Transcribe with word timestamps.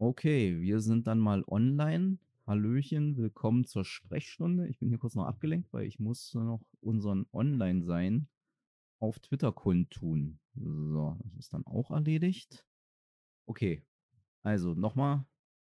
Okay, 0.00 0.60
wir 0.60 0.80
sind 0.80 1.06
dann 1.06 1.18
mal 1.18 1.42
online. 1.48 2.18
Hallöchen, 2.46 3.16
willkommen 3.16 3.64
zur 3.64 3.84
Sprechstunde. 3.84 4.68
Ich 4.68 4.78
bin 4.78 4.88
hier 4.88 4.98
kurz 4.98 5.14
noch 5.16 5.26
abgelenkt, 5.26 5.72
weil 5.72 5.86
ich 5.86 5.98
muss 5.98 6.32
noch 6.34 6.62
unseren 6.80 7.26
Online-Sein 7.32 8.28
auf 9.00 9.18
Twitter 9.18 9.52
kundtun. 9.52 10.38
So, 10.54 11.18
das 11.24 11.36
ist 11.46 11.52
dann 11.52 11.66
auch 11.66 11.90
erledigt. 11.90 12.64
Okay, 13.46 13.82
also 14.42 14.74
nochmal 14.74 15.26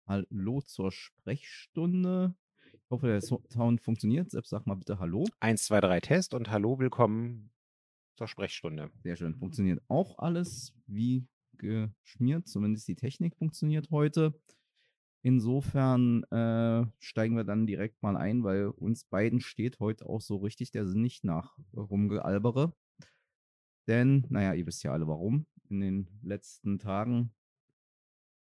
Hallo 0.06 0.62
zur 0.62 0.92
Sprechstunde. 0.92 2.36
Ich 2.74 2.90
hoffe, 2.92 3.08
der 3.08 3.22
So- 3.22 3.44
Sound 3.50 3.80
funktioniert. 3.82 4.32
Selbst 4.32 4.50
sag 4.50 4.66
mal 4.68 4.76
bitte 4.76 5.00
Hallo. 5.00 5.26
1, 5.40 5.64
2, 5.66 5.80
3 5.82 6.00
Test 6.02 6.34
und 6.34 6.50
hallo, 6.50 6.78
willkommen 6.78 7.52
zur 8.18 8.28
Sprechstunde. 8.28 8.92
Sehr 9.02 9.16
schön. 9.16 9.36
Funktioniert 9.36 9.82
auch 9.88 10.18
alles 10.20 10.74
wie 10.88 11.26
geschmiert. 11.60 12.48
Zumindest 12.48 12.88
die 12.88 12.96
Technik 12.96 13.36
funktioniert 13.36 13.92
heute. 13.92 14.34
Insofern 15.22 16.24
äh, 16.32 16.86
steigen 17.00 17.36
wir 17.36 17.44
dann 17.44 17.68
direkt 17.68 18.02
mal 18.02 18.16
ein, 18.16 18.44
weil 18.44 18.68
uns 18.68 19.04
beiden 19.04 19.42
steht 19.42 19.80
heute 19.80 20.06
auch 20.06 20.22
so 20.22 20.38
richtig 20.38 20.72
der 20.72 20.88
Sinn 20.88 21.02
nicht 21.02 21.26
nach 21.26 21.58
rumgealbere. 21.76 22.74
Denn, 23.88 24.26
naja, 24.30 24.54
ihr 24.54 24.66
wisst 24.66 24.84
ja 24.84 24.94
alle 24.94 25.08
warum. 25.08 25.46
In 25.68 25.82
den 25.82 26.08
letzten 26.22 26.80
Tagen 26.80 27.32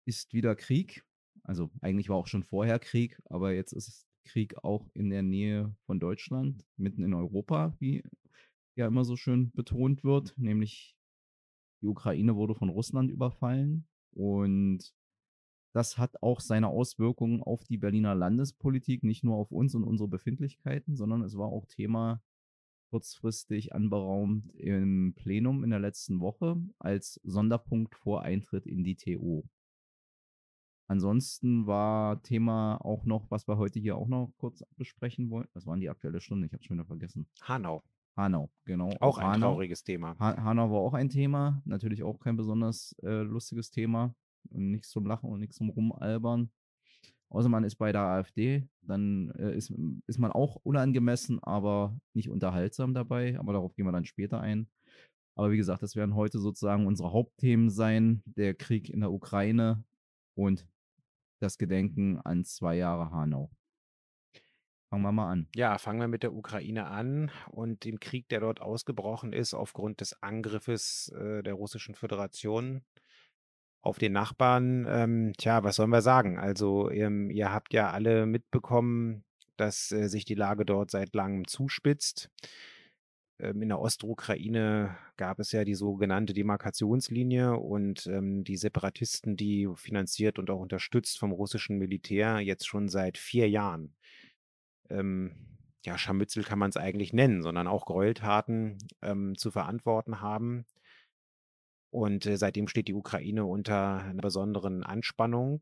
ist 0.06 0.34
wieder 0.34 0.56
Krieg. 0.56 1.04
Also 1.44 1.72
eigentlich 1.82 2.10
war 2.10 2.18
auch 2.18 2.28
schon 2.28 2.44
vorher 2.44 2.80
Krieg, 2.80 3.20
aber 3.26 3.54
jetzt 3.54 3.74
ist 3.74 4.08
Krieg 4.26 4.64
auch 4.64 4.88
in 4.94 5.10
der 5.10 5.24
Nähe 5.24 5.76
von 5.86 6.00
Deutschland, 6.00 6.64
mitten 6.78 7.04
in 7.04 7.14
Europa, 7.14 7.76
wie 7.80 8.04
ja 8.76 8.88
immer 8.88 9.04
so 9.04 9.16
schön 9.16 9.52
betont 9.52 10.04
wird, 10.04 10.38
nämlich 10.38 10.96
die 11.82 11.88
Ukraine 11.88 12.36
wurde 12.36 12.56
von 12.56 12.70
Russland 12.70 13.12
überfallen 13.12 13.88
und 14.12 14.94
das 15.74 15.98
hat 15.98 16.22
auch 16.22 16.42
seine 16.42 16.68
Auswirkungen 16.68 17.42
auf 17.42 17.64
die 17.64 17.78
Berliner 17.78 18.14
Landespolitik, 18.14 19.04
nicht 19.04 19.24
nur 19.24 19.38
auf 19.38 19.52
uns 19.52 19.74
und 19.74 19.84
unsere 19.84 20.10
Befindlichkeiten, 20.10 20.96
sondern 20.96 21.22
es 21.22 21.38
war 21.38 21.48
auch 21.48 21.66
Thema 21.66 22.22
kurzfristig 22.90 23.74
anberaumt 23.74 24.54
im 24.56 25.14
Plenum 25.16 25.64
in 25.64 25.70
der 25.70 25.80
letzten 25.80 26.20
Woche 26.20 26.62
als 26.78 27.22
Sonderpunkt 27.24 27.96
vor 27.96 28.24
Eintritt 28.24 28.66
in 28.66 28.84
die 28.84 28.98
TU. 28.98 29.44
Ansonsten 30.88 31.68
war 31.68 32.22
Thema 32.22 32.76
auch 32.84 33.06
noch, 33.06 33.32
was 33.32 33.48
wir 33.48 33.58
heute 33.58 33.80
hier 33.80 33.96
auch 33.96 34.10
noch 34.10 34.34
kurz 34.36 34.62
besprechen 34.76 35.30
wollen. 35.30 35.48
Was 35.54 35.66
waren 35.66 35.80
die 35.80 35.90
aktuelle 35.90 36.20
Stunde? 36.20 36.48
Ich 36.48 36.54
habe 36.54 36.64
schon 36.64 36.76
wieder 36.76 36.86
vergessen. 36.86 37.28
Hanau, 37.44 37.82
Hanau, 38.22 38.50
genau. 38.66 38.92
auch 39.00 39.18
ein 39.18 39.34
Hanau. 39.34 39.52
trauriges 39.52 39.84
Thema. 39.84 40.18
Ha 40.20 40.44
Hanau 40.44 40.72
war 40.72 40.80
auch 40.80 40.94
ein 40.94 41.10
Thema, 41.10 41.62
natürlich 41.66 42.04
auch 42.04 42.20
kein 42.20 42.38
besonders 42.38 42.96
äh, 43.04 43.22
lustiges 43.22 43.72
Thema. 43.72 44.14
Nichts 44.50 44.90
zum 44.90 45.06
Lachen 45.06 45.30
und 45.30 45.40
nichts 45.40 45.58
zum 45.58 45.70
Rumalbern. 45.70 46.52
Außer 47.30 47.48
man 47.48 47.64
ist 47.64 47.76
bei 47.76 47.92
der 47.92 48.02
AfD, 48.02 48.68
dann 48.82 49.32
äh, 49.32 49.56
ist, 49.56 49.74
ist 50.06 50.20
man 50.20 50.32
auch 50.32 50.58
unangemessen, 50.64 51.40
aber 51.42 51.98
nicht 52.14 52.30
unterhaltsam 52.30 52.94
dabei. 52.94 53.40
Aber 53.40 53.54
darauf 53.54 53.74
gehen 53.74 53.86
wir 53.86 53.94
dann 53.94 54.06
später 54.06 54.42
ein. 54.42 54.68
Aber 55.36 55.52
wie 55.52 55.58
gesagt, 55.58 55.82
das 55.82 55.96
werden 55.96 56.16
heute 56.16 56.40
sozusagen 56.40 56.86
unsere 56.86 57.14
Hauptthemen 57.14 57.70
sein. 57.70 58.22
Der 58.26 58.54
Krieg 58.54 58.90
in 58.90 59.00
der 59.00 59.12
Ukraine 59.12 59.84
und 60.36 60.68
das 61.40 61.58
Gedenken 61.58 62.20
an 62.20 62.44
zwei 62.44 62.76
Jahre 62.76 63.12
Hanau. 63.12 63.50
Fangen 64.92 65.04
wir 65.04 65.14
mal 65.14 65.32
an. 65.32 65.48
Ja, 65.56 65.78
fangen 65.78 66.02
wir 66.02 66.10
mit 66.10 66.22
der 66.22 66.34
Ukraine 66.34 66.88
an 66.88 67.32
und 67.50 67.86
dem 67.86 68.02
Krieg, 68.02 68.28
der 68.28 68.42
dort 68.42 68.60
ausgebrochen 68.60 69.32
ist 69.32 69.54
aufgrund 69.54 70.02
des 70.02 70.22
Angriffes 70.22 71.08
äh, 71.18 71.42
der 71.44 71.54
Russischen 71.54 71.96
Föderation 71.96 72.82
auf 73.82 74.00
den 74.00 74.12
Nachbarn. 74.12 74.86
Ähm, 74.90 75.32
tja, 75.38 75.64
was 75.64 75.78
sollen 75.78 75.92
wir 75.92 76.02
sagen? 76.02 76.38
Also 76.38 76.92
ähm, 76.92 77.30
ihr 77.30 77.54
habt 77.54 77.74
ja 77.74 77.90
alle 77.92 78.26
mitbekommen, 78.26 79.24
dass 79.56 79.94
äh, 79.94 80.10
sich 80.10 80.26
die 80.26 80.36
Lage 80.36 80.66
dort 80.66 80.92
seit 80.92 81.16
langem 81.16 81.48
zuspitzt. 81.48 82.30
Ähm, 83.40 83.62
in 83.62 83.70
der 83.70 83.80
Ostukraine 83.80 84.98
gab 85.16 85.40
es 85.40 85.54
ja 85.54 85.64
die 85.64 85.76
sogenannte 85.76 86.34
Demarkationslinie 86.34 87.56
und 87.56 88.08
ähm, 88.08 88.44
die 88.44 88.58
Separatisten, 88.58 89.38
die 89.38 89.70
finanziert 89.76 90.38
und 90.38 90.50
auch 90.50 90.60
unterstützt 90.60 91.18
vom 91.18 91.32
russischen 91.32 91.78
Militär 91.78 92.40
jetzt 92.42 92.68
schon 92.68 92.90
seit 92.90 93.18
vier 93.18 93.50
Jahren. 93.50 93.96
Ähm, 94.92 95.36
ja, 95.84 95.98
Scharmützel 95.98 96.44
kann 96.44 96.60
man 96.60 96.70
es 96.70 96.78
eigentlich 96.78 97.14
nennen, 97.14 97.42
sondern 97.42 97.68
auch 97.68 97.86
Gräueltaten 97.86 98.78
ähm, 99.02 99.36
zu 99.38 99.52
verantworten 99.52 100.22
haben. 100.22 100.66
Und 101.90 102.26
äh, 102.26 102.38
seitdem 102.38 102.68
steht 102.68 102.88
die 102.88 102.94
Ukraine 102.94 103.46
unter 103.46 104.04
einer 104.04 104.22
besonderen 104.22 104.84
Anspannung. 104.84 105.62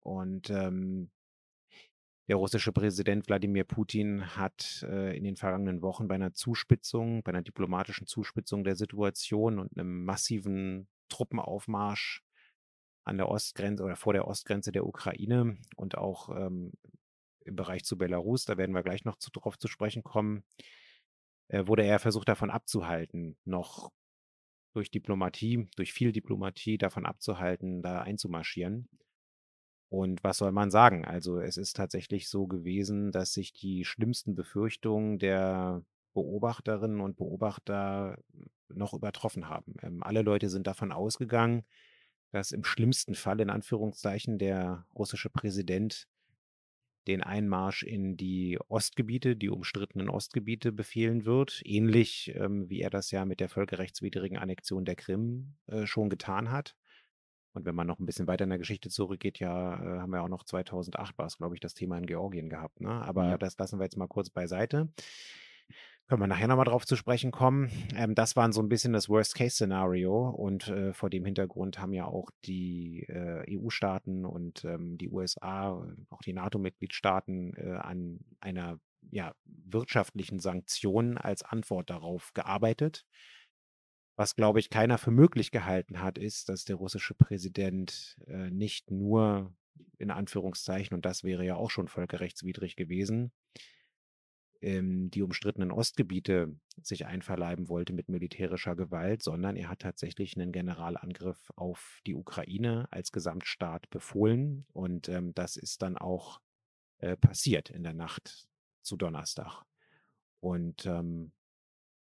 Und 0.00 0.50
ähm, 0.50 1.10
der 2.28 2.36
russische 2.36 2.72
Präsident 2.72 3.28
Wladimir 3.28 3.64
Putin 3.64 4.36
hat 4.36 4.84
äh, 4.88 5.16
in 5.16 5.22
den 5.22 5.36
vergangenen 5.36 5.80
Wochen 5.80 6.08
bei 6.08 6.16
einer 6.16 6.34
Zuspitzung, 6.34 7.22
bei 7.22 7.30
einer 7.30 7.42
diplomatischen 7.42 8.06
Zuspitzung 8.06 8.64
der 8.64 8.74
Situation 8.74 9.60
und 9.60 9.78
einem 9.78 10.04
massiven 10.04 10.88
Truppenaufmarsch 11.08 12.24
an 13.04 13.16
der 13.16 13.28
Ostgrenze 13.28 13.84
oder 13.84 13.94
vor 13.94 14.12
der 14.12 14.26
Ostgrenze 14.26 14.72
der 14.72 14.86
Ukraine 14.86 15.56
und 15.76 15.96
auch 15.96 16.30
ähm, 16.30 16.72
im 17.46 17.56
Bereich 17.56 17.84
zu 17.84 17.96
Belarus, 17.96 18.44
da 18.44 18.56
werden 18.56 18.74
wir 18.74 18.82
gleich 18.82 19.04
noch 19.04 19.16
zu, 19.16 19.30
drauf 19.30 19.58
zu 19.58 19.68
sprechen 19.68 20.02
kommen, 20.02 20.44
äh, 21.48 21.66
wurde 21.66 21.84
er 21.84 21.98
versucht 21.98 22.28
davon 22.28 22.50
abzuhalten, 22.50 23.36
noch 23.44 23.92
durch 24.74 24.90
Diplomatie, 24.90 25.68
durch 25.76 25.92
viel 25.92 26.12
Diplomatie 26.12 26.78
davon 26.78 27.06
abzuhalten, 27.06 27.82
da 27.82 28.02
einzumarschieren. 28.02 28.88
Und 29.88 30.22
was 30.24 30.38
soll 30.38 30.52
man 30.52 30.70
sagen? 30.70 31.04
Also 31.04 31.38
es 31.38 31.56
ist 31.56 31.76
tatsächlich 31.76 32.28
so 32.28 32.46
gewesen, 32.46 33.12
dass 33.12 33.32
sich 33.32 33.52
die 33.52 33.84
schlimmsten 33.84 34.34
Befürchtungen 34.34 35.18
der 35.18 35.82
Beobachterinnen 36.12 37.00
und 37.00 37.16
Beobachter 37.16 38.18
noch 38.68 38.94
übertroffen 38.94 39.48
haben. 39.48 39.74
Ähm, 39.82 40.02
alle 40.02 40.22
Leute 40.22 40.48
sind 40.48 40.66
davon 40.66 40.92
ausgegangen, 40.92 41.64
dass 42.32 42.52
im 42.52 42.64
schlimmsten 42.64 43.14
Fall 43.14 43.40
in 43.40 43.50
Anführungszeichen 43.50 44.38
der 44.38 44.86
russische 44.94 45.30
Präsident 45.30 46.08
den 47.06 47.22
Einmarsch 47.22 47.82
in 47.82 48.16
die 48.16 48.58
Ostgebiete, 48.68 49.36
die 49.36 49.48
umstrittenen 49.50 50.08
Ostgebiete 50.08 50.72
befehlen 50.72 51.24
wird, 51.24 51.62
ähnlich 51.64 52.32
ähm, 52.34 52.68
wie 52.68 52.80
er 52.80 52.90
das 52.90 53.10
ja 53.10 53.24
mit 53.24 53.40
der 53.40 53.48
völkerrechtswidrigen 53.48 54.38
Annexion 54.38 54.84
der 54.84 54.96
Krim 54.96 55.54
äh, 55.66 55.86
schon 55.86 56.10
getan 56.10 56.50
hat. 56.50 56.76
Und 57.52 57.64
wenn 57.64 57.74
man 57.74 57.86
noch 57.86 57.98
ein 57.98 58.04
bisschen 58.06 58.26
weiter 58.26 58.44
in 58.44 58.50
der 58.50 58.58
Geschichte 58.58 58.90
zurückgeht, 58.90 59.38
ja, 59.38 59.74
äh, 59.76 60.00
haben 60.00 60.10
wir 60.10 60.22
auch 60.22 60.28
noch 60.28 60.44
2008 60.44 61.16
war 61.16 61.26
es, 61.26 61.38
glaube 61.38 61.54
ich, 61.54 61.60
das 61.60 61.72
Thema 61.72 61.96
in 61.96 62.04
Georgien 62.06 62.50
gehabt. 62.50 62.80
Ne? 62.82 62.90
Aber 62.90 63.30
Ja. 63.30 63.38
das 63.38 63.56
lassen 63.56 63.78
wir 63.78 63.84
jetzt 63.84 63.96
mal 63.96 64.08
kurz 64.08 64.28
beiseite. 64.28 64.88
Können 66.08 66.22
wir 66.22 66.28
nachher 66.28 66.46
nochmal 66.46 66.66
drauf 66.66 66.86
zu 66.86 66.94
sprechen 66.94 67.32
kommen. 67.32 67.68
Ähm, 67.96 68.14
das 68.14 68.36
waren 68.36 68.52
so 68.52 68.62
ein 68.62 68.68
bisschen 68.68 68.92
das 68.92 69.08
Worst-Case-Szenario 69.08 70.30
und 70.30 70.68
äh, 70.68 70.92
vor 70.92 71.10
dem 71.10 71.24
Hintergrund 71.24 71.80
haben 71.80 71.92
ja 71.92 72.04
auch 72.04 72.30
die 72.44 73.04
äh, 73.08 73.44
EU-Staaten 73.58 74.24
und 74.24 74.64
ähm, 74.64 74.98
die 74.98 75.08
USA, 75.08 75.84
auch 76.10 76.22
die 76.22 76.32
NATO-Mitgliedstaaten 76.32 77.54
äh, 77.56 77.72
an 77.72 78.20
einer 78.38 78.78
ja, 79.10 79.34
wirtschaftlichen 79.44 80.38
Sanktion 80.38 81.18
als 81.18 81.42
Antwort 81.42 81.90
darauf 81.90 82.32
gearbeitet. 82.34 83.04
Was, 84.16 84.36
glaube 84.36 84.60
ich, 84.60 84.70
keiner 84.70 84.98
für 84.98 85.10
möglich 85.10 85.50
gehalten 85.50 86.00
hat, 86.00 86.18
ist, 86.18 86.48
dass 86.48 86.64
der 86.64 86.76
russische 86.76 87.14
Präsident 87.14 88.16
äh, 88.28 88.50
nicht 88.50 88.92
nur 88.92 89.52
in 89.98 90.12
Anführungszeichen, 90.12 90.94
und 90.94 91.04
das 91.04 91.24
wäre 91.24 91.44
ja 91.44 91.56
auch 91.56 91.70
schon 91.70 91.88
völkerrechtswidrig 91.88 92.76
gewesen, 92.76 93.32
ähm, 94.60 95.10
die 95.10 95.22
umstrittenen 95.22 95.70
Ostgebiete 95.70 96.54
sich 96.82 97.06
einverleiben 97.06 97.68
wollte 97.68 97.92
mit 97.92 98.08
militärischer 98.08 98.76
Gewalt, 98.76 99.22
sondern 99.22 99.56
er 99.56 99.68
hat 99.68 99.80
tatsächlich 99.80 100.36
einen 100.36 100.52
Generalangriff 100.52 101.50
auf 101.56 102.00
die 102.06 102.14
Ukraine 102.14 102.86
als 102.90 103.12
Gesamtstaat 103.12 103.88
befohlen. 103.90 104.66
Und 104.72 105.08
ähm, 105.08 105.34
das 105.34 105.56
ist 105.56 105.82
dann 105.82 105.96
auch 105.96 106.40
äh, 106.98 107.16
passiert 107.16 107.70
in 107.70 107.82
der 107.82 107.94
Nacht 107.94 108.48
zu 108.82 108.96
Donnerstag. 108.96 109.62
Und 110.40 110.86
ähm, 110.86 111.32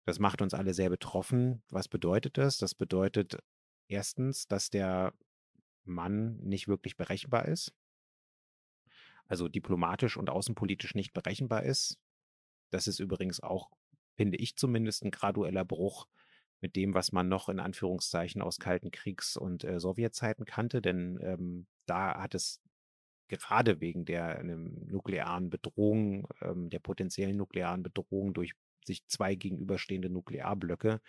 das 0.05 0.19
macht 0.19 0.41
uns 0.41 0.53
alle 0.53 0.73
sehr 0.73 0.89
betroffen. 0.89 1.63
Was 1.69 1.87
bedeutet 1.87 2.37
das? 2.37 2.57
Das 2.57 2.75
bedeutet 2.75 3.37
erstens, 3.87 4.47
dass 4.47 4.69
der 4.69 5.13
Mann 5.85 6.37
nicht 6.37 6.67
wirklich 6.67 6.97
berechenbar 6.97 7.45
ist. 7.45 7.73
Also 9.25 9.47
diplomatisch 9.47 10.17
und 10.17 10.29
außenpolitisch 10.29 10.95
nicht 10.95 11.13
berechenbar 11.13 11.63
ist. 11.63 11.97
Das 12.73 12.87
ist 12.87 12.99
übrigens 12.99 13.39
auch, 13.39 13.69
finde 14.15 14.37
ich 14.37 14.55
zumindest, 14.55 15.03
ein 15.03 15.11
gradueller 15.11 15.63
Bruch 15.63 16.07
mit 16.59 16.75
dem, 16.75 16.95
was 16.95 17.11
man 17.11 17.29
noch 17.29 17.49
in 17.49 17.59
Anführungszeichen 17.59 18.41
aus 18.41 18.57
Kalten 18.57 18.89
Kriegs- 18.89 19.37
und 19.37 19.63
äh, 19.63 19.79
Sowjetzeiten 19.79 20.45
kannte. 20.45 20.81
Denn 20.81 21.19
ähm, 21.21 21.67
da 21.85 22.19
hat 22.19 22.33
es 22.33 22.61
gerade 23.27 23.79
wegen 23.79 24.05
der 24.05 24.39
ähm, 24.39 24.87
nuklearen 24.87 25.51
Bedrohung, 25.51 26.27
ähm, 26.41 26.69
der 26.71 26.79
potenziellen 26.79 27.37
nuklearen 27.37 27.83
Bedrohung 27.83 28.33
durch 28.33 28.53
sich 28.85 29.05
zwei 29.07 29.35
gegenüberstehende 29.35 30.09
Nuklearblöcke, 30.09 30.99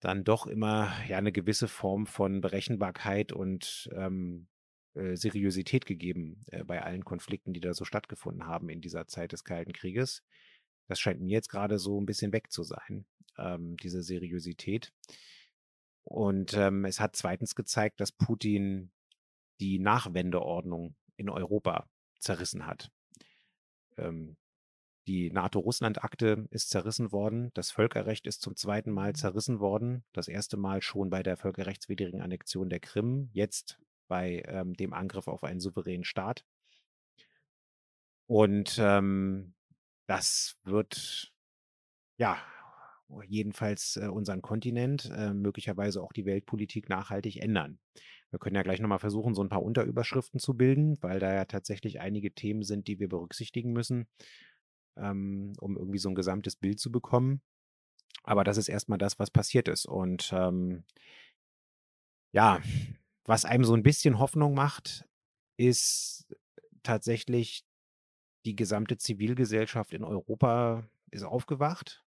dann 0.00 0.24
doch 0.24 0.48
immer 0.48 0.92
ja 1.08 1.18
eine 1.18 1.30
gewisse 1.30 1.68
Form 1.68 2.06
von 2.06 2.40
Berechenbarkeit 2.40 3.32
und 3.32 3.88
ähm, 3.94 4.48
äh, 4.94 5.16
Seriosität 5.16 5.86
gegeben 5.86 6.42
äh, 6.48 6.64
bei 6.64 6.82
allen 6.82 7.04
Konflikten, 7.04 7.52
die 7.52 7.60
da 7.60 7.74
so 7.74 7.84
stattgefunden 7.84 8.46
haben 8.46 8.68
in 8.68 8.80
dieser 8.80 9.06
Zeit 9.06 9.32
des 9.32 9.44
Kalten 9.44 9.72
Krieges. 9.72 10.22
Das 10.88 11.00
scheint 11.00 11.20
mir 11.20 11.32
jetzt 11.32 11.48
gerade 11.48 11.78
so 11.78 12.00
ein 12.00 12.06
bisschen 12.06 12.32
weg 12.32 12.50
zu 12.50 12.62
sein, 12.62 13.06
ähm, 13.38 13.76
diese 13.78 14.02
Seriosität. 14.02 14.92
Und 16.04 16.54
ähm, 16.54 16.84
es 16.84 17.00
hat 17.00 17.16
zweitens 17.16 17.54
gezeigt, 17.54 18.00
dass 18.00 18.12
Putin 18.12 18.90
die 19.60 19.78
Nachwendeordnung 19.78 20.96
in 21.16 21.30
Europa 21.30 21.88
zerrissen 22.18 22.66
hat. 22.66 22.90
Ähm, 23.96 24.36
die 25.08 25.30
NATO-Russland-Akte 25.30 26.46
ist 26.50 26.70
zerrissen 26.70 27.10
worden. 27.10 27.50
Das 27.54 27.72
Völkerrecht 27.72 28.26
ist 28.26 28.40
zum 28.40 28.56
zweiten 28.56 28.92
Mal 28.92 29.14
zerrissen 29.14 29.58
worden. 29.58 30.04
Das 30.12 30.28
erste 30.28 30.56
Mal 30.56 30.80
schon 30.80 31.10
bei 31.10 31.22
der 31.22 31.36
völkerrechtswidrigen 31.36 32.20
Annexion 32.20 32.68
der 32.68 32.78
Krim, 32.78 33.28
jetzt 33.32 33.78
bei 34.12 34.42
ähm, 34.46 34.74
dem 34.74 34.92
Angriff 34.92 35.26
auf 35.26 35.42
einen 35.42 35.60
souveränen 35.60 36.04
Staat. 36.04 36.44
Und 38.26 38.76
ähm, 38.78 39.54
das 40.06 40.56
wird 40.64 41.32
ja 42.18 42.36
jedenfalls 43.26 43.96
äh, 43.96 44.08
unseren 44.08 44.42
Kontinent, 44.42 45.10
äh, 45.14 45.32
möglicherweise 45.32 46.02
auch 46.02 46.12
die 46.12 46.26
Weltpolitik 46.26 46.90
nachhaltig 46.90 47.38
ändern. 47.38 47.78
Wir 48.30 48.38
können 48.38 48.56
ja 48.56 48.62
gleich 48.62 48.80
nochmal 48.80 48.98
versuchen, 48.98 49.34
so 49.34 49.42
ein 49.42 49.48
paar 49.48 49.62
Unterüberschriften 49.62 50.40
zu 50.40 50.54
bilden, 50.54 50.96
weil 51.00 51.18
da 51.18 51.32
ja 51.32 51.46
tatsächlich 51.46 52.00
einige 52.00 52.32
Themen 52.32 52.62
sind, 52.62 52.88
die 52.88 52.98
wir 52.98 53.08
berücksichtigen 53.08 53.72
müssen 53.72 54.06
ähm, 54.96 55.52
um 55.60 55.76
irgendwie 55.76 55.98
so 55.98 56.08
ein 56.08 56.14
gesamtes 56.14 56.56
Bild 56.56 56.78
zu 56.78 56.90
bekommen. 56.90 57.40
Aber 58.24 58.44
das 58.44 58.56
ist 58.56 58.68
erstmal 58.68 58.98
das, 58.98 59.18
was 59.18 59.30
passiert 59.30 59.68
ist. 59.68 59.86
Und 59.86 60.32
ähm, 60.32 60.84
ja, 62.32 62.60
was 63.24 63.44
einem 63.44 63.64
so 63.64 63.74
ein 63.74 63.82
bisschen 63.82 64.18
Hoffnung 64.18 64.54
macht, 64.54 65.04
ist 65.56 66.26
tatsächlich 66.82 67.64
die 68.44 68.56
gesamte 68.56 68.96
Zivilgesellschaft 68.96 69.92
in 69.92 70.04
Europa 70.04 70.84
ist 71.10 71.22
aufgewacht. 71.22 72.04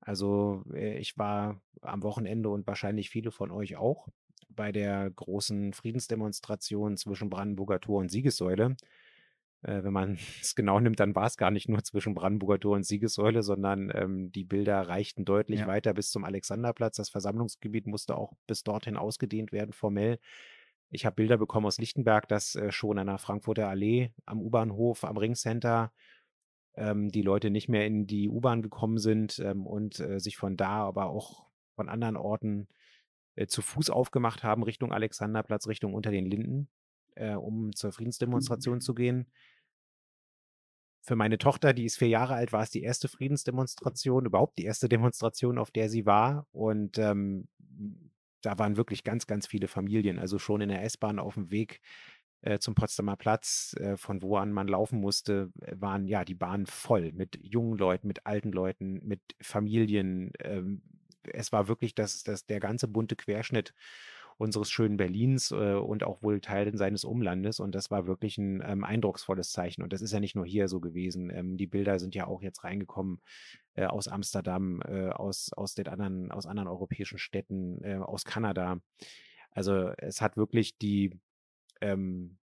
Also 0.00 0.62
äh, 0.72 0.98
ich 0.98 1.16
war 1.16 1.60
am 1.80 2.02
Wochenende 2.02 2.48
und 2.50 2.66
wahrscheinlich 2.66 3.10
viele 3.10 3.30
von 3.30 3.50
euch 3.50 3.76
auch 3.76 4.08
bei 4.48 4.72
der 4.72 5.10
großen 5.10 5.72
Friedensdemonstration 5.72 6.96
zwischen 6.96 7.30
Brandenburger 7.30 7.80
Tor 7.80 8.00
und 8.00 8.10
Siegessäule. 8.10 8.76
Äh, 9.66 9.82
wenn 9.82 9.92
man 9.92 10.14
es 10.40 10.54
genau 10.54 10.78
nimmt, 10.80 11.00
dann 11.00 11.14
war 11.14 11.26
es 11.26 11.36
gar 11.36 11.50
nicht 11.50 11.68
nur 11.68 11.82
zwischen 11.82 12.14
Brandenburger 12.14 12.60
Tor 12.60 12.76
und 12.76 12.86
Siegessäule, 12.86 13.42
sondern 13.42 13.90
ähm, 13.94 14.30
die 14.32 14.44
Bilder 14.44 14.88
reichten 14.88 15.24
deutlich 15.24 15.60
ja. 15.60 15.66
weiter 15.66 15.92
bis 15.92 16.10
zum 16.10 16.24
Alexanderplatz. 16.24 16.96
Das 16.96 17.10
Versammlungsgebiet 17.10 17.86
musste 17.86 18.16
auch 18.16 18.32
bis 18.46 18.62
dorthin 18.62 18.96
ausgedehnt 18.96 19.52
werden, 19.52 19.72
formell. 19.72 20.18
Ich 20.90 21.04
habe 21.04 21.16
Bilder 21.16 21.36
bekommen 21.36 21.66
aus 21.66 21.78
Lichtenberg, 21.78 22.28
dass 22.28 22.54
äh, 22.54 22.70
schon 22.70 22.98
an 22.98 23.08
der 23.08 23.18
Frankfurter 23.18 23.68
Allee, 23.68 24.12
am 24.24 24.40
U-Bahnhof, 24.40 25.02
am 25.02 25.16
Ringcenter 25.16 25.92
ähm, 26.76 27.10
die 27.10 27.22
Leute 27.22 27.50
nicht 27.50 27.68
mehr 27.68 27.86
in 27.86 28.06
die 28.06 28.28
U-Bahn 28.28 28.62
gekommen 28.62 28.98
sind 28.98 29.40
ähm, 29.40 29.66
und 29.66 29.98
äh, 29.98 30.20
sich 30.20 30.36
von 30.36 30.56
da, 30.56 30.84
aber 30.84 31.06
auch 31.06 31.46
von 31.74 31.88
anderen 31.88 32.16
Orten 32.16 32.68
äh, 33.34 33.48
zu 33.48 33.62
Fuß 33.62 33.90
aufgemacht 33.90 34.44
haben, 34.44 34.62
Richtung 34.62 34.92
Alexanderplatz, 34.92 35.66
Richtung 35.66 35.92
unter 35.92 36.12
den 36.12 36.26
Linden, 36.26 36.68
äh, 37.16 37.34
um 37.34 37.74
zur 37.74 37.90
Friedensdemonstration 37.90 38.80
zu 38.80 38.94
gehen 38.94 39.26
für 41.06 41.14
meine 41.14 41.38
Tochter, 41.38 41.72
die 41.72 41.84
ist 41.84 41.98
vier 41.98 42.08
Jahre 42.08 42.34
alt, 42.34 42.52
war 42.52 42.64
es 42.64 42.70
die 42.70 42.82
erste 42.82 43.06
Friedensdemonstration, 43.06 44.26
überhaupt 44.26 44.58
die 44.58 44.64
erste 44.64 44.88
Demonstration, 44.88 45.56
auf 45.56 45.70
der 45.70 45.88
sie 45.88 46.04
war. 46.04 46.48
Und 46.50 46.98
ähm, 46.98 47.46
da 48.42 48.58
waren 48.58 48.76
wirklich 48.76 49.04
ganz, 49.04 49.28
ganz 49.28 49.46
viele 49.46 49.68
Familien. 49.68 50.18
Also 50.18 50.40
schon 50.40 50.60
in 50.60 50.68
der 50.68 50.82
S-Bahn 50.82 51.20
auf 51.20 51.34
dem 51.34 51.52
Weg 51.52 51.80
äh, 52.42 52.58
zum 52.58 52.74
Potsdamer 52.74 53.16
Platz, 53.16 53.76
äh, 53.78 53.96
von 53.96 54.20
wo 54.20 54.36
an 54.36 54.52
man 54.52 54.66
laufen 54.66 55.00
musste, 55.00 55.52
äh, 55.60 55.76
waren 55.78 56.08
ja 56.08 56.24
die 56.24 56.34
Bahnen 56.34 56.66
voll 56.66 57.12
mit 57.12 57.38
jungen 57.40 57.78
Leuten, 57.78 58.08
mit 58.08 58.26
alten 58.26 58.50
Leuten, 58.50 59.00
mit 59.04 59.20
Familien. 59.40 60.32
Ähm, 60.40 60.82
es 61.32 61.52
war 61.52 61.68
wirklich 61.68 61.94
das, 61.94 62.24
das, 62.24 62.46
der 62.46 62.58
ganze 62.58 62.88
bunte 62.88 63.14
Querschnitt 63.14 63.74
unseres 64.38 64.70
schönen 64.70 64.96
Berlins 64.96 65.50
äh, 65.50 65.74
und 65.74 66.04
auch 66.04 66.22
wohl 66.22 66.40
Teilen 66.40 66.76
seines 66.76 67.04
Umlandes. 67.04 67.58
Und 67.58 67.74
das 67.74 67.90
war 67.90 68.06
wirklich 68.06 68.36
ein 68.38 68.62
ähm, 68.64 68.84
eindrucksvolles 68.84 69.50
Zeichen. 69.50 69.82
Und 69.82 69.92
das 69.92 70.02
ist 70.02 70.12
ja 70.12 70.20
nicht 70.20 70.36
nur 70.36 70.44
hier 70.44 70.68
so 70.68 70.80
gewesen. 70.80 71.30
Ähm, 71.30 71.56
die 71.56 71.66
Bilder 71.66 71.98
sind 71.98 72.14
ja 72.14 72.26
auch 72.26 72.42
jetzt 72.42 72.62
reingekommen 72.64 73.20
äh, 73.74 73.86
aus 73.86 74.08
Amsterdam, 74.08 74.82
äh, 74.82 75.08
aus, 75.08 75.52
aus 75.54 75.74
den 75.74 75.88
anderen, 75.88 76.30
aus 76.30 76.46
anderen 76.46 76.68
europäischen 76.68 77.18
Städten, 77.18 77.82
äh, 77.82 77.96
aus 77.96 78.24
Kanada. 78.24 78.80
Also 79.50 79.92
es 79.96 80.20
hat 80.20 80.36
wirklich 80.36 80.76
die, 80.76 81.18
ähm, 81.80 82.36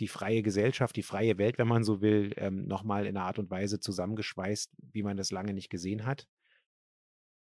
die 0.00 0.08
freie 0.08 0.42
Gesellschaft, 0.42 0.96
die 0.96 1.02
freie 1.02 1.36
Welt, 1.36 1.58
wenn 1.58 1.68
man 1.68 1.84
so 1.84 2.00
will, 2.00 2.32
ähm, 2.36 2.66
nochmal 2.66 3.06
in 3.06 3.16
einer 3.16 3.26
Art 3.26 3.38
und 3.38 3.50
Weise 3.50 3.78
zusammengeschweißt, 3.78 4.72
wie 4.92 5.02
man 5.02 5.18
das 5.18 5.30
lange 5.30 5.52
nicht 5.52 5.68
gesehen 5.68 6.06
hat. 6.06 6.26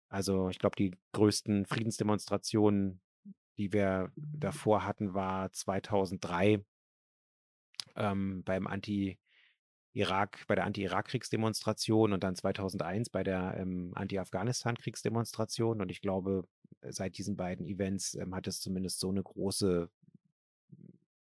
Also 0.09 0.49
ich 0.49 0.59
glaube, 0.59 0.75
die 0.75 0.91
größten 1.13 1.65
Friedensdemonstrationen 1.65 3.01
die 3.57 3.73
wir 3.73 4.11
davor 4.15 4.85
hatten, 4.85 5.13
war 5.13 5.51
2003 5.51 6.63
ähm, 7.95 8.43
beim 8.43 8.67
Anti-Irak, 8.67 10.45
bei 10.47 10.55
der 10.55 10.65
Anti-Irak-Kriegsdemonstration 10.65 12.13
und 12.13 12.23
dann 12.23 12.35
2001 12.35 13.09
bei 13.09 13.23
der 13.23 13.55
ähm, 13.57 13.91
Anti-Afghanistan-Kriegsdemonstration. 13.95 15.81
Und 15.81 15.89
ich 15.89 16.01
glaube, 16.01 16.47
seit 16.81 17.17
diesen 17.17 17.35
beiden 17.35 17.65
Events 17.65 18.15
ähm, 18.15 18.35
hat 18.35 18.47
es 18.47 18.59
zumindest 18.59 18.99
so 18.99 19.09
eine 19.09 19.23
große 19.23 19.89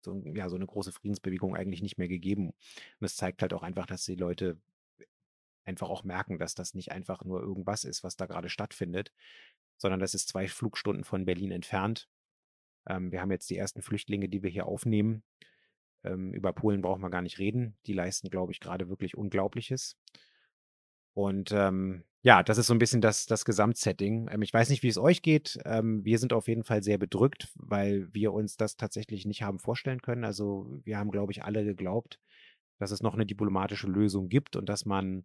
so, 0.02 0.22
ja, 0.34 0.48
so 0.48 0.56
eine 0.56 0.66
große 0.66 0.92
Friedensbewegung 0.92 1.54
eigentlich 1.54 1.82
nicht 1.82 1.98
mehr 1.98 2.08
gegeben. 2.08 2.48
Und 2.48 3.04
es 3.04 3.16
zeigt 3.16 3.42
halt 3.42 3.52
auch 3.52 3.62
einfach, 3.62 3.86
dass 3.86 4.04
die 4.04 4.14
Leute 4.14 4.58
einfach 5.64 5.88
auch 5.88 6.04
merken, 6.04 6.38
dass 6.38 6.54
das 6.54 6.74
nicht 6.74 6.90
einfach 6.90 7.24
nur 7.24 7.40
irgendwas 7.40 7.84
ist, 7.84 8.02
was 8.02 8.16
da 8.16 8.26
gerade 8.26 8.48
stattfindet, 8.48 9.12
sondern 9.80 9.98
das 9.98 10.14
ist 10.14 10.28
zwei 10.28 10.46
Flugstunden 10.46 11.04
von 11.04 11.24
Berlin 11.24 11.50
entfernt. 11.50 12.08
Ähm, 12.86 13.10
wir 13.10 13.20
haben 13.20 13.30
jetzt 13.30 13.50
die 13.50 13.56
ersten 13.56 13.82
Flüchtlinge, 13.82 14.28
die 14.28 14.42
wir 14.42 14.50
hier 14.50 14.66
aufnehmen. 14.66 15.22
Ähm, 16.04 16.32
über 16.32 16.52
Polen 16.52 16.82
brauchen 16.82 17.02
wir 17.02 17.10
gar 17.10 17.22
nicht 17.22 17.38
reden. 17.38 17.76
Die 17.86 17.92
leisten, 17.92 18.30
glaube 18.30 18.52
ich, 18.52 18.60
gerade 18.60 18.88
wirklich 18.88 19.16
Unglaubliches. 19.16 19.96
Und 21.14 21.50
ähm, 21.52 22.04
ja, 22.22 22.42
das 22.42 22.58
ist 22.58 22.66
so 22.66 22.74
ein 22.74 22.78
bisschen 22.78 23.00
das, 23.00 23.24
das 23.26 23.44
Gesamtsetting. 23.44 24.28
Ähm, 24.30 24.42
ich 24.42 24.52
weiß 24.52 24.68
nicht, 24.68 24.82
wie 24.82 24.88
es 24.88 24.98
euch 24.98 25.22
geht. 25.22 25.58
Ähm, 25.64 26.04
wir 26.04 26.18
sind 26.18 26.32
auf 26.32 26.48
jeden 26.48 26.64
Fall 26.64 26.82
sehr 26.82 26.98
bedrückt, 26.98 27.48
weil 27.54 28.12
wir 28.12 28.32
uns 28.32 28.56
das 28.56 28.76
tatsächlich 28.76 29.24
nicht 29.24 29.42
haben 29.42 29.58
vorstellen 29.58 30.02
können. 30.02 30.24
Also 30.24 30.80
wir 30.84 30.98
haben, 30.98 31.10
glaube 31.10 31.32
ich, 31.32 31.42
alle 31.42 31.64
geglaubt, 31.64 32.18
dass 32.78 32.90
es 32.90 33.02
noch 33.02 33.14
eine 33.14 33.26
diplomatische 33.26 33.86
Lösung 33.86 34.28
gibt 34.28 34.56
und 34.56 34.68
dass 34.68 34.84
man 34.84 35.24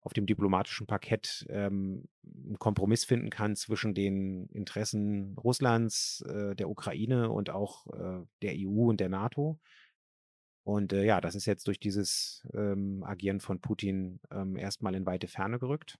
auf 0.00 0.12
dem 0.12 0.26
diplomatischen 0.26 0.86
Parkett 0.86 1.46
ähm, 1.48 2.08
einen 2.24 2.58
Kompromiss 2.58 3.04
finden 3.04 3.30
kann 3.30 3.56
zwischen 3.56 3.94
den 3.94 4.46
Interessen 4.48 5.36
Russlands, 5.36 6.22
äh, 6.22 6.54
der 6.54 6.70
Ukraine 6.70 7.30
und 7.30 7.50
auch 7.50 7.86
äh, 7.88 8.24
der 8.42 8.54
EU 8.56 8.88
und 8.88 9.00
der 9.00 9.08
NATO. 9.08 9.58
Und 10.62 10.92
äh, 10.92 11.04
ja, 11.04 11.20
das 11.20 11.34
ist 11.34 11.46
jetzt 11.46 11.66
durch 11.66 11.80
dieses 11.80 12.46
ähm, 12.54 13.02
Agieren 13.02 13.40
von 13.40 13.60
Putin 13.60 14.20
ähm, 14.30 14.56
erstmal 14.56 14.94
in 14.94 15.06
weite 15.06 15.26
Ferne 15.26 15.58
gerückt 15.58 15.98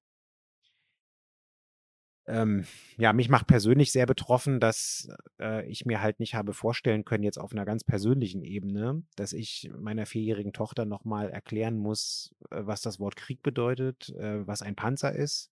ähm, 2.29 2.65
ja, 2.99 3.13
mich 3.13 3.29
macht 3.29 3.47
persönlich 3.47 3.91
sehr 3.91 4.07
betroffen, 4.07 4.61
dass 4.61 5.09
äh, 5.41 5.67
ich 5.67 5.87
mir 5.87 6.03
halt 6.03 6.21
nicht 6.21 6.35
habe 6.35 6.53
vorstellen 6.53 7.05
können, 7.05 7.25
jetzt 7.25 7.39
auf 7.39 7.53
einer 7.53 7.65
ganz 7.65 7.85
persönlichen 7.85 8.43
Ebene, 8.43 9.03
dass 9.17 9.33
ich 9.33 9.71
meiner 9.79 10.07
vierjährigen 10.07 10.53
Tochter 10.53 10.85
nochmal 10.85 11.31
erklären 11.31 11.79
muss, 11.79 12.35
äh, 12.51 12.61
was 12.61 12.83
das 12.83 13.01
Wort 13.01 13.17
Krieg 13.17 13.43
bedeutet, 13.43 14.11
äh, 14.11 14.47
was 14.47 14.63
ein 14.63 14.77
Panzer 14.77 15.15
ist 15.15 15.51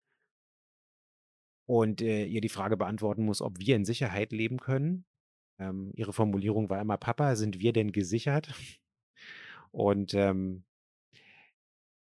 und 1.66 2.02
äh, 2.02 2.25
ihr 2.25 2.40
die 2.40 2.49
Frage 2.49 2.76
beantworten 2.76 3.25
muss, 3.25 3.42
ob 3.42 3.59
wir 3.59 3.75
in 3.75 3.85
Sicherheit 3.85 4.33
leben 4.33 4.59
können. 4.59 5.06
Ähm, 5.59 5.92
ihre 5.95 6.12
Formulierung 6.12 6.68
war 6.68 6.80
immer, 6.80 6.99
Papa, 6.99 7.37
sind 7.37 7.59
wir 7.59 7.73
denn 7.73 7.92
gesichert? 7.92 8.52
Und 9.73 10.14
ähm, 10.14 10.64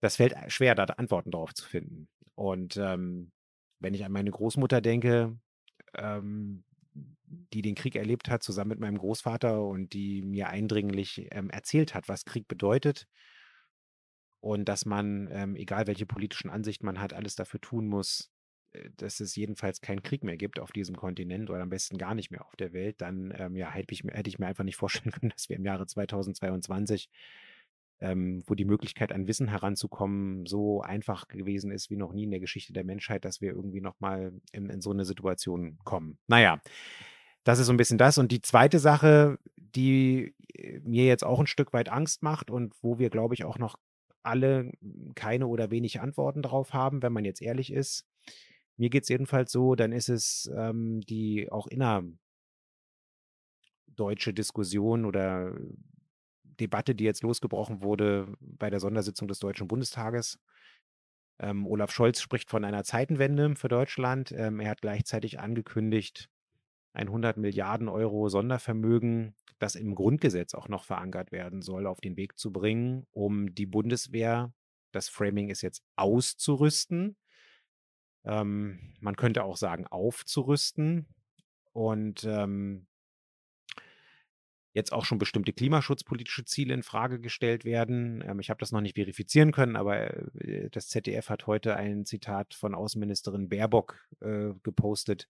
das 0.00 0.16
fällt 0.16 0.34
schwer, 0.48 0.74
da 0.74 0.84
Antworten 0.84 1.30
darauf 1.30 1.54
zu 1.54 1.66
finden. 1.66 2.08
Und 2.34 2.76
ähm, 2.76 3.32
wenn 3.84 3.94
ich 3.94 4.04
an 4.04 4.12
meine 4.12 4.30
Großmutter 4.30 4.80
denke, 4.80 5.38
ähm, 5.94 6.64
die 7.52 7.62
den 7.62 7.74
Krieg 7.74 7.96
erlebt 7.96 8.30
hat, 8.30 8.42
zusammen 8.42 8.70
mit 8.70 8.80
meinem 8.80 8.98
Großvater 8.98 9.62
und 9.62 9.92
die 9.92 10.22
mir 10.22 10.48
eindringlich 10.48 11.28
ähm, 11.30 11.50
erzählt 11.50 11.94
hat, 11.94 12.08
was 12.08 12.24
Krieg 12.24 12.48
bedeutet 12.48 13.06
und 14.40 14.68
dass 14.68 14.86
man, 14.86 15.28
ähm, 15.30 15.56
egal 15.56 15.86
welche 15.86 16.06
politischen 16.06 16.50
Ansichten 16.50 16.86
man 16.86 17.00
hat, 17.00 17.12
alles 17.12 17.34
dafür 17.34 17.60
tun 17.60 17.86
muss, 17.86 18.30
äh, 18.72 18.90
dass 18.96 19.20
es 19.20 19.36
jedenfalls 19.36 19.80
keinen 19.80 20.02
Krieg 20.02 20.24
mehr 20.24 20.36
gibt 20.36 20.58
auf 20.60 20.72
diesem 20.72 20.96
Kontinent 20.96 21.50
oder 21.50 21.62
am 21.62 21.70
besten 21.70 21.98
gar 21.98 22.14
nicht 22.14 22.30
mehr 22.30 22.44
auf 22.44 22.56
der 22.56 22.72
Welt, 22.72 23.00
dann 23.00 23.34
ähm, 23.36 23.56
ja, 23.56 23.70
hätte 23.70 23.92
ich, 23.92 24.04
hätte 24.04 24.28
ich 24.28 24.38
mir 24.38 24.46
einfach 24.46 24.64
nicht 24.64 24.76
vorstellen 24.84 25.12
können, 25.12 25.30
dass 25.30 25.48
wir 25.48 25.56
im 25.56 25.64
Jahre 25.64 25.86
2022 25.86 27.08
ähm, 28.00 28.42
wo 28.46 28.54
die 28.54 28.64
Möglichkeit, 28.64 29.12
an 29.12 29.26
Wissen 29.26 29.48
heranzukommen, 29.48 30.46
so 30.46 30.82
einfach 30.82 31.28
gewesen 31.28 31.70
ist 31.70 31.90
wie 31.90 31.96
noch 31.96 32.12
nie 32.12 32.24
in 32.24 32.30
der 32.30 32.40
Geschichte 32.40 32.72
der 32.72 32.84
Menschheit, 32.84 33.24
dass 33.24 33.40
wir 33.40 33.52
irgendwie 33.52 33.80
nochmal 33.80 34.32
in, 34.52 34.68
in 34.68 34.80
so 34.80 34.90
eine 34.90 35.04
Situation 35.04 35.78
kommen. 35.84 36.18
Naja, 36.26 36.60
das 37.44 37.58
ist 37.58 37.66
so 37.66 37.72
ein 37.72 37.76
bisschen 37.76 37.98
das. 37.98 38.18
Und 38.18 38.32
die 38.32 38.40
zweite 38.40 38.78
Sache, 38.78 39.38
die 39.56 40.34
äh, 40.54 40.80
mir 40.80 41.06
jetzt 41.06 41.24
auch 41.24 41.40
ein 41.40 41.46
Stück 41.46 41.72
weit 41.72 41.88
Angst 41.88 42.22
macht 42.22 42.50
und 42.50 42.74
wo 42.82 42.98
wir, 42.98 43.10
glaube 43.10 43.34
ich, 43.34 43.44
auch 43.44 43.58
noch 43.58 43.76
alle 44.22 44.72
keine 45.14 45.46
oder 45.46 45.70
wenig 45.70 46.00
Antworten 46.00 46.42
drauf 46.42 46.72
haben, 46.72 47.02
wenn 47.02 47.12
man 47.12 47.24
jetzt 47.24 47.42
ehrlich 47.42 47.72
ist. 47.72 48.06
Mir 48.76 48.90
geht 48.90 49.04
es 49.04 49.08
jedenfalls 49.08 49.52
so, 49.52 49.74
dann 49.74 49.92
ist 49.92 50.08
es 50.08 50.50
ähm, 50.56 51.00
die 51.02 51.52
auch 51.52 51.68
innerdeutsche 51.68 54.34
Diskussion 54.34 55.04
oder 55.04 55.54
Debatte, 56.60 56.94
die 56.94 57.04
jetzt 57.04 57.22
losgebrochen 57.22 57.82
wurde 57.82 58.34
bei 58.40 58.70
der 58.70 58.80
Sondersitzung 58.80 59.28
des 59.28 59.38
Deutschen 59.38 59.68
Bundestages. 59.68 60.38
Ähm, 61.38 61.66
Olaf 61.66 61.90
Scholz 61.90 62.20
spricht 62.20 62.50
von 62.50 62.64
einer 62.64 62.84
Zeitenwende 62.84 63.56
für 63.56 63.68
Deutschland. 63.68 64.32
Ähm, 64.32 64.60
er 64.60 64.70
hat 64.70 64.82
gleichzeitig 64.82 65.40
angekündigt, 65.40 66.30
ein 66.92 67.08
100 67.08 67.36
Milliarden 67.36 67.88
Euro 67.88 68.28
Sondervermögen, 68.28 69.34
das 69.58 69.74
im 69.74 69.94
Grundgesetz 69.94 70.54
auch 70.54 70.68
noch 70.68 70.84
verankert 70.84 71.32
werden 71.32 71.60
soll, 71.60 71.86
auf 71.86 72.00
den 72.00 72.16
Weg 72.16 72.38
zu 72.38 72.52
bringen, 72.52 73.06
um 73.10 73.54
die 73.54 73.66
Bundeswehr, 73.66 74.52
das 74.92 75.08
Framing 75.08 75.48
ist 75.48 75.62
jetzt 75.62 75.82
auszurüsten. 75.96 77.16
Ähm, 78.24 78.94
man 79.00 79.16
könnte 79.16 79.42
auch 79.42 79.56
sagen, 79.56 79.86
aufzurüsten. 79.86 81.08
Und 81.72 82.22
ähm, 82.24 82.86
jetzt 84.74 84.92
auch 84.92 85.04
schon 85.04 85.18
bestimmte 85.18 85.52
klimaschutzpolitische 85.52 86.44
Ziele 86.44 86.74
in 86.74 86.82
Frage 86.82 87.20
gestellt 87.20 87.64
werden. 87.64 88.22
Ähm, 88.26 88.40
ich 88.40 88.50
habe 88.50 88.58
das 88.58 88.72
noch 88.72 88.80
nicht 88.80 88.96
verifizieren 88.96 89.52
können, 89.52 89.76
aber 89.76 90.12
äh, 90.40 90.68
das 90.70 90.88
ZDF 90.88 91.30
hat 91.30 91.46
heute 91.46 91.76
ein 91.76 92.04
Zitat 92.04 92.54
von 92.54 92.74
Außenministerin 92.74 93.48
Baerbock 93.48 94.06
äh, 94.20 94.50
gepostet, 94.62 95.28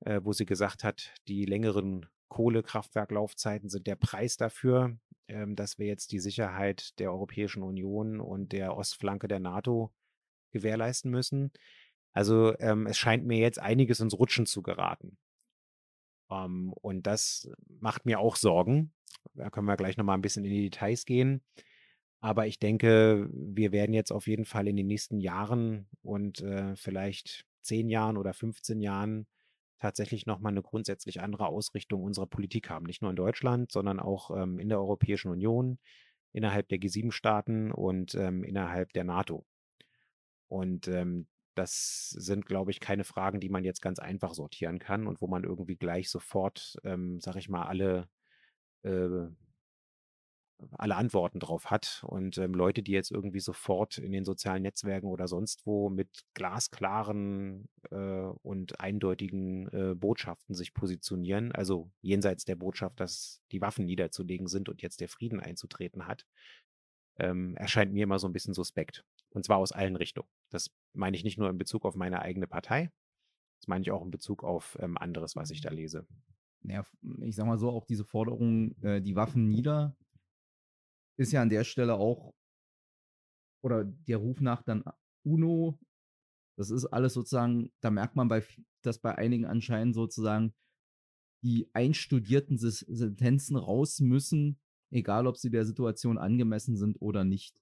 äh, 0.00 0.20
wo 0.22 0.32
sie 0.32 0.44
gesagt 0.44 0.84
hat, 0.84 1.14
die 1.28 1.44
längeren 1.46 2.06
Kohlekraftwerklaufzeiten 2.28 3.70
sind 3.70 3.86
der 3.86 3.96
Preis 3.96 4.36
dafür, 4.36 4.98
ähm, 5.28 5.54
dass 5.54 5.78
wir 5.78 5.86
jetzt 5.86 6.12
die 6.12 6.20
Sicherheit 6.20 6.98
der 6.98 7.12
Europäischen 7.12 7.62
Union 7.62 8.20
und 8.20 8.52
der 8.52 8.76
Ostflanke 8.76 9.28
der 9.28 9.40
NATO 9.40 9.92
gewährleisten 10.50 11.10
müssen. 11.10 11.52
Also 12.12 12.58
ähm, 12.58 12.86
es 12.86 12.98
scheint 12.98 13.24
mir 13.24 13.38
jetzt 13.38 13.60
einiges 13.60 14.00
ins 14.00 14.18
Rutschen 14.18 14.46
zu 14.46 14.62
geraten. 14.62 15.16
Ähm, 16.30 16.72
und 16.80 17.06
das 17.06 17.50
macht 17.80 18.06
mir 18.06 18.20
auch 18.20 18.36
Sorgen. 18.36 18.92
Da 19.34 19.50
können 19.50 19.66
wir 19.66 19.76
gleich 19.76 19.96
nochmal 19.96 20.16
ein 20.16 20.22
bisschen 20.22 20.44
in 20.44 20.50
die 20.50 20.70
Details 20.70 21.04
gehen. 21.04 21.42
Aber 22.20 22.46
ich 22.46 22.58
denke, 22.58 23.28
wir 23.32 23.72
werden 23.72 23.92
jetzt 23.92 24.10
auf 24.10 24.26
jeden 24.26 24.44
Fall 24.44 24.66
in 24.66 24.76
den 24.76 24.88
nächsten 24.88 25.20
Jahren 25.20 25.86
und 26.02 26.40
äh, 26.40 26.74
vielleicht 26.74 27.44
zehn 27.62 27.88
Jahren 27.88 28.16
oder 28.16 28.34
15 28.34 28.80
Jahren 28.80 29.26
tatsächlich 29.78 30.26
nochmal 30.26 30.52
eine 30.52 30.62
grundsätzlich 30.62 31.20
andere 31.20 31.46
Ausrichtung 31.46 32.02
unserer 32.02 32.26
Politik 32.26 32.70
haben. 32.70 32.86
Nicht 32.86 33.02
nur 33.02 33.10
in 33.10 33.16
Deutschland, 33.16 33.70
sondern 33.70 34.00
auch 34.00 34.36
ähm, 34.36 34.58
in 34.58 34.68
der 34.68 34.80
Europäischen 34.80 35.30
Union, 35.30 35.78
innerhalb 36.32 36.68
der 36.68 36.78
G7-Staaten 36.78 37.70
und 37.70 38.14
ähm, 38.16 38.42
innerhalb 38.42 38.92
der 38.92 39.04
NATO. 39.04 39.46
Und 40.48 40.88
ähm, 40.88 41.28
das 41.58 42.10
sind, 42.10 42.46
glaube 42.46 42.70
ich, 42.70 42.80
keine 42.80 43.04
Fragen, 43.04 43.40
die 43.40 43.48
man 43.48 43.64
jetzt 43.64 43.82
ganz 43.82 43.98
einfach 43.98 44.32
sortieren 44.32 44.78
kann 44.78 45.06
und 45.06 45.20
wo 45.20 45.26
man 45.26 45.44
irgendwie 45.44 45.76
gleich 45.76 46.08
sofort, 46.08 46.76
ähm, 46.84 47.20
sag 47.20 47.36
ich 47.36 47.48
mal, 47.48 47.64
alle, 47.64 48.08
äh, 48.82 49.26
alle 50.72 50.96
Antworten 50.96 51.40
drauf 51.40 51.70
hat. 51.70 52.04
Und 52.06 52.38
ähm, 52.38 52.54
Leute, 52.54 52.82
die 52.82 52.92
jetzt 52.92 53.10
irgendwie 53.10 53.40
sofort 53.40 53.98
in 53.98 54.12
den 54.12 54.24
sozialen 54.24 54.62
Netzwerken 54.62 55.08
oder 55.08 55.26
sonst 55.26 55.66
wo 55.66 55.90
mit 55.90 56.24
glasklaren 56.34 57.68
äh, 57.90 57.96
und 57.96 58.80
eindeutigen 58.80 59.68
äh, 59.72 59.94
Botschaften 59.96 60.54
sich 60.54 60.74
positionieren, 60.74 61.52
also 61.52 61.90
jenseits 62.02 62.44
der 62.44 62.56
Botschaft, 62.56 63.00
dass 63.00 63.40
die 63.50 63.60
Waffen 63.60 63.84
niederzulegen 63.84 64.46
sind 64.46 64.68
und 64.68 64.80
jetzt 64.82 65.00
der 65.00 65.08
Frieden 65.08 65.40
einzutreten 65.40 66.06
hat, 66.06 66.24
ähm, 67.18 67.56
erscheint 67.56 67.92
mir 67.92 68.04
immer 68.04 68.20
so 68.20 68.28
ein 68.28 68.32
bisschen 68.32 68.54
suspekt. 68.54 69.04
Und 69.30 69.44
zwar 69.44 69.58
aus 69.58 69.72
allen 69.72 69.96
Richtungen. 69.96 70.28
Das 70.50 70.70
meine 70.94 71.16
ich 71.16 71.24
nicht 71.24 71.38
nur 71.38 71.50
in 71.50 71.58
Bezug 71.58 71.84
auf 71.84 71.94
meine 71.94 72.22
eigene 72.22 72.46
Partei, 72.46 72.90
das 73.60 73.68
meine 73.68 73.82
ich 73.82 73.90
auch 73.90 74.04
in 74.04 74.10
Bezug 74.10 74.44
auf 74.44 74.76
ähm, 74.80 74.96
anderes, 74.96 75.36
was 75.36 75.50
ich 75.50 75.60
da 75.60 75.70
lese. 75.70 76.06
Naja, 76.62 76.84
ich 77.20 77.36
sag 77.36 77.46
mal 77.46 77.58
so, 77.58 77.70
auch 77.70 77.84
diese 77.84 78.04
Forderung, 78.04 78.74
äh, 78.82 79.00
die 79.00 79.16
Waffen 79.16 79.48
nieder, 79.48 79.96
ist 81.16 81.32
ja 81.32 81.42
an 81.42 81.50
der 81.50 81.64
Stelle 81.64 81.94
auch, 81.94 82.34
oder 83.62 83.84
der 83.84 84.18
Ruf 84.18 84.40
nach 84.40 84.62
dann 84.62 84.84
UNO, 85.24 85.78
das 86.56 86.70
ist 86.70 86.86
alles 86.86 87.14
sozusagen, 87.14 87.72
da 87.80 87.90
merkt 87.90 88.16
man, 88.16 88.28
bei, 88.28 88.44
dass 88.82 88.98
bei 88.98 89.14
einigen 89.16 89.44
anscheinend 89.44 89.94
sozusagen 89.94 90.54
die 91.44 91.68
einstudierten 91.72 92.58
Sentenzen 92.58 93.56
raus 93.56 94.00
müssen, 94.00 94.58
egal 94.90 95.26
ob 95.26 95.36
sie 95.36 95.50
der 95.50 95.64
Situation 95.64 96.18
angemessen 96.18 96.76
sind 96.76 97.00
oder 97.00 97.24
nicht. 97.24 97.60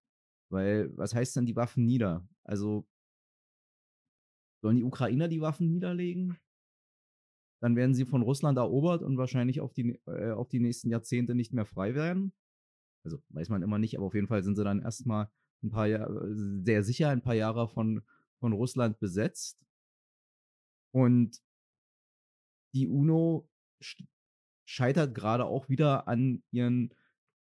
Weil, 0.51 0.97
was 0.97 1.15
heißt 1.15 1.37
denn 1.37 1.47
die 1.47 1.57
Waffen 1.57 1.85
nieder? 1.85 2.27
Also, 2.47 2.87
sollen 4.63 4.77
die 4.77 4.85
Ukrainer 4.85 5.29
die 5.29 5.41
Waffen 5.41 5.69
niederlegen? 5.69 6.39
Dann 7.61 7.75
werden 7.75 7.95
sie 7.95 8.05
von 8.05 8.23
Russland 8.23 8.59
erobert 8.59 9.03
und 9.03 9.17
wahrscheinlich 9.17 9.61
auf 9.61 9.73
die, 9.73 10.01
äh, 10.07 10.31
auf 10.31 10.49
die 10.49 10.61
nächsten 10.61 10.91
Jahrzehnte 10.91 11.35
nicht 11.35 11.53
mehr 11.53 11.67
frei 11.67 11.95
werden. 11.95 12.33
Also, 13.05 13.23
weiß 13.31 13.49
man 13.49 13.63
immer 13.63 13.79
nicht, 13.79 13.97
aber 13.97 14.07
auf 14.07 14.15
jeden 14.15 14.29
Fall 14.29 14.43
sind 14.43 14.57
sie 14.57 14.65
dann 14.65 14.83
erstmal 14.83 15.31
ein 15.63 15.71
paar 15.71 15.87
Jahre, 15.87 16.35
sehr 16.65 16.85
sicher 16.85 17.09
ein 17.09 17.23
paar 17.23 17.35
Jahre 17.35 17.69
von, 17.69 18.03
von 18.39 18.53
Russland 18.53 18.99
besetzt. 19.01 19.59
Und 20.93 21.43
die 22.75 22.87
UNO 22.87 23.49
scheitert 24.67 25.15
gerade 25.15 25.47
auch 25.47 25.69
wieder 25.69 26.09
an 26.09 26.43
ihren 26.51 26.95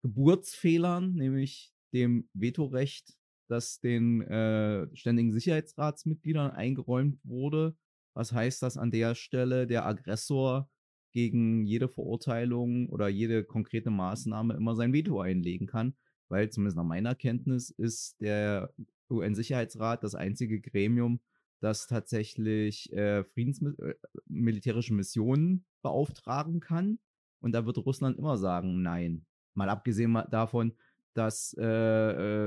Geburtsfehlern, 0.04 1.14
nämlich 1.14 1.74
dem 1.94 2.30
Vetorecht, 2.34 3.18
das 3.48 3.80
den 3.80 4.22
äh, 4.22 4.88
ständigen 4.96 5.32
Sicherheitsratsmitgliedern 5.32 6.52
eingeräumt 6.52 7.20
wurde. 7.24 7.76
Was 8.14 8.32
heißt 8.32 8.62
das 8.64 8.78
an 8.78 8.92
der 8.92 9.16
Stelle? 9.16 9.68
Der 9.68 9.86
Aggressor 9.86 10.70
gegen 11.12 11.66
jede 11.66 11.88
Verurteilung 11.88 12.90
oder 12.90 13.08
jede 13.08 13.44
konkrete 13.44 13.90
Maßnahme 13.90 14.54
immer 14.56 14.76
sein 14.76 14.94
Veto 14.94 15.22
einlegen 15.22 15.68
kann, 15.68 15.96
weil 16.28 16.50
zumindest 16.50 16.78
nach 16.78 16.84
meiner 16.84 17.16
Kenntnis 17.16 17.70
ist 17.70 18.20
der 18.20 18.74
UN-Sicherheitsrat 19.10 20.04
das 20.04 20.16
einzige 20.16 20.60
Gremium, 20.60 21.22
das 21.62 21.88
tatsächlich 21.88 22.92
äh, 22.92 23.20
äh, 23.20 23.94
Missionen 24.28 25.66
beauftragen 25.82 26.60
kann. 26.60 27.00
Und 27.40 27.54
da 27.54 27.66
wird 27.66 27.78
Russland 27.78 28.18
immer 28.18 28.38
sagen, 28.38 28.82
nein. 28.82 29.26
Mal 29.54 29.70
abgesehen 29.70 30.12
davon, 30.32 30.74
dass 31.16 31.56
äh, 31.58 31.66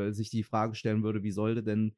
äh, 0.09 0.13
sich 0.13 0.31
die 0.31 0.43
Frage 0.43 0.75
stellen 0.75 1.03
würde, 1.03 1.23
wie 1.23 1.31
sollte 1.31 1.63
denn, 1.63 1.95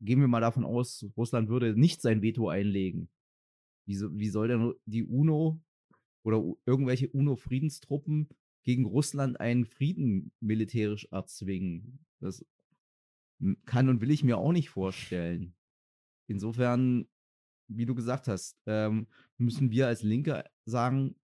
gehen 0.00 0.20
wir 0.20 0.28
mal 0.28 0.40
davon 0.40 0.64
aus, 0.64 1.06
Russland 1.16 1.48
würde 1.48 1.78
nicht 1.78 2.00
sein 2.00 2.22
Veto 2.22 2.48
einlegen. 2.48 3.08
Wie, 3.86 3.94
so, 3.94 4.16
wie 4.18 4.28
soll 4.28 4.48
denn 4.48 4.74
die 4.86 5.04
UNO 5.04 5.60
oder 6.24 6.42
irgendwelche 6.64 7.08
UNO-Friedenstruppen 7.08 8.28
gegen 8.62 8.84
Russland 8.84 9.38
einen 9.38 9.64
Frieden 9.64 10.32
militärisch 10.40 11.06
erzwingen? 11.10 12.04
Das 12.20 12.44
kann 13.66 13.88
und 13.88 14.00
will 14.00 14.10
ich 14.10 14.24
mir 14.24 14.38
auch 14.38 14.52
nicht 14.52 14.70
vorstellen. 14.70 15.54
Insofern, 16.26 17.06
wie 17.68 17.86
du 17.86 17.94
gesagt 17.94 18.28
hast, 18.28 18.58
ähm, 18.66 19.06
müssen 19.38 19.70
wir 19.70 19.86
als 19.86 20.02
Linke 20.02 20.44
sagen, 20.64 21.14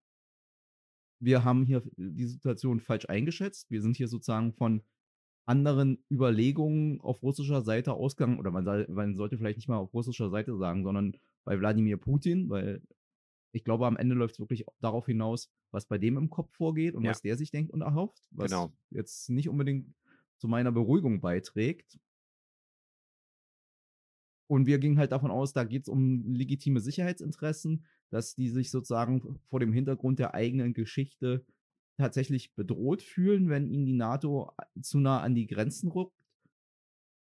wir 1.22 1.44
haben 1.44 1.64
hier 1.64 1.82
die 1.96 2.26
Situation 2.26 2.80
falsch 2.80 3.06
eingeschätzt. 3.08 3.70
Wir 3.70 3.80
sind 3.80 3.96
hier 3.96 4.08
sozusagen 4.08 4.52
von 4.52 4.82
anderen 5.46 6.04
Überlegungen 6.10 7.00
auf 7.00 7.22
russischer 7.22 7.62
Seite 7.62 7.94
ausgegangen, 7.94 8.38
oder 8.38 8.50
man, 8.50 8.64
soll, 8.64 8.86
man 8.88 9.14
sollte 9.14 9.38
vielleicht 9.38 9.56
nicht 9.56 9.68
mal 9.68 9.76
auf 9.76 9.94
russischer 9.94 10.30
Seite 10.30 10.56
sagen, 10.56 10.82
sondern 10.84 11.16
bei 11.44 11.58
Wladimir 11.58 11.96
Putin, 11.96 12.48
weil 12.50 12.82
ich 13.52 13.64
glaube, 13.64 13.86
am 13.86 13.96
Ende 13.96 14.14
läuft 14.14 14.34
es 14.34 14.40
wirklich 14.40 14.64
darauf 14.80 15.06
hinaus, 15.06 15.50
was 15.70 15.86
bei 15.86 15.98
dem 15.98 16.16
im 16.16 16.30
Kopf 16.30 16.52
vorgeht 16.54 16.94
und 16.94 17.04
ja. 17.04 17.10
was 17.10 17.22
der 17.22 17.36
sich 17.36 17.50
denkt 17.50 17.72
und 17.72 17.82
erhofft, 17.82 18.26
was 18.30 18.50
genau. 18.50 18.72
jetzt 18.90 19.30
nicht 19.30 19.48
unbedingt 19.48 19.94
zu 20.38 20.48
meiner 20.48 20.72
Beruhigung 20.72 21.20
beiträgt. 21.20 21.98
Und 24.48 24.66
wir 24.66 24.78
gingen 24.78 24.98
halt 24.98 25.12
davon 25.12 25.30
aus, 25.30 25.52
da 25.52 25.64
geht 25.64 25.82
es 25.82 25.88
um 25.88 26.34
legitime 26.34 26.80
Sicherheitsinteressen, 26.80 27.84
dass 28.12 28.34
die 28.34 28.50
sich 28.50 28.70
sozusagen 28.70 29.40
vor 29.48 29.58
dem 29.58 29.72
Hintergrund 29.72 30.18
der 30.18 30.34
eigenen 30.34 30.74
Geschichte 30.74 31.44
tatsächlich 31.96 32.54
bedroht 32.54 33.02
fühlen, 33.02 33.48
wenn 33.48 33.68
ihnen 33.68 33.86
die 33.86 33.94
NATO 33.94 34.52
zu 34.80 34.98
nah 34.98 35.20
an 35.20 35.34
die 35.34 35.46
Grenzen 35.46 35.90
rückt. 35.90 36.16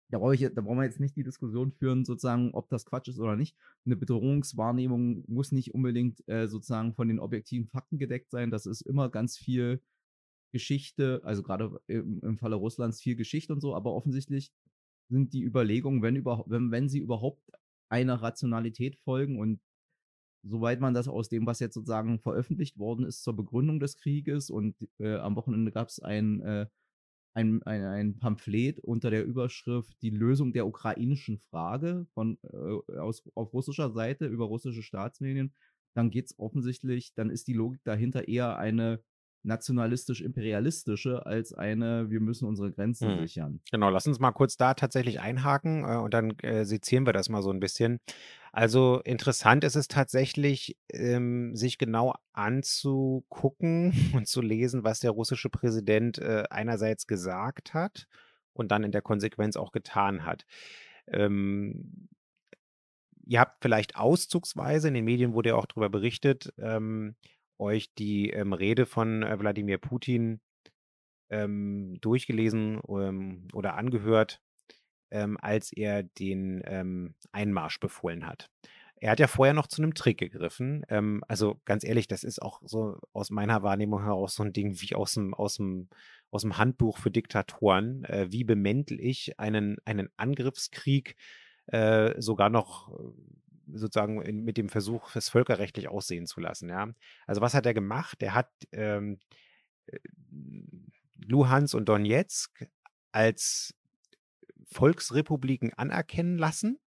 Da, 0.10 0.20
brauche 0.20 0.36
ich, 0.36 0.42
da 0.42 0.62
brauchen 0.62 0.78
wir 0.78 0.84
jetzt 0.84 1.00
nicht 1.00 1.16
die 1.16 1.24
Diskussion 1.24 1.72
führen, 1.72 2.04
sozusagen, 2.04 2.52
ob 2.54 2.68
das 2.70 2.86
Quatsch 2.86 3.08
ist 3.08 3.20
oder 3.20 3.36
nicht. 3.36 3.56
Eine 3.86 3.96
Bedrohungswahrnehmung 3.96 5.24
muss 5.28 5.52
nicht 5.52 5.74
unbedingt 5.74 6.28
äh, 6.28 6.48
sozusagen 6.48 6.94
von 6.96 7.08
den 7.08 7.20
objektiven 7.20 7.68
Fakten 7.68 7.98
gedeckt 7.98 8.32
sein. 8.32 8.52
Das 8.52 8.66
ist 8.66 8.82
immer 8.82 9.10
ganz 9.10 9.38
viel 9.38 9.82
Geschichte, 10.52 11.22
also 11.24 11.44
gerade 11.44 11.80
im, 11.88 12.20
im 12.22 12.38
Falle 12.38 12.56
Russlands 12.56 13.02
viel 13.02 13.16
Geschichte 13.16 13.54
und 13.54 13.62
so, 13.62 13.74
aber 13.76 13.94
offensichtlich 13.94 14.52
sind 15.10 15.34
die 15.34 15.44
Überlegungen, 15.44 16.02
wenn, 16.02 16.16
über, 16.16 16.44
wenn, 16.48 16.72
wenn 16.72 16.90
sie 16.90 17.00
überhaupt 17.00 17.42
einer 17.90 18.22
Rationalität 18.22 18.98
folgen 18.98 19.40
und 19.40 19.62
soweit 20.43 20.79
man 20.79 20.93
das 20.93 21.07
aus 21.07 21.29
dem, 21.29 21.45
was 21.45 21.60
jetzt 21.60 21.74
sozusagen 21.74 22.19
veröffentlicht 22.19 22.77
worden 22.77 23.05
ist 23.05 23.24
zur 23.24 23.36
Begründung 23.36 23.79
des 23.79 23.98
Krieges 23.98 24.50
und 24.50 24.75
äh, 25.00 25.15
am 25.15 25.36
Wochenende 25.36 25.71
gab 25.71 25.89
es 25.89 26.00
ein, 26.00 26.41
äh, 26.41 26.67
ein, 27.33 27.63
ein, 27.63 27.83
ein, 27.83 28.19
Pamphlet 28.19 28.79
unter 28.79 29.10
der 29.10 29.25
Überschrift 29.25 30.01
Die 30.01 30.10
Lösung 30.10 30.53
der 30.53 30.67
ukrainischen 30.67 31.39
Frage 31.50 32.07
von, 32.13 32.38
äh, 32.43 32.98
aus, 32.98 33.24
auf 33.36 33.53
russischer 33.53 33.91
Seite 33.91 34.25
über 34.25 34.45
russische 34.45 34.83
Staatsmedien, 34.83 35.53
dann 35.93 36.10
geht 36.10 36.25
es 36.25 36.39
offensichtlich, 36.39 37.13
dann 37.13 37.29
ist 37.29 37.48
die 37.48 37.53
Logik 37.53 37.83
dahinter 37.83 38.27
eher 38.27 38.57
eine 38.57 39.03
nationalistisch-imperialistische 39.43 41.25
als 41.25 41.53
eine, 41.53 42.10
wir 42.10 42.19
müssen 42.19 42.48
unsere 42.48 42.71
Grenzen 42.71 43.10
hm. 43.10 43.19
sichern. 43.19 43.62
Genau, 43.71 43.89
lass 43.89 44.07
uns 44.07 44.19
mal 44.19 44.31
kurz 44.31 44.57
da 44.57 44.74
tatsächlich 44.74 45.19
einhaken 45.19 45.83
äh, 45.83 45.98
und 45.98 46.13
dann 46.13 46.31
äh, 46.39 46.65
sezieren 46.65 47.05
wir 47.05 47.13
das 47.13 47.29
mal 47.29 47.41
so 47.41 47.50
ein 47.50 47.60
bisschen. 47.60 48.00
Also 48.51 49.00
interessant 49.03 49.63
ist 49.63 49.75
es 49.75 49.88
tatsächlich, 49.88 50.77
ähm, 50.89 51.55
sich 51.55 51.77
genau 51.77 52.13
anzugucken 52.33 53.93
und 54.13 54.27
zu 54.27 54.41
lesen, 54.41 54.83
was 54.83 55.00
der 55.00 55.12
russische 55.12 55.50
Präsident 55.50 56.17
äh, 56.17 56.43
einerseits 56.50 57.07
gesagt 57.07 57.74
hat 57.74 58.07
und 58.53 58.71
dann 58.71 58.83
in 58.83 58.91
der 58.91 59.01
Konsequenz 59.01 59.55
auch 59.55 59.71
getan 59.71 60.25
hat. 60.25 60.45
Ähm, 61.07 62.10
ihr 63.25 63.39
habt 63.39 63.62
vielleicht 63.62 63.95
auszugsweise, 63.95 64.89
in 64.89 64.93
den 64.93 65.05
Medien 65.05 65.33
wurde 65.33 65.50
ja 65.50 65.55
auch 65.55 65.65
darüber 65.65 65.89
berichtet, 65.89 66.53
ähm, 66.57 67.15
euch 67.62 67.94
die 67.94 68.32
ähm, 68.32 68.53
Rede 68.53 68.86
von 68.86 69.24
äh, 69.24 69.39
Wladimir 69.39 69.77
Putin 69.77 70.41
ähm, 71.30 71.98
durchgelesen 72.01 72.82
ähm, 72.89 73.48
oder 73.53 73.75
angehört, 73.75 74.41
ähm, 75.12 75.38
als 75.39 75.72
er 75.72 76.03
den 76.03 76.62
ähm, 76.65 77.15
Einmarsch 77.32 77.80
befohlen 77.80 78.27
hat. 78.27 78.50
Er 79.01 79.12
hat 79.12 79.20
ja 79.20 79.27
vorher 79.27 79.56
noch 79.56 79.65
zu 79.65 79.82
einem 79.82 79.96
Trick 79.96 80.20
gegriffen. 80.20 80.84
Ähm, 80.88 81.24
also 81.27 81.60
ganz 81.65 81.84
ehrlich, 81.84 82.08
das 82.08 82.24
ist 82.24 82.41
auch 82.41 82.62
so 82.63 83.00
aus 83.13 83.32
meiner 83.32 83.63
Wahrnehmung 83.63 84.03
heraus 84.03 84.36
so 84.36 84.44
ein 84.44 84.53
Ding 84.53 84.80
wie 84.80 84.94
aus 84.94 85.13
dem, 85.13 85.34
aus 85.34 85.56
dem, 85.56 85.89
aus 86.30 86.44
dem 86.44 86.58
Handbuch 86.58 87.00
für 87.00 87.10
Diktatoren. 87.10 88.03
Äh, 88.06 88.27
wie 88.32 88.44
bemäntel 88.44 89.00
ich 89.00 89.39
einen, 89.39 89.77
einen 89.86 90.10
Angriffskrieg 90.18 91.15
äh, 91.68 92.13
sogar 92.22 92.50
noch 92.50 92.91
sozusagen 93.74 94.22
in, 94.22 94.44
mit 94.44 94.58
dem 94.58 94.70
Versuch, 94.70 95.16
es 95.16 95.30
völkerrechtlich 95.30 95.88
aussehen 95.88 96.25
zu 96.25 96.40
lassen. 96.40 96.70
Ja? 96.70 96.90
Also 97.28 97.42
was 97.42 97.54
hat 97.54 97.66
er 97.66 97.74
gemacht? 97.74 98.22
Er 98.22 98.34
hat 98.34 98.51
ähm, 98.72 99.20
äh, 99.88 100.00
Luhansk 101.18 101.75
und 101.75 101.88
Donetsk 101.88 102.68
als 103.12 103.74
Volksrepubliken 104.72 105.74
anerkennen 105.74 106.38
lassen. 106.38 106.80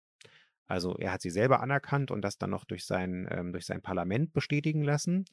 Also 0.65 0.95
er 0.97 1.11
hat 1.11 1.21
sie 1.21 1.29
selber 1.29 1.61
anerkannt 1.61 2.11
und 2.11 2.21
das 2.21 2.37
dann 2.37 2.49
noch 2.49 2.65
durch 2.65 2.85
sein, 2.85 3.27
ähm, 3.29 3.51
durch 3.51 3.65
sein 3.65 3.81
Parlament 3.81 4.33
bestätigen 4.33 4.83
lassen. 4.83 5.25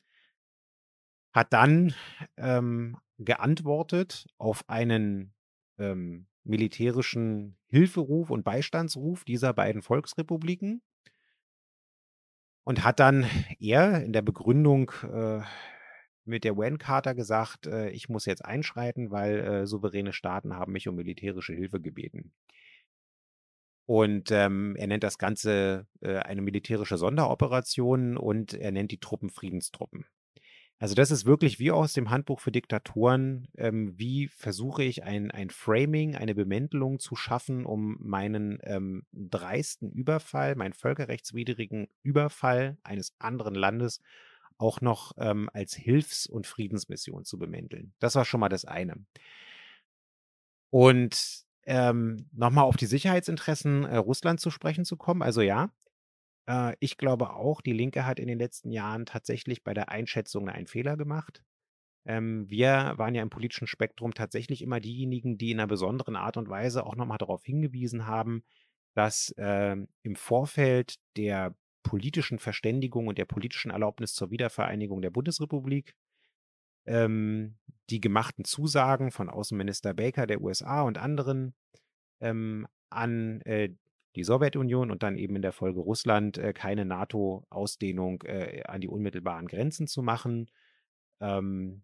Hat 1.33 1.53
dann 1.53 1.95
ähm, 2.37 2.99
geantwortet 3.19 4.27
auf 4.39 4.69
einen 4.69 5.33
ähm, 5.79 6.27
militärischen 6.43 7.57
Hilferuf 7.67 8.31
und 8.31 8.43
Beistandsruf 8.43 9.25
dieser 9.25 9.53
beiden 9.53 9.83
Volksrepubliken 9.83 10.83
und 12.71 12.85
hat 12.85 13.01
dann 13.01 13.27
er 13.59 14.01
in 14.05 14.13
der 14.13 14.23
Begründung 14.23 14.93
äh, 15.03 15.41
mit 16.25 16.45
der 16.45 16.57
UN-Charta 16.57 17.15
gesagt, 17.15 17.67
äh, 17.67 17.91
ich 17.91 18.09
muss 18.09 18.27
jetzt 18.27 18.45
einschreiten, 18.45 19.11
weil 19.11 19.41
äh, 19.41 19.67
souveräne 19.67 20.13
Staaten 20.13 20.55
haben 20.55 20.71
mich 20.71 20.87
um 20.87 20.95
militärische 20.95 21.53
Hilfe 21.53 21.81
gebeten. 21.81 22.33
Und 23.87 24.31
ähm, 24.31 24.77
er 24.77 24.87
nennt 24.87 25.03
das 25.03 25.19
Ganze 25.19 25.89
äh, 26.01 26.19
eine 26.19 26.43
militärische 26.43 26.97
Sonderoperation 26.97 28.17
und 28.17 28.55
er 28.55 28.71
nennt 28.71 28.93
die 28.93 29.01
Truppen 29.01 29.31
Friedenstruppen. 29.31 30.05
Also 30.83 30.95
das 30.95 31.11
ist 31.11 31.27
wirklich 31.27 31.59
wie 31.59 31.71
aus 31.71 31.93
dem 31.93 32.09
Handbuch 32.09 32.41
für 32.41 32.51
Diktatoren, 32.51 33.49
ähm, 33.59 33.93
wie 33.99 34.29
versuche 34.29 34.83
ich 34.83 35.05
ein, 35.05 35.31
ein 35.31 35.51
Framing, 35.51 36.17
eine 36.17 36.35
Bemäntelung 36.35 36.99
zu 36.99 37.17
schaffen, 37.17 37.67
um 37.67 37.99
meinen 38.01 38.59
ähm, 38.63 39.05
dreisten 39.13 39.93
Überfall, 39.93 40.57
meinen 40.57 40.73
völkerrechtswidrigen 40.73 41.89
Überfall 42.03 42.79
eines 42.83 43.15
anderen 43.19 43.55
Landes 43.55 44.01
auch 44.57 44.81
noch 44.81 45.13
ähm, 45.19 45.51
als 45.53 45.75
Hilfs- 45.75 46.27
und 46.27 46.47
Friedensmission 46.47 47.27
zu 47.27 47.39
bemänteln. 47.39 47.93
Das 47.99 48.15
war 48.15 48.25
schon 48.25 48.41
mal 48.41 48.49
das 48.49 48.65
eine. 48.65 48.95
Und 50.71 51.45
ähm, 51.65 52.27
nochmal 52.33 52.65
auf 52.65 52.79
die 52.79 52.87
Sicherheitsinteressen 52.87 53.85
äh, 53.85 53.97
Russlands 53.97 54.43
zu 54.43 54.51
sprechen 54.51 54.87
zu 54.87 54.97
kommen. 54.97 55.21
Also 55.21 55.43
ja, 55.43 55.71
äh, 56.51 56.77
ich 56.81 56.99
glaube 56.99 57.31
auch, 57.31 57.61
die 57.61 57.73
Linke 57.73 58.05
hat 58.05 58.19
in 58.19 58.27
den 58.27 58.39
letzten 58.39 58.71
Jahren 58.73 59.07
tatsächlich 59.07 59.63
bei 59.63 59.73
der 59.73 59.91
Einschätzung 59.91 60.49
einen 60.49 60.67
Fehler 60.67 60.97
gemacht. 60.97 61.43
Ähm, 62.07 62.49
wir 62.49 62.95
waren 62.97 63.15
ja 63.15 63.23
im 63.23 63.31
politischen 63.31 63.67
Spektrum 63.67 64.15
tatsächlich 64.15 64.63
immer 64.63 64.81
diejenigen, 64.81 65.39
die 65.39 65.53
in 65.53 65.61
einer 65.61 65.69
besonderen 65.69 66.17
Art 66.17 66.37
und 66.37 66.49
Weise 66.49 66.85
auch 66.85 66.97
nochmal 66.97 67.19
darauf 67.19 67.45
hingewiesen 67.45 68.07
haben, 68.07 68.43
dass 68.95 69.33
äh, 69.37 69.77
im 70.03 70.17
Vorfeld 70.17 70.97
der 71.17 71.55
politischen 71.83 72.39
Verständigung 72.39 73.07
und 73.07 73.19
der 73.19 73.25
politischen 73.25 73.71
Erlaubnis 73.71 74.15
zur 74.15 74.31
Wiedervereinigung 74.31 75.03
der 75.03 75.11
Bundesrepublik 75.11 75.95
ähm, 76.87 77.59
die 77.91 78.01
gemachten 78.01 78.45
Zusagen 78.45 79.11
von 79.11 79.31
Außenminister 79.31 79.95
Baker 79.95 80.27
der 80.27 80.41
USA 80.41 80.83
und 80.83 80.99
anderen 80.99 81.55
ähm, 82.21 82.67
an 82.91 83.41
äh, 83.43 83.71
die 84.17 84.25
Sowjetunion 84.25 84.91
und 84.91 85.03
dann 85.03 85.17
eben 85.17 85.37
in 85.37 85.43
der 85.43 85.53
Folge 85.53 85.81
Russland 85.81 86.39
äh, 86.39 86.53
keine 86.53 86.85
NATO-Ausdehnung 86.85 88.23
äh, 88.23 88.63
an 88.65 88.81
die 88.81 88.89
unmittelbaren 88.89 89.47
Grenzen 89.47 89.87
zu 89.87 90.03
machen. 90.03 90.51
Ähm, 91.21 91.83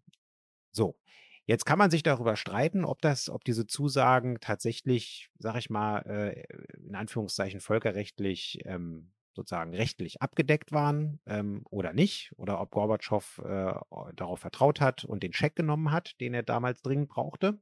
so, 0.71 0.97
jetzt 1.45 1.65
kann 1.65 1.79
man 1.79 1.89
sich 1.89 2.03
darüber 2.03 2.35
streiten, 2.35 2.83
ob 2.85 3.01
das, 3.01 3.29
ob 3.29 3.43
diese 3.43 3.65
Zusagen 3.65 4.39
tatsächlich, 4.41 5.29
sag 5.39 5.55
ich 5.55 5.69
mal, 5.69 5.99
äh, 5.99 6.43
in 6.85 6.95
Anführungszeichen 6.95 7.61
völkerrechtlich 7.61 8.59
ähm, 8.65 9.13
sozusagen 9.33 9.73
rechtlich 9.73 10.21
abgedeckt 10.21 10.71
waren 10.71 11.19
ähm, 11.27 11.61
oder 11.69 11.93
nicht, 11.93 12.33
oder 12.37 12.59
ob 12.59 12.71
Gorbatschow 12.71 13.39
äh, 13.45 13.73
darauf 14.15 14.39
vertraut 14.39 14.81
hat 14.81 15.05
und 15.05 15.23
den 15.23 15.31
Scheck 15.31 15.55
genommen 15.55 15.91
hat, 15.91 16.19
den 16.19 16.33
er 16.33 16.43
damals 16.43 16.81
dringend 16.81 17.09
brauchte. 17.09 17.59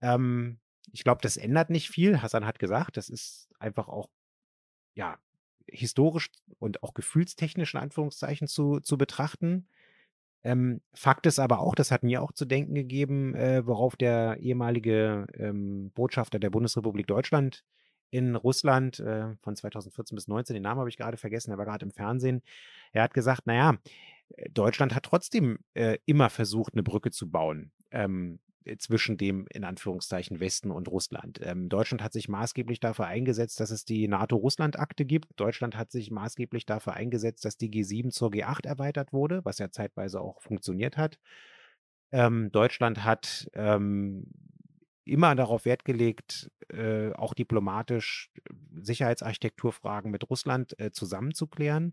Ähm, 0.00 0.58
ich 0.92 1.04
glaube, 1.04 1.20
das 1.22 1.36
ändert 1.36 1.70
nicht 1.70 1.90
viel. 1.90 2.22
Hassan 2.22 2.46
hat 2.46 2.58
gesagt, 2.58 2.96
das 2.96 3.08
ist 3.08 3.48
einfach 3.58 3.88
auch, 3.88 4.08
ja, 4.94 5.18
historisch 5.68 6.30
und 6.58 6.82
auch 6.82 6.94
gefühlstechnisch 6.94 7.74
in 7.74 7.80
Anführungszeichen 7.80 8.46
zu, 8.46 8.80
zu 8.80 8.96
betrachten. 8.96 9.68
Ähm, 10.44 10.80
Fakt 10.94 11.26
ist 11.26 11.40
aber 11.40 11.58
auch, 11.58 11.74
das 11.74 11.90
hat 11.90 12.04
mir 12.04 12.22
auch 12.22 12.32
zu 12.32 12.44
denken 12.44 12.74
gegeben, 12.74 13.34
äh, 13.34 13.66
worauf 13.66 13.96
der 13.96 14.36
ehemalige 14.38 15.26
ähm, 15.34 15.90
Botschafter 15.92 16.38
der 16.38 16.50
Bundesrepublik 16.50 17.06
Deutschland 17.08 17.64
in 18.10 18.36
Russland 18.36 19.00
äh, 19.00 19.34
von 19.42 19.56
2014 19.56 20.14
bis 20.14 20.24
2019, 20.26 20.54
den 20.54 20.62
Namen 20.62 20.78
habe 20.78 20.88
ich 20.88 20.96
gerade 20.96 21.16
vergessen, 21.16 21.50
er 21.50 21.58
war 21.58 21.64
gerade 21.64 21.84
im 21.84 21.90
Fernsehen. 21.90 22.42
Er 22.92 23.02
hat 23.02 23.14
gesagt, 23.14 23.46
naja, 23.46 23.78
äh, 24.36 24.48
Deutschland 24.50 24.94
hat 24.94 25.04
trotzdem 25.04 25.58
äh, 25.74 25.98
immer 26.06 26.30
versucht, 26.30 26.74
eine 26.74 26.82
Brücke 26.82 27.10
zu 27.10 27.28
bauen. 27.28 27.72
Ähm, 27.90 28.38
äh, 28.38 28.45
zwischen 28.78 29.16
dem 29.16 29.46
in 29.50 29.64
Anführungszeichen 29.64 30.40
Westen 30.40 30.70
und 30.70 30.88
Russland. 30.88 31.40
Ähm, 31.42 31.68
Deutschland 31.68 32.02
hat 32.02 32.12
sich 32.12 32.28
maßgeblich 32.28 32.80
dafür 32.80 33.06
eingesetzt, 33.06 33.60
dass 33.60 33.70
es 33.70 33.84
die 33.84 34.08
NATO-Russland-Akte 34.08 35.04
gibt. 35.04 35.28
Deutschland 35.36 35.76
hat 35.76 35.90
sich 35.90 36.10
maßgeblich 36.10 36.66
dafür 36.66 36.94
eingesetzt, 36.94 37.44
dass 37.44 37.56
die 37.56 37.70
G7 37.70 38.10
zur 38.10 38.30
G8 38.30 38.66
erweitert 38.66 39.12
wurde, 39.12 39.44
was 39.44 39.58
ja 39.58 39.70
zeitweise 39.70 40.20
auch 40.20 40.40
funktioniert 40.42 40.96
hat. 40.96 41.18
Ähm, 42.12 42.50
Deutschland 42.52 43.04
hat 43.04 43.48
ähm, 43.54 44.30
immer 45.04 45.34
darauf 45.34 45.64
Wert 45.64 45.84
gelegt, 45.84 46.50
äh, 46.68 47.12
auch 47.12 47.34
diplomatisch 47.34 48.30
äh, 48.34 48.52
Sicherheitsarchitekturfragen 48.82 50.10
mit 50.10 50.28
Russland 50.28 50.78
äh, 50.80 50.90
zusammenzuklären. 50.90 51.92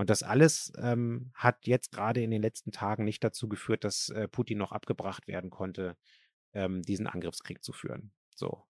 Und 0.00 0.08
das 0.08 0.22
alles 0.22 0.72
ähm, 0.78 1.30
hat 1.34 1.66
jetzt 1.66 1.92
gerade 1.92 2.22
in 2.22 2.30
den 2.30 2.40
letzten 2.40 2.72
Tagen 2.72 3.04
nicht 3.04 3.22
dazu 3.22 3.50
geführt, 3.50 3.84
dass 3.84 4.08
äh, 4.08 4.28
Putin 4.28 4.56
noch 4.56 4.72
abgebracht 4.72 5.28
werden 5.28 5.50
konnte, 5.50 5.94
ähm, 6.54 6.80
diesen 6.80 7.06
Angriffskrieg 7.06 7.62
zu 7.62 7.74
führen. 7.74 8.10
So. 8.34 8.62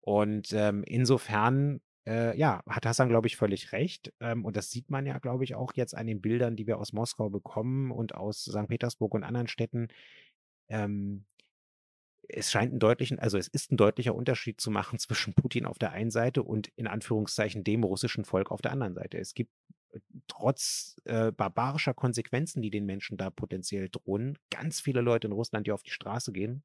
Und 0.00 0.52
ähm, 0.52 0.82
insofern, 0.82 1.80
äh, 2.04 2.36
ja, 2.36 2.64
hat 2.68 2.84
Hassan, 2.84 3.08
glaube 3.08 3.28
ich, 3.28 3.36
völlig 3.36 3.70
recht. 3.70 4.12
Ähm, 4.18 4.44
und 4.44 4.56
das 4.56 4.72
sieht 4.72 4.90
man 4.90 5.06
ja, 5.06 5.18
glaube 5.18 5.44
ich, 5.44 5.54
auch 5.54 5.72
jetzt 5.74 5.96
an 5.96 6.08
den 6.08 6.20
Bildern, 6.20 6.56
die 6.56 6.66
wir 6.66 6.78
aus 6.78 6.92
Moskau 6.92 7.30
bekommen 7.30 7.92
und 7.92 8.16
aus 8.16 8.42
St. 8.42 8.66
Petersburg 8.66 9.14
und 9.14 9.22
anderen 9.22 9.46
Städten. 9.46 9.86
Ähm, 10.68 11.26
es 12.26 12.50
scheint 12.50 12.72
einen 12.72 12.80
deutlichen, 12.80 13.20
also 13.20 13.38
es 13.38 13.46
ist 13.46 13.70
ein 13.70 13.76
deutlicher 13.76 14.16
Unterschied 14.16 14.60
zu 14.60 14.72
machen 14.72 14.98
zwischen 14.98 15.32
Putin 15.32 15.64
auf 15.64 15.78
der 15.78 15.92
einen 15.92 16.10
Seite 16.10 16.42
und 16.42 16.72
in 16.74 16.88
Anführungszeichen 16.88 17.62
dem 17.62 17.84
russischen 17.84 18.24
Volk 18.24 18.50
auf 18.50 18.62
der 18.62 18.72
anderen 18.72 18.94
Seite. 18.94 19.16
Es 19.16 19.32
gibt 19.32 19.52
trotz 20.28 20.96
äh, 21.04 21.32
barbarischer 21.32 21.94
Konsequenzen, 21.94 22.62
die 22.62 22.70
den 22.70 22.86
Menschen 22.86 23.16
da 23.16 23.30
potenziell 23.30 23.88
drohen, 23.88 24.38
ganz 24.50 24.80
viele 24.80 25.00
Leute 25.00 25.26
in 25.26 25.32
Russland, 25.32 25.66
die 25.66 25.72
auf 25.72 25.82
die 25.82 25.90
Straße 25.90 26.32
gehen 26.32 26.62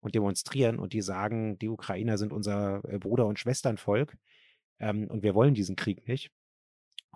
und 0.00 0.14
demonstrieren 0.14 0.78
und 0.78 0.92
die 0.92 1.02
sagen, 1.02 1.58
die 1.58 1.68
Ukrainer 1.68 2.18
sind 2.18 2.32
unser 2.32 2.82
äh, 2.84 2.98
Bruder- 2.98 3.26
und 3.26 3.38
Schwesternvolk 3.38 4.16
ähm, 4.78 5.08
und 5.08 5.22
wir 5.22 5.34
wollen 5.34 5.54
diesen 5.54 5.76
Krieg 5.76 6.06
nicht. 6.08 6.30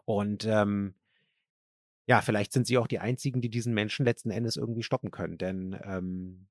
Und 0.05 0.47
ähm, 0.47 0.95
ja, 2.07 2.23
vielleicht 2.23 2.53
sind 2.53 2.67
sie 2.67 2.79
auch 2.79 2.87
die 2.87 3.01
einzigen, 3.01 3.43
die 3.43 3.51
diesen 3.51 3.75
Menschen 3.75 4.07
letzten 4.07 4.31
Endes 4.31 4.57
irgendwie 4.57 4.83
stoppen 4.83 5.11
können, 5.11 5.37
denn 5.37 5.79
ähm, 5.85 6.49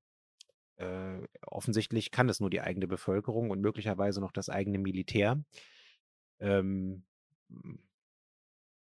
äh, 0.76 1.18
offensichtlich 1.42 2.12
kann 2.12 2.30
es 2.30 2.40
nur 2.40 2.52
die 2.52 2.62
eigene 2.62 2.88
Bevölkerung 2.88 3.50
und 3.50 3.62
möglicherweise 3.62 4.22
noch 4.22 4.32
das 4.32 4.50
eigene 4.50 4.78
Militär. 4.78 5.44
Ähm, 6.40 7.04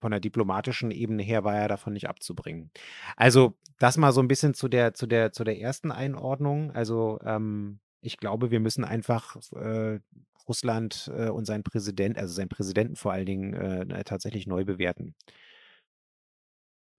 von 0.01 0.11
der 0.11 0.19
diplomatischen 0.19 0.91
Ebene 0.91 1.23
her 1.23 1.43
war 1.43 1.55
er 1.55 1.67
davon 1.67 1.93
nicht 1.93 2.09
abzubringen. 2.09 2.71
Also 3.15 3.53
das 3.79 3.97
mal 3.97 4.11
so 4.11 4.21
ein 4.21 4.27
bisschen 4.27 4.53
zu 4.53 4.67
der, 4.67 4.93
zu 4.93 5.07
der, 5.07 5.31
zu 5.31 5.43
der 5.43 5.59
ersten 5.59 5.91
Einordnung. 5.91 6.71
Also 6.71 7.19
ähm, 7.23 7.79
ich 8.01 8.17
glaube, 8.17 8.51
wir 8.51 8.59
müssen 8.59 8.83
einfach 8.83 9.37
äh, 9.55 9.99
Russland 10.47 11.11
äh, 11.15 11.29
und 11.29 11.45
seinen 11.45 11.63
Präsident, 11.63 12.17
also 12.17 12.33
seinen 12.33 12.49
Präsidenten 12.49 12.95
vor 12.95 13.13
allen 13.13 13.25
Dingen 13.27 13.53
äh, 13.53 14.03
tatsächlich 14.03 14.47
neu 14.47 14.65
bewerten. 14.65 15.15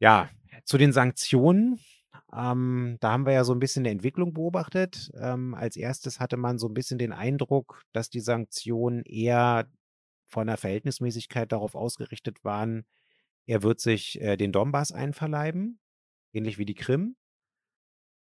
Ja, 0.01 0.31
zu 0.65 0.79
den 0.79 0.93
Sanktionen. 0.93 1.79
Ähm, 2.35 2.97
da 3.01 3.12
haben 3.12 3.27
wir 3.27 3.33
ja 3.33 3.45
so 3.45 3.53
ein 3.53 3.59
bisschen 3.59 3.83
eine 3.83 3.91
Entwicklung 3.91 4.33
beobachtet. 4.33 5.11
Ähm, 5.15 5.55
als 5.55 5.77
erstes 5.77 6.19
hatte 6.21 6.37
man 6.37 6.59
so 6.59 6.69
ein 6.69 6.75
bisschen 6.75 6.99
den 6.99 7.12
Eindruck, 7.12 7.83
dass 7.93 8.11
die 8.11 8.21
Sanktionen 8.21 9.03
eher 9.05 9.67
von 10.33 10.47
der 10.47 10.57
Verhältnismäßigkeit 10.57 11.53
darauf 11.53 11.75
ausgerichtet 11.75 12.42
waren, 12.42 12.85
er 13.47 13.62
wird 13.62 13.81
sich 13.81 14.21
äh, 14.21 14.37
den 14.37 14.53
Donbass 14.53 14.92
einverleiben, 14.92 15.79
ähnlich 16.33 16.59
wie 16.59 16.64
die 16.64 16.75
Krim. 16.75 17.16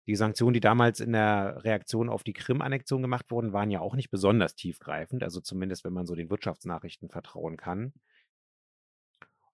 Die 0.06 0.14
Sanktionen, 0.14 0.54
die 0.54 0.60
damals 0.60 1.00
in 1.00 1.12
der 1.12 1.64
Reaktion 1.64 2.08
auf 2.08 2.22
die 2.22 2.32
Krim-Annexion 2.32 3.02
gemacht 3.02 3.30
wurden, 3.30 3.52
waren 3.52 3.70
ja 3.70 3.80
auch 3.80 3.96
nicht 3.96 4.10
besonders 4.10 4.54
tiefgreifend, 4.54 5.22
also 5.24 5.40
zumindest 5.40 5.84
wenn 5.84 5.92
man 5.92 6.06
so 6.06 6.14
den 6.14 6.30
Wirtschaftsnachrichten 6.30 7.08
vertrauen 7.08 7.56
kann. 7.56 7.92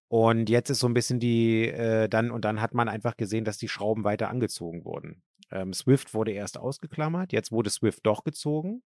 Und 0.09 0.49
jetzt 0.49 0.69
ist 0.69 0.79
so 0.79 0.87
ein 0.87 0.93
bisschen 0.93 1.19
die, 1.19 1.69
äh, 1.69 2.07
dann, 2.07 2.29
und 2.29 2.45
dann 2.45 2.61
hat 2.61 2.75
man 2.75 2.87
einfach 2.87 3.17
gesehen, 3.17 3.45
dass 3.45 3.57
die 3.57 3.67
Schrauben 3.67 4.03
weiter 4.03 4.29
angezogen 4.29 4.85
wurden. 4.85 5.23
Ähm, 5.49 5.73
Swift 5.73 6.13
wurde 6.13 6.31
erst 6.33 6.59
ausgeklammert, 6.59 7.33
jetzt 7.33 7.51
wurde 7.51 7.71
Swift 7.71 8.05
doch 8.05 8.23
gezogen. 8.23 8.83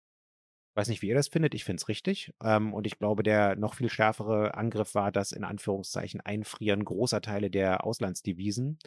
Weiß 0.76 0.88
nicht, 0.88 1.04
wie 1.04 1.10
ihr 1.10 1.16
das 1.16 1.28
findet, 1.28 1.54
ich 1.54 1.66
finde 1.66 1.82
es 1.82 1.88
richtig. 1.88 2.34
Ähm, 2.44 2.74
und 2.74 2.88
ich 2.88 2.98
glaube, 2.98 3.22
der 3.22 3.56
noch 3.56 3.76
viel 3.76 3.90
schärfere 3.90 4.56
Angriff 4.56 4.96
war 4.96 5.12
das 5.12 5.32
in 5.32 5.44
Anführungszeichen 5.44 6.20
Einfrieren 6.22 6.84
großer 6.84 7.22
Teile 7.22 7.52
der 7.52 7.86
Auslandsdevisen. 7.86 8.80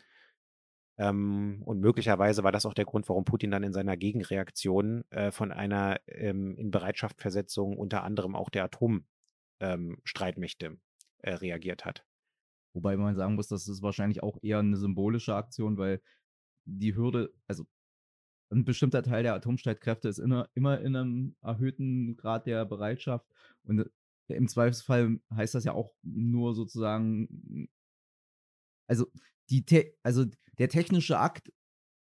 Ähm, 0.98 1.62
und 1.64 1.80
möglicherweise 1.80 2.42
war 2.42 2.50
das 2.52 2.66
auch 2.66 2.74
der 2.74 2.84
Grund, 2.86 3.08
warum 3.08 3.24
Putin 3.24 3.52
dann 3.52 3.62
in 3.62 3.72
seiner 3.72 3.96
Gegenreaktion 3.96 5.04
äh, 5.10 5.30
von 5.30 5.52
einer 5.52 6.00
ähm, 6.06 6.56
in 6.56 6.70
Bereitschaftversetzung 6.70 7.76
unter 7.76 8.02
anderem 8.02 8.34
auch 8.34 8.50
der 8.50 8.64
Atomstreitmächte 8.64 10.66
ähm, 10.66 10.80
äh, 11.18 11.34
reagiert 11.34 11.84
hat. 11.84 12.04
Wobei 12.72 12.96
man 12.96 13.14
sagen 13.14 13.36
muss, 13.36 13.48
das 13.48 13.68
ist 13.68 13.82
wahrscheinlich 13.82 14.22
auch 14.22 14.38
eher 14.42 14.58
eine 14.58 14.76
symbolische 14.76 15.34
Aktion, 15.34 15.78
weil 15.78 16.00
die 16.64 16.96
Hürde, 16.96 17.32
also 17.46 17.64
ein 18.50 18.64
bestimmter 18.64 19.02
Teil 19.02 19.22
der 19.22 19.34
Atomstreitkräfte 19.34 20.08
ist 20.08 20.18
immer, 20.18 20.48
immer 20.54 20.80
in 20.80 20.96
einem 20.96 21.36
erhöhten 21.42 22.16
Grad 22.16 22.46
der 22.46 22.64
Bereitschaft. 22.64 23.26
Und 23.64 23.80
äh, 23.80 24.34
im 24.34 24.48
Zweifelsfall 24.48 25.20
heißt 25.34 25.54
das 25.54 25.64
ja 25.64 25.72
auch 25.72 25.94
nur 26.02 26.54
sozusagen, 26.54 27.68
also, 28.88 29.06
die 29.50 29.64
also 30.02 30.26
der 30.58 30.68
technische 30.68 31.18
Akt 31.18 31.52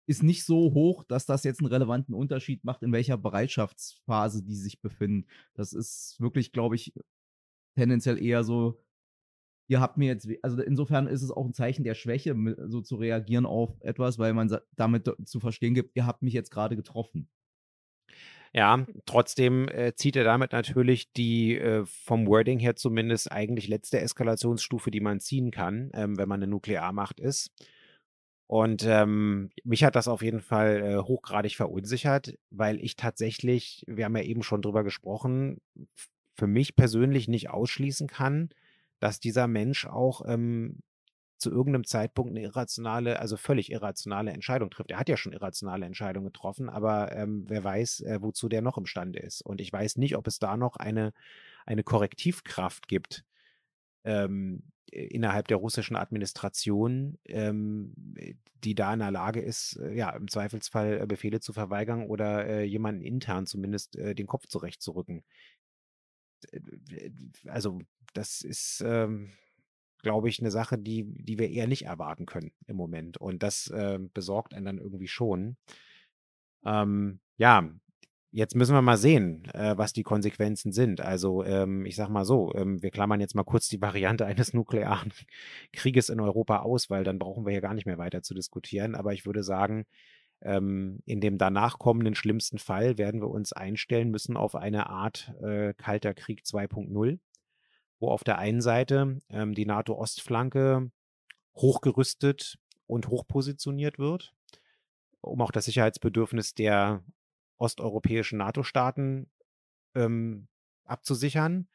ist 0.06 0.22
nicht 0.22 0.44
so 0.44 0.74
hoch, 0.74 1.04
dass 1.04 1.26
das 1.26 1.44
jetzt 1.44 1.60
einen 1.60 1.68
relevanten 1.68 2.14
Unterschied 2.14 2.64
macht, 2.64 2.82
in 2.82 2.92
welcher 2.92 3.16
Bereitschaftsphase 3.16 4.42
die 4.42 4.56
sich 4.56 4.80
befinden. 4.80 5.28
Das 5.54 5.72
ist 5.72 6.16
wirklich, 6.20 6.52
glaube 6.52 6.74
ich, 6.74 6.92
tendenziell 7.76 8.20
eher 8.20 8.42
so 8.42 8.82
ihr 9.70 9.80
habt 9.80 9.96
mir 9.96 10.08
jetzt, 10.08 10.28
also 10.42 10.60
insofern 10.60 11.06
ist 11.06 11.22
es 11.22 11.30
auch 11.30 11.46
ein 11.46 11.54
Zeichen 11.54 11.84
der 11.84 11.94
Schwäche, 11.94 12.34
so 12.66 12.80
zu 12.80 12.96
reagieren 12.96 13.46
auf 13.46 13.80
etwas, 13.82 14.18
weil 14.18 14.34
man 14.34 14.54
damit 14.74 15.08
zu 15.24 15.38
verstehen 15.38 15.74
gibt, 15.74 15.94
ihr 15.94 16.06
habt 16.06 16.22
mich 16.22 16.34
jetzt 16.34 16.50
gerade 16.50 16.74
getroffen. 16.74 17.28
Ja, 18.52 18.84
trotzdem 19.06 19.68
äh, 19.68 19.94
zieht 19.94 20.16
er 20.16 20.24
damit 20.24 20.50
natürlich 20.50 21.12
die 21.12 21.56
äh, 21.56 21.86
vom 21.86 22.26
Wording 22.26 22.58
her 22.58 22.74
zumindest 22.74 23.30
eigentlich 23.30 23.68
letzte 23.68 24.00
Eskalationsstufe, 24.00 24.90
die 24.90 24.98
man 24.98 25.20
ziehen 25.20 25.52
kann, 25.52 25.92
ähm, 25.94 26.18
wenn 26.18 26.28
man 26.28 26.42
eine 26.42 26.50
Nuklearmacht 26.50 27.20
ist. 27.20 27.52
Und 28.48 28.84
ähm, 28.84 29.50
mich 29.62 29.84
hat 29.84 29.94
das 29.94 30.08
auf 30.08 30.22
jeden 30.22 30.40
Fall 30.40 30.82
äh, 30.82 30.96
hochgradig 30.96 31.54
verunsichert, 31.54 32.36
weil 32.50 32.80
ich 32.80 32.96
tatsächlich, 32.96 33.84
wir 33.86 34.06
haben 34.06 34.16
ja 34.16 34.24
eben 34.24 34.42
schon 34.42 34.62
drüber 34.62 34.82
gesprochen, 34.82 35.60
für 36.34 36.48
mich 36.48 36.74
persönlich 36.74 37.28
nicht 37.28 37.50
ausschließen 37.50 38.08
kann, 38.08 38.48
dass 39.00 39.18
dieser 39.18 39.48
Mensch 39.48 39.86
auch 39.86 40.22
ähm, 40.26 40.78
zu 41.40 41.50
irgendeinem 41.50 41.84
Zeitpunkt 41.84 42.30
eine 42.30 42.42
irrationale, 42.42 43.18
also 43.18 43.36
völlig 43.36 43.72
irrationale 43.72 44.30
Entscheidung 44.30 44.70
trifft. 44.70 44.90
Er 44.90 44.98
hat 44.98 45.08
ja 45.08 45.16
schon 45.16 45.32
irrationale 45.32 45.86
Entscheidungen 45.86 46.26
getroffen, 46.26 46.68
aber 46.68 47.12
ähm, 47.12 47.44
wer 47.48 47.64
weiß, 47.64 48.00
äh, 48.02 48.18
wozu 48.20 48.48
der 48.48 48.60
noch 48.60 48.76
imstande 48.76 49.18
ist. 49.18 49.40
Und 49.42 49.60
ich 49.60 49.72
weiß 49.72 49.96
nicht, 49.96 50.16
ob 50.16 50.26
es 50.26 50.38
da 50.38 50.56
noch 50.56 50.76
eine, 50.76 51.12
eine 51.64 51.82
Korrektivkraft 51.82 52.88
gibt 52.88 53.24
ähm, 54.04 54.62
innerhalb 54.90 55.48
der 55.48 55.56
russischen 55.56 55.96
Administration, 55.96 57.18
ähm, 57.24 57.94
die 58.64 58.74
da 58.74 58.92
in 58.92 58.98
der 58.98 59.10
Lage 59.10 59.40
ist, 59.40 59.76
äh, 59.76 59.94
ja, 59.94 60.10
im 60.10 60.28
Zweifelsfall 60.28 61.00
äh, 61.02 61.06
Befehle 61.06 61.40
zu 61.40 61.52
verweigern 61.52 62.04
oder 62.04 62.46
äh, 62.46 62.64
jemanden 62.64 63.02
intern 63.02 63.46
zumindest 63.46 63.96
äh, 63.96 64.14
den 64.14 64.26
Kopf 64.26 64.46
zurechtzurücken. 64.46 65.24
Also 67.46 67.80
das 68.12 68.42
ist, 68.42 68.82
ähm, 68.86 69.32
glaube 70.02 70.28
ich, 70.28 70.40
eine 70.40 70.50
Sache, 70.50 70.78
die, 70.78 71.04
die 71.04 71.38
wir 71.38 71.50
eher 71.50 71.66
nicht 71.66 71.84
erwarten 71.84 72.26
können 72.26 72.52
im 72.66 72.76
Moment. 72.76 73.18
Und 73.18 73.42
das 73.42 73.68
äh, 73.68 73.98
besorgt 74.14 74.54
einen 74.54 74.66
dann 74.66 74.78
irgendwie 74.78 75.08
schon. 75.08 75.56
Ähm, 76.64 77.20
ja, 77.36 77.70
jetzt 78.32 78.54
müssen 78.54 78.74
wir 78.74 78.82
mal 78.82 78.96
sehen, 78.96 79.44
äh, 79.54 79.76
was 79.76 79.92
die 79.92 80.02
Konsequenzen 80.02 80.72
sind. 80.72 81.00
Also 81.00 81.44
ähm, 81.44 81.84
ich 81.84 81.96
sage 81.96 82.12
mal 82.12 82.24
so, 82.24 82.54
ähm, 82.54 82.82
wir 82.82 82.90
klammern 82.90 83.20
jetzt 83.20 83.34
mal 83.34 83.44
kurz 83.44 83.68
die 83.68 83.80
Variante 83.80 84.26
eines 84.26 84.52
nuklearen 84.54 85.12
Krieges 85.72 86.08
in 86.08 86.20
Europa 86.20 86.60
aus, 86.60 86.90
weil 86.90 87.04
dann 87.04 87.18
brauchen 87.18 87.44
wir 87.44 87.52
hier 87.52 87.60
gar 87.60 87.74
nicht 87.74 87.86
mehr 87.86 87.98
weiter 87.98 88.22
zu 88.22 88.34
diskutieren. 88.34 88.94
Aber 88.94 89.12
ich 89.12 89.26
würde 89.26 89.42
sagen, 89.42 89.86
ähm, 90.42 91.00
in 91.04 91.20
dem 91.20 91.38
danach 91.38 91.78
kommenden 91.78 92.14
schlimmsten 92.14 92.58
Fall 92.58 92.98
werden 92.98 93.20
wir 93.20 93.28
uns 93.28 93.52
einstellen 93.52 94.10
müssen 94.10 94.36
auf 94.36 94.54
eine 94.54 94.88
Art 94.88 95.32
äh, 95.42 95.74
Kalter 95.74 96.14
Krieg 96.14 96.42
2.0 96.44 97.18
wo 98.00 98.08
auf 98.08 98.24
der 98.24 98.38
einen 98.38 98.62
Seite 98.62 99.18
ähm, 99.28 99.54
die 99.54 99.66
NATO-Ostflanke 99.66 100.90
hochgerüstet 101.54 102.58
und 102.86 103.08
hochpositioniert 103.08 103.98
wird, 103.98 104.34
um 105.20 105.40
auch 105.42 105.52
das 105.52 105.66
Sicherheitsbedürfnis 105.66 106.54
der 106.54 107.04
osteuropäischen 107.58 108.38
NATO-Staaten 108.38 109.30
ähm, 109.94 110.48
abzusichern. 110.84 111.68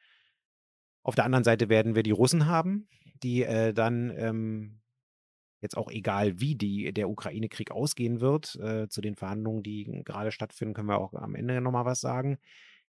Auf 1.03 1.13
der 1.13 1.25
anderen 1.25 1.43
Seite 1.43 1.69
werden 1.69 1.93
wir 1.93 2.01
die 2.01 2.11
Russen 2.11 2.47
haben, 2.47 2.89
die 3.21 3.43
äh, 3.43 3.73
dann 3.73 4.09
ähm, 4.17 4.81
jetzt 5.65 5.77
auch 5.77 5.91
egal, 5.91 6.39
wie 6.39 6.55
die, 6.55 6.93
der 6.93 7.09
Ukraine-Krieg 7.09 7.71
ausgehen 7.71 8.21
wird, 8.21 8.55
äh, 8.55 8.87
zu 8.87 9.01
den 9.01 9.15
Verhandlungen, 9.15 9.63
die 9.63 10.03
gerade 10.05 10.31
stattfinden, 10.31 10.73
können 10.73 10.89
wir 10.89 10.99
auch 10.99 11.13
am 11.13 11.35
Ende 11.35 11.59
nochmal 11.61 11.85
was 11.85 12.01
sagen. 12.01 12.37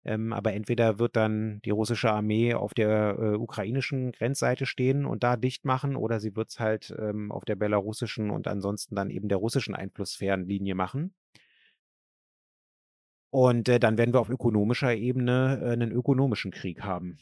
Ähm, 0.04 0.34
aber 0.34 0.54
entweder 0.54 0.98
wird 0.98 1.16
dann 1.16 1.62
die 1.64 1.70
russische 1.70 2.12
Armee 2.12 2.56
auf 2.56 2.74
der 2.74 3.18
äh, 3.20 3.36
ukrainischen 3.36 4.12
Grenzseite 4.12 4.66
stehen 4.66 5.06
und 5.06 5.24
da 5.24 5.38
dicht 5.38 5.64
machen, 5.64 5.96
oder 5.96 6.20
sie 6.20 6.36
wird 6.36 6.50
es 6.50 6.60
halt 6.60 6.96
ähm, 6.98 7.32
auf 7.32 7.46
der 7.46 7.56
belarussischen 7.56 8.32
und 8.32 8.48
ansonsten 8.48 8.96
dann 8.96 9.12
eben 9.12 9.30
der 9.30 9.38
russischen 9.38 9.76
Einflusssphärenlinie 9.76 10.74
machen. 10.74 11.14
Und 13.30 13.70
äh, 13.70 13.80
dann 13.80 13.98
werden 13.98 14.14
wir 14.14 14.20
auf 14.20 14.30
ökonomischer 14.30 14.94
Ebene 14.96 15.60
äh, 15.62 15.70
einen 15.72 15.92
ökonomischen 15.92 16.52
Krieg 16.52 16.82
haben, 16.82 17.18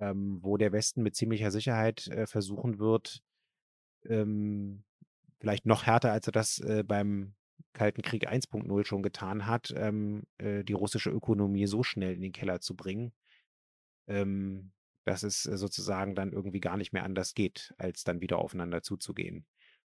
ähm, 0.00 0.38
wo 0.42 0.56
der 0.56 0.72
Westen 0.72 1.02
mit 1.02 1.14
ziemlicher 1.14 1.50
Sicherheit 1.50 2.08
äh, 2.08 2.26
versuchen 2.26 2.78
wird, 2.78 3.22
ähm, 4.08 4.84
vielleicht 5.38 5.66
noch 5.66 5.84
härter, 5.84 6.12
als 6.12 6.26
er 6.26 6.32
das 6.32 6.58
äh, 6.58 6.84
beim 6.86 7.34
Kalten 7.72 8.02
Krieg 8.02 8.28
1.0 8.28 8.84
schon 8.86 9.02
getan 9.02 9.46
hat, 9.46 9.72
ähm, 9.76 10.22
äh, 10.38 10.64
die 10.64 10.72
russische 10.72 11.10
Ökonomie 11.10 11.66
so 11.66 11.82
schnell 11.82 12.14
in 12.14 12.22
den 12.22 12.32
Keller 12.32 12.60
zu 12.60 12.76
bringen, 12.76 13.12
ähm, 14.06 14.72
dass 15.04 15.22
es 15.22 15.46
äh, 15.46 15.56
sozusagen 15.56 16.14
dann 16.14 16.32
irgendwie 16.32 16.60
gar 16.60 16.76
nicht 16.76 16.92
mehr 16.92 17.04
anders 17.04 17.34
geht, 17.34 17.74
als 17.78 18.04
dann 18.04 18.20
wieder 18.20 18.38
aufeinander 18.38 18.82
zuzugehen. 18.82 19.44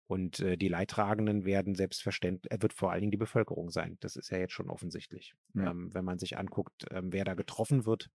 Und 0.08 0.40
äh, 0.40 0.58
die 0.58 0.68
Leidtragenden 0.68 1.46
werden 1.46 1.76
selbstverständlich, 1.76 2.52
äh, 2.52 2.62
wird 2.62 2.74
vor 2.74 2.92
allen 2.92 3.02
Dingen 3.02 3.12
die 3.12 3.18
Bevölkerung 3.18 3.72
sein. 3.72 3.98
Das 4.02 4.16
ist 4.16 4.30
ja 4.30 4.38
jetzt 4.38 4.54
schon 4.54 4.70
offensichtlich. 4.70 5.34
Ja. 5.54 5.72
Ähm, 5.72 5.94
wenn 5.94 6.06
man 6.06 6.20
sich 6.20 6.38
anguckt, 6.38 6.86
ähm, 6.92 7.12
wer 7.12 7.24
da 7.24 7.34
getroffen 7.34 7.86
wird 7.86 8.10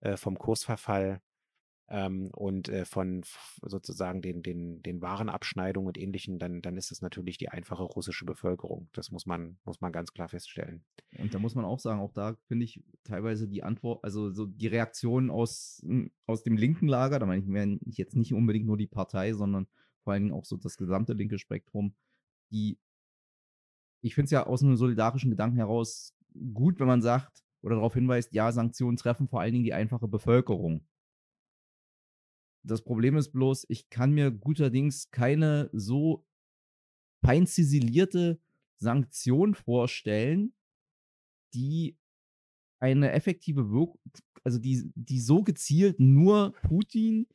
äh, 0.00 0.16
vom 0.16 0.38
Kursverfall, 0.38 1.20
ähm, 1.88 2.30
und 2.32 2.68
äh, 2.68 2.84
von 2.84 3.22
sozusagen 3.62 4.22
den, 4.22 4.42
den, 4.42 4.82
den 4.82 5.00
Warenabschneidungen 5.00 5.86
und 5.86 5.98
ähnlichen, 5.98 6.38
dann, 6.38 6.62
dann 6.62 6.76
ist 6.76 6.90
es 6.90 7.00
natürlich 7.00 7.38
die 7.38 7.48
einfache 7.48 7.84
russische 7.84 8.24
Bevölkerung. 8.24 8.88
Das 8.92 9.10
muss 9.10 9.26
man, 9.26 9.58
muss 9.64 9.80
man 9.80 9.92
ganz 9.92 10.12
klar 10.12 10.28
feststellen. 10.28 10.84
Und 11.18 11.34
da 11.34 11.38
muss 11.38 11.54
man 11.54 11.64
auch 11.64 11.78
sagen, 11.78 12.00
auch 12.00 12.12
da 12.12 12.36
finde 12.48 12.64
ich 12.64 12.82
teilweise 13.04 13.48
die 13.48 13.62
Antwort, 13.62 14.02
also 14.02 14.30
so 14.30 14.46
die 14.46 14.66
Reaktionen 14.66 15.30
aus, 15.30 15.80
hm, 15.84 16.10
aus 16.26 16.42
dem 16.42 16.56
linken 16.56 16.88
Lager, 16.88 17.18
da 17.18 17.26
meine 17.26 17.78
ich 17.86 17.96
jetzt 17.96 18.16
nicht 18.16 18.34
unbedingt 18.34 18.66
nur 18.66 18.76
die 18.76 18.88
Partei, 18.88 19.32
sondern 19.32 19.66
vor 20.02 20.12
allen 20.12 20.24
Dingen 20.24 20.34
auch 20.34 20.44
so 20.44 20.56
das 20.56 20.76
gesamte 20.76 21.12
linke 21.12 21.38
Spektrum, 21.38 21.94
die 22.50 22.78
ich 24.02 24.14
finde 24.14 24.26
es 24.26 24.30
ja 24.30 24.46
aus 24.46 24.62
einem 24.62 24.76
solidarischen 24.76 25.30
Gedanken 25.30 25.56
heraus 25.56 26.14
gut, 26.54 26.78
wenn 26.78 26.86
man 26.86 27.02
sagt 27.02 27.42
oder 27.62 27.76
darauf 27.76 27.94
hinweist, 27.94 28.32
ja, 28.32 28.52
Sanktionen 28.52 28.96
treffen 28.96 29.28
vor 29.28 29.40
allen 29.40 29.52
Dingen 29.52 29.64
die 29.64 29.74
einfache 29.74 30.06
Bevölkerung. 30.06 30.86
Das 32.66 32.82
Problem 32.82 33.16
ist 33.16 33.30
bloß, 33.30 33.66
ich 33.68 33.90
kann 33.90 34.12
mir 34.12 34.32
guterdings 34.32 35.10
keine 35.10 35.70
so 35.72 36.26
fein 37.24 37.46
ziselierte 37.46 38.40
Sanktion 38.78 39.54
vorstellen, 39.54 40.52
die 41.54 41.96
eine 42.80 43.12
effektive 43.12 43.70
Wirkung, 43.70 44.00
also 44.42 44.58
die, 44.58 44.90
die 44.94 45.20
so 45.20 45.42
gezielt 45.42 46.00
nur 46.00 46.52
Putin 46.62 47.26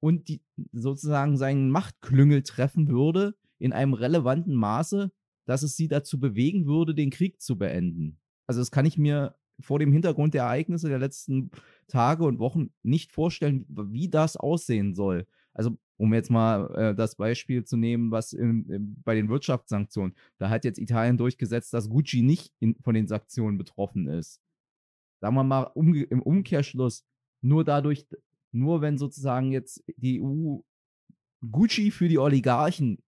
und 0.00 0.28
die 0.28 0.42
sozusagen 0.72 1.36
seinen 1.38 1.70
Machtklüngel 1.70 2.42
treffen 2.42 2.88
würde 2.88 3.36
in 3.58 3.72
einem 3.72 3.94
relevanten 3.94 4.54
Maße, 4.54 5.10
dass 5.46 5.62
es 5.62 5.76
sie 5.76 5.88
dazu 5.88 6.20
bewegen 6.20 6.66
würde, 6.66 6.94
den 6.94 7.10
Krieg 7.10 7.40
zu 7.40 7.56
beenden. 7.56 8.20
Also 8.46 8.60
das 8.60 8.70
kann 8.70 8.84
ich 8.84 8.98
mir 8.98 9.34
vor 9.60 9.78
dem 9.78 9.92
Hintergrund 9.92 10.34
der 10.34 10.44
Ereignisse 10.44 10.88
der 10.88 10.98
letzten 10.98 11.50
Tage 11.88 12.24
und 12.24 12.38
Wochen 12.38 12.70
nicht 12.82 13.12
vorstellen, 13.12 13.64
wie 13.68 14.08
das 14.08 14.36
aussehen 14.36 14.94
soll. 14.94 15.26
Also 15.52 15.78
um 15.96 16.12
jetzt 16.12 16.30
mal 16.30 16.74
äh, 16.74 16.94
das 16.94 17.16
Beispiel 17.16 17.64
zu 17.64 17.76
nehmen, 17.76 18.10
was 18.10 18.32
in, 18.32 18.68
in, 18.68 19.02
bei 19.02 19.14
den 19.14 19.28
Wirtschaftssanktionen, 19.28 20.14
da 20.38 20.50
hat 20.50 20.64
jetzt 20.64 20.78
Italien 20.78 21.16
durchgesetzt, 21.16 21.72
dass 21.72 21.88
Gucci 21.88 22.22
nicht 22.22 22.52
in, 22.58 22.76
von 22.82 22.94
den 22.94 23.06
Sanktionen 23.06 23.58
betroffen 23.58 24.08
ist. 24.08 24.40
Sagen 25.20 25.36
wir 25.36 25.44
mal 25.44 25.62
um, 25.74 25.94
im 25.94 26.22
Umkehrschluss, 26.22 27.04
nur 27.40 27.64
dadurch, 27.64 28.06
nur 28.52 28.80
wenn 28.80 28.98
sozusagen 28.98 29.52
jetzt 29.52 29.84
die 29.96 30.20
EU 30.20 30.58
Gucci 31.50 31.90
für 31.90 32.08
die 32.08 32.18
Oligarchen 32.18 33.02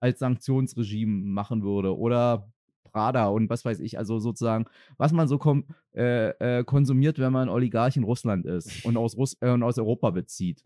als 0.00 0.18
Sanktionsregime 0.20 1.24
machen 1.24 1.62
würde 1.62 1.96
oder 1.96 2.50
Prada 2.98 3.28
und 3.28 3.48
was 3.48 3.64
weiß 3.64 3.78
ich, 3.78 3.96
also 3.96 4.18
sozusagen, 4.18 4.64
was 4.96 5.12
man 5.12 5.28
so 5.28 5.38
kom 5.38 5.64
äh, 5.94 6.30
äh, 6.58 6.64
konsumiert, 6.64 7.20
wenn 7.20 7.32
man 7.32 7.48
Oligarch 7.48 7.96
in 7.96 8.02
Russland 8.02 8.44
ist 8.44 8.84
und 8.84 8.96
aus, 8.96 9.16
Russ 9.16 9.36
äh, 9.40 9.50
und 9.50 9.62
aus 9.62 9.78
Europa 9.78 10.10
bezieht. 10.10 10.64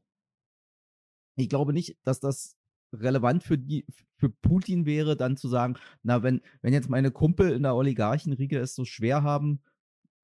Ich 1.37 1.51
glaube 1.51 1.75
nicht, 1.75 1.99
dass 2.05 2.21
das 2.21 2.57
relevant 2.95 3.43
für 3.43 3.59
die 3.59 3.85
für 4.17 4.31
Putin 4.31 4.87
wäre, 4.87 5.15
dann 5.15 5.37
zu 5.37 5.49
sagen, 5.49 5.77
na, 6.03 6.23
wenn, 6.23 6.41
wenn 6.63 6.73
jetzt 6.73 6.89
meine 6.89 7.11
Kumpel 7.11 7.53
in 7.53 7.65
der 7.65 7.75
Oligarchenriege 7.75 8.59
es 8.59 8.75
so 8.75 8.87
schwer 8.87 9.23
haben, 9.23 9.61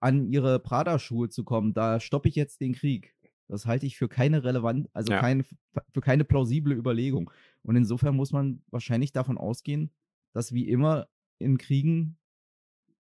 an 0.01 0.27
ihre 0.29 0.61
Prada-Schuhe 0.61 1.29
zu 1.29 1.45
kommen, 1.45 1.75
da 1.75 2.01
stoppe 2.01 2.31
ich 2.31 2.37
jetzt 2.37 2.63
den 2.63 2.73
Krieg. 2.73 3.15
Das 3.49 3.67
halte 3.67 3.85
ich 3.85 3.99
für 3.99 4.09
keine 4.09 4.45
relevant, 4.45 4.89
also 4.95 5.13
ja. 5.13 5.21
keine, 5.21 5.45
für 5.93 6.01
keine 6.01 6.25
plausible 6.25 6.75
Überlegung. 6.75 7.31
Und 7.63 7.77
insofern 7.77 8.17
muss 8.17 8.33
man 8.33 8.63
wahrscheinlich 8.71 9.13
davon 9.13 9.37
ausgehen, 9.37 9.91
dass 10.33 10.53
wie 10.53 10.69
immer 10.69 11.09
in 11.39 11.59
Kriegen, 11.59 12.19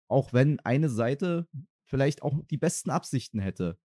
auch 0.07 0.33
wenn 0.33 0.59
eine 0.61 0.89
Seite 0.89 1.47
vielleicht 1.85 2.21
auch 2.21 2.43
die 2.49 2.57
besten 2.57 2.89
Absichten 2.89 3.39
hätte, 3.39 3.79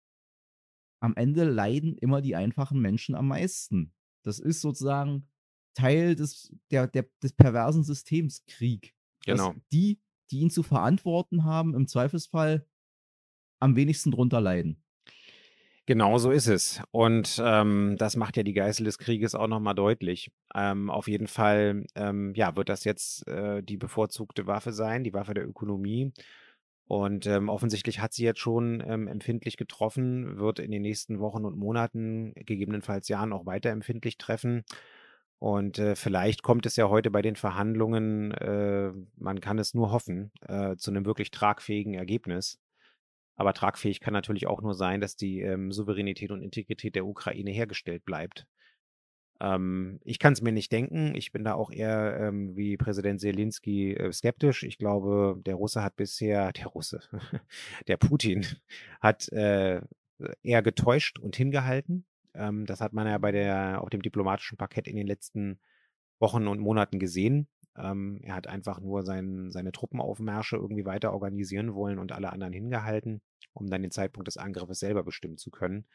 am 1.01 1.15
Ende 1.17 1.45
leiden 1.45 1.97
immer 1.97 2.21
die 2.23 2.37
einfachen 2.37 2.81
Menschen 2.81 3.15
am 3.15 3.29
meisten. 3.29 3.95
Das 4.25 4.39
ist 4.39 4.61
sozusagen 4.61 5.29
Teil 5.75 6.17
des, 6.17 6.53
der, 6.71 6.89
der, 6.89 7.09
des 7.23 7.33
perversen 7.33 7.85
Systems 7.85 8.45
Krieg. 8.47 8.95
Genau. 9.25 9.55
die, 9.73 10.01
die 10.31 10.41
ihn 10.41 10.51
zu 10.51 10.63
verantworten 10.63 11.45
haben, 11.45 11.75
im 11.75 11.87
Zweifelsfall 11.87 12.67
am 13.61 13.77
wenigsten 13.77 14.11
drunter 14.11 14.41
leiden. 14.41 14.83
Genau 15.89 16.19
so 16.19 16.31
ist 16.31 16.49
es. 16.49 16.83
Und 16.91 17.41
ähm, 17.43 17.97
das 17.97 18.15
macht 18.15 18.37
ja 18.37 18.43
die 18.43 18.53
Geißel 18.53 18.85
des 18.85 18.99
Krieges 18.99 19.35
auch 19.35 19.47
nochmal 19.47 19.75
deutlich. 19.75 20.31
Ähm, 20.55 20.91
auf 20.91 21.09
jeden 21.09 21.29
Fall, 21.29 21.87
ähm, 21.95 22.35
ja, 22.35 22.55
wird 22.57 22.69
das 22.69 22.85
jetzt 22.85 23.27
äh, 23.27 23.63
die 23.63 23.79
bevorzugte 23.79 24.47
Waffe 24.47 24.73
sein, 24.73 25.03
die 25.03 25.15
Waffe 25.15 25.33
der 25.33 25.49
Ökonomie. 25.49 26.13
Und 26.89 27.27
ähm, 27.27 27.49
offensichtlich 27.49 28.01
hat 28.01 28.13
sie 28.13 28.25
jetzt 28.25 28.39
schon 28.39 28.85
ähm, 28.87 29.09
empfindlich 29.09 29.57
getroffen, 29.57 30.37
wird 30.37 30.59
in 30.59 30.73
den 30.73 30.83
nächsten 30.83 31.21
Wochen 31.21 31.47
und 31.47 31.57
Monaten, 31.57 32.35
gegebenenfalls 32.35 33.09
Jahren 33.09 33.33
auch 33.33 33.47
weiter 33.47 33.71
empfindlich 33.71 34.19
treffen. 34.19 34.65
Und 35.39 35.79
äh, 35.79 35.97
vielleicht 35.97 36.43
kommt 36.43 36.67
es 36.67 36.77
ja 36.77 36.91
heute 36.91 37.11
bei 37.11 37.23
den 37.23 37.37
Verhandlungen, 37.37 38.33
äh, 38.33 38.93
man 39.17 39.41
kann 39.41 39.59
es 39.59 39.73
nur 39.73 39.91
hoffen, 39.91 40.33
äh, 40.43 40.77
zu 40.77 40.91
einem 40.91 41.07
wirklich 41.07 41.31
tragfähigen 41.31 41.95
Ergebnis. 41.95 42.59
Aber 43.39 43.55
tragfähig 43.55 44.01
kann 44.01 44.13
natürlich 44.13 44.49
auch 44.49 44.61
nur 44.63 44.75
sein, 44.75 45.01
dass 45.01 45.15
die 45.15 45.41
ähm, 45.41 45.71
Souveränität 45.71 46.33
und 46.33 46.43
Integrität 46.43 46.97
der 46.97 47.07
Ukraine 47.07 47.53
hergestellt 47.53 48.05
bleibt. 48.05 48.47
Ähm, 49.41 50.01
ich 50.05 50.19
kann 50.19 50.33
es 50.33 50.43
mir 50.43 50.51
nicht 50.51 50.73
denken. 50.73 51.15
Ich 51.15 51.31
bin 51.31 51.45
da 51.45 51.55
auch 51.55 51.71
eher 51.71 52.19
ähm, 52.21 52.57
wie 52.57 52.77
Präsident 52.77 53.21
Zelensky 53.21 53.95
äh, 53.95 54.13
skeptisch. 54.13 54.65
Ich 54.65 54.77
glaube, 54.77 55.41
der 55.47 55.55
Russe 55.55 55.85
hat 55.85 55.95
bisher, 55.95 56.53
der 56.53 56.67
Russe, 56.67 57.01
der 57.87 57.97
Putin 57.97 58.45
hat 59.01 59.29
äh, 59.31 59.83
eher 60.43 60.63
getäuscht 60.63 61.21
und 61.21 61.37
hingehalten. 61.37 62.07
Ähm, 62.35 62.67
das 62.67 62.81
hat 62.81 62.93
man 62.93 63.07
ja 63.07 63.19
bei 63.19 63.31
der, 63.31 63.81
auf 63.83 63.91
dem 63.91 64.03
diplomatischen 64.03 64.59
Parkett 64.59 64.89
in 64.89 64.97
den 64.97 65.07
letzten 65.07 65.61
Wochen 66.19 66.49
und 66.49 66.59
Monaten 66.59 66.99
gesehen. 66.99 67.47
Ähm, 67.79 68.21
er 68.23 68.35
hat 68.35 68.47
einfach 68.47 68.81
nur 68.81 69.03
sein, 69.03 69.51
seine 69.51 69.73
Truppenaufmärsche 69.73 70.57
irgendwie 70.57 70.85
weiter 70.85 71.13
organisieren 71.13 71.75
wollen 71.75 71.99
und 71.99 72.13
alle 72.13 72.33
anderen 72.33 72.53
hingehalten, 72.53 73.21
um 73.53 73.69
dann 73.69 73.83
den 73.83 73.91
Zeitpunkt 73.91 74.27
des 74.27 74.37
Angriffes 74.37 74.81
selber 74.81 75.05
bestimmen 75.05 75.39
zu 75.39 75.51
können. 75.51 75.87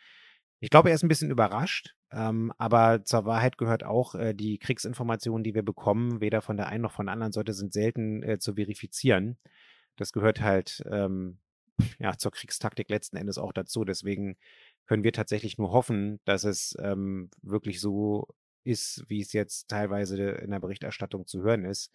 Ich 0.60 0.70
glaube, 0.70 0.90
er 0.90 0.96
ist 0.96 1.04
ein 1.04 1.10
bisschen 1.10 1.30
überrascht, 1.30 1.96
ähm, 2.12 2.54
aber 2.58 3.04
zur 3.04 3.26
Wahrheit 3.26 3.58
gehört 3.58 3.84
auch, 3.84 4.16
äh, 4.16 4.34
die 4.34 4.58
Kriegsinformationen, 4.60 5.44
die 5.44 5.54
wir 5.56 5.64
bekommen, 5.64 6.22
weder 6.22 6.42
von 6.42 6.56
der 6.56 6.68
einen 6.68 6.84
noch 6.84 6.94
von 6.94 7.08
der 7.08 7.14
anderen 7.14 7.34
Seite, 7.34 7.54
sind 7.54 7.74
selten 7.74 8.24
äh, 8.24 8.40
zu 8.40 8.54
verifizieren. 8.54 9.38
Das 9.98 10.14
gehört 10.14 10.40
halt 10.40 10.82
ähm, 10.90 11.40
ja, 12.00 12.18
zur 12.18 12.32
Kriegstaktik 12.32 12.90
letzten 12.90 13.18
Endes 13.18 13.38
auch 13.38 13.52
dazu. 13.52 13.84
Deswegen 13.84 14.38
können 14.86 15.04
wir 15.04 15.12
tatsächlich 15.12 15.58
nur 15.58 15.72
hoffen, 15.72 16.20
dass 16.26 16.44
es 16.44 16.76
ähm, 16.80 17.30
wirklich 17.42 17.80
so 17.80 18.28
ist, 18.64 19.04
wie 19.08 19.22
es 19.22 19.34
jetzt 19.34 19.70
teilweise 19.70 20.18
in 20.18 20.52
der 20.52 20.60
Berichterstattung 20.60 21.28
zu 21.28 21.42
hören 21.42 21.66
ist, 21.66 21.92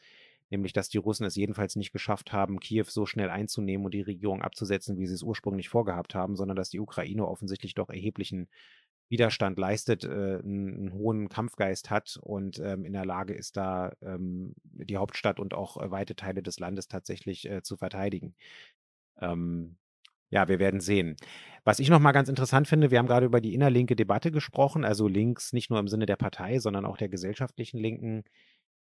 nämlich 0.50 0.72
dass 0.72 0.88
die 0.88 0.98
Russen 0.98 1.26
es 1.26 1.37
jedenfalls 1.37 1.76
nicht 1.76 1.92
geschafft 1.92 2.33
haben, 2.33 2.61
Kiew 2.61 2.87
so 2.88 3.07
schnell 3.07 3.31
einzunehmen 3.31 3.85
und 3.85 3.94
die 3.94 4.02
Regierung 4.02 4.42
abzusetzen, 4.42 4.98
wie 4.98 5.07
sie 5.07 5.14
es 5.14 5.22
ursprünglich 5.22 5.68
vorgehabt 5.68 6.14
haben, 6.14 6.37
sondern 6.37 6.57
dass 6.57 6.70
die 6.70 6.81
Ukraine 6.81 7.26
offensichtlich 7.26 7.74
doch 7.74 7.88
erheblichen 7.88 8.48
Widerstand 9.11 9.59
leistet, 9.59 10.04
äh, 10.04 10.09
einen, 10.09 10.74
einen, 10.74 10.92
hohen 10.92 11.28
Kampfgeist 11.28 11.90
hat 11.90 12.18
und 12.22 12.59
ähm, 12.59 12.85
in 12.85 12.92
der 12.92 13.07
Lage 13.07 13.35
ist, 13.35 13.57
da 13.57 13.92
ähm, 14.02 14.54
die 14.64 14.98
Hauptstadt 14.98 15.40
und 15.40 15.54
auch 15.54 15.78
äh, 15.78 15.90
weite 15.90 16.14
Teile 16.14 16.42
des 16.42 16.59
Landes 16.59 16.88
tatsächlich 16.88 17.48
äh, 17.48 17.62
zu 17.62 17.76
verteidigen. 17.78 18.35
Ähm, 19.20 19.76
ja, 20.31 20.49
wir 20.49 20.59
werden 20.59 20.81
sehen. 20.81 21.17
Was 21.64 21.81
ich 21.81 21.91
noch 21.91 22.01
mal 22.01 22.12
ganz 22.12 22.29
interessant 22.29 22.69
finde, 22.69 22.91
wir 22.91 22.99
haben 22.99 23.07
gerade 23.07 23.27
über 23.27 23.41
die 23.41 23.55
innerlinke 23.55 23.97
Debatte 23.97 24.31
gesprochen, 24.31 24.85
also 24.85 25.09
links 25.09 25.53
nicht 25.53 25.71
nur 25.71 25.79
im 25.79 25.88
Sinne 25.88 26.07
der 26.07 26.17
Partei, 26.17 26.59
sondern 26.59 26.85
auch 26.85 26.97
der 26.97 27.09
gesellschaftlichen 27.09 27.79
Linken. 27.79 28.25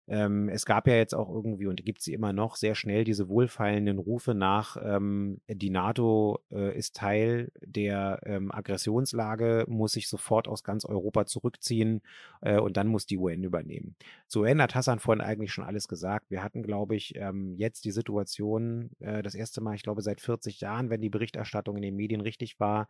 Ähm, 0.09 0.49
es 0.49 0.65
gab 0.65 0.87
ja 0.87 0.95
jetzt 0.95 1.13
auch 1.13 1.29
irgendwie 1.29 1.67
und 1.67 1.85
gibt 1.85 2.01
sie 2.01 2.13
immer 2.13 2.33
noch 2.33 2.55
sehr 2.55 2.73
schnell 2.73 3.03
diese 3.03 3.29
wohlfeilenden 3.29 3.99
Rufe 3.99 4.33
nach, 4.33 4.75
ähm, 4.83 5.39
die 5.47 5.69
NATO 5.69 6.39
äh, 6.51 6.75
ist 6.75 6.95
Teil 6.95 7.51
der 7.63 8.19
ähm, 8.25 8.51
Aggressionslage, 8.51 9.65
muss 9.67 9.91
sich 9.91 10.09
sofort 10.09 10.47
aus 10.47 10.63
ganz 10.63 10.83
Europa 10.83 11.27
zurückziehen 11.27 12.01
äh, 12.41 12.59
und 12.59 12.75
dann 12.75 12.87
muss 12.87 13.05
die 13.05 13.19
UN 13.19 13.43
übernehmen. 13.43 13.95
Zu 14.27 14.41
UN 14.41 14.63
hat 14.63 14.73
Hassan 14.73 14.97
vorhin 14.97 15.23
eigentlich 15.23 15.53
schon 15.53 15.63
alles 15.63 15.87
gesagt. 15.87 16.31
Wir 16.31 16.43
hatten, 16.43 16.63
glaube 16.63 16.95
ich, 16.95 17.15
ähm, 17.15 17.53
jetzt 17.57 17.85
die 17.85 17.91
Situation, 17.91 18.89
äh, 18.99 19.21
das 19.21 19.35
erste 19.35 19.61
Mal, 19.61 19.75
ich 19.75 19.83
glaube, 19.83 20.01
seit 20.01 20.21
40 20.21 20.59
Jahren, 20.59 20.89
wenn 20.89 21.01
die 21.01 21.09
Berichterstattung 21.09 21.75
in 21.75 21.83
den 21.83 21.95
Medien 21.95 22.21
richtig 22.21 22.59
war, 22.59 22.89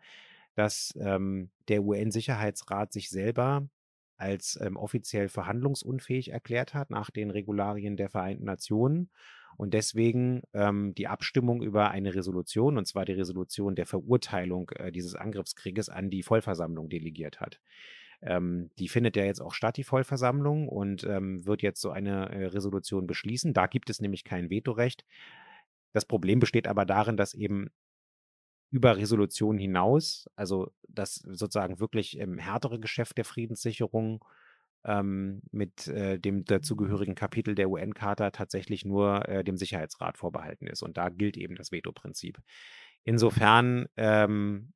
dass 0.56 0.94
ähm, 1.00 1.50
der 1.68 1.84
UN-Sicherheitsrat 1.84 2.94
sich 2.94 3.10
selber 3.10 3.68
als 4.20 4.60
ähm, 4.62 4.78
offiziell 4.78 5.30
verhandlungsunfähig 5.30 6.32
erklärt 6.32 6.74
hat 6.74 6.90
nach 6.90 7.10
den 7.10 7.32
Regularien 7.32 7.98
der 7.98 8.10
Vereinten 8.10 8.46
Nationen 8.46 9.10
und 9.60 9.74
deswegen 9.74 10.42
ähm, 10.54 10.96
die 10.96 11.08
Abstimmung 11.08 11.62
über 11.62 11.92
eine 11.92 12.16
Resolution, 12.16 12.78
und 12.78 12.86
zwar 12.88 13.04
die 13.04 13.12
Resolution 13.12 13.76
der 13.76 13.86
Verurteilung 13.86 14.70
äh, 14.70 14.90
dieses 14.90 15.16
Angriffskrieges, 15.16 15.90
an 15.90 16.10
die 16.10 16.24
Vollversammlung 16.24 16.88
delegiert 16.88 17.42
hat. 17.42 17.60
Ähm, 18.22 18.70
die 18.80 18.88
findet 18.88 19.18
ja 19.18 19.26
jetzt 19.26 19.42
auch 19.42 19.54
statt, 19.54 19.76
die 19.76 19.84
Vollversammlung, 19.84 20.70
und 20.70 21.04
ähm, 21.04 21.46
wird 21.46 21.62
jetzt 21.62 21.82
so 21.82 21.92
eine 21.92 22.30
äh, 22.30 22.46
Resolution 22.46 23.06
beschließen. 23.06 23.54
Da 23.54 23.68
gibt 23.68 23.90
es 23.90 24.00
nämlich 24.00 24.24
kein 24.24 24.50
Vetorecht. 24.50 25.04
Das 25.92 26.06
Problem 26.06 26.40
besteht 26.40 26.66
aber 26.66 26.86
darin, 26.86 27.18
dass 27.18 27.34
eben 27.34 27.70
über 28.72 28.98
Resolutionen 28.98 29.60
hinaus, 29.60 30.28
also 30.36 30.72
das 30.88 31.16
sozusagen 31.16 31.80
wirklich 31.80 32.20
ähm, 32.20 32.38
härtere 32.38 32.80
Geschäft 32.80 33.18
der 33.18 33.26
Friedenssicherung 33.26 34.24
ähm, 34.86 35.42
mit 35.52 35.88
äh, 35.88 36.20
dem 36.20 36.46
dazugehörigen 36.46 37.16
Kapitel 37.16 37.56
der 37.56 37.70
UN-Charta 37.70 38.32
tatsächlich 38.32 38.86
nur 38.86 39.28
äh, 39.28 39.44
dem 39.44 39.58
Sicherheitsrat 39.58 40.18
vorbehalten 40.18 40.68
ist. 40.68 40.84
Und 40.84 40.98
da 40.98 41.10
gilt 41.10 41.38
eben 41.38 41.56
das 41.56 41.72
Veto-Prinzip. 41.72 42.40
Insofern 43.04 43.88
ähm, 43.98 44.74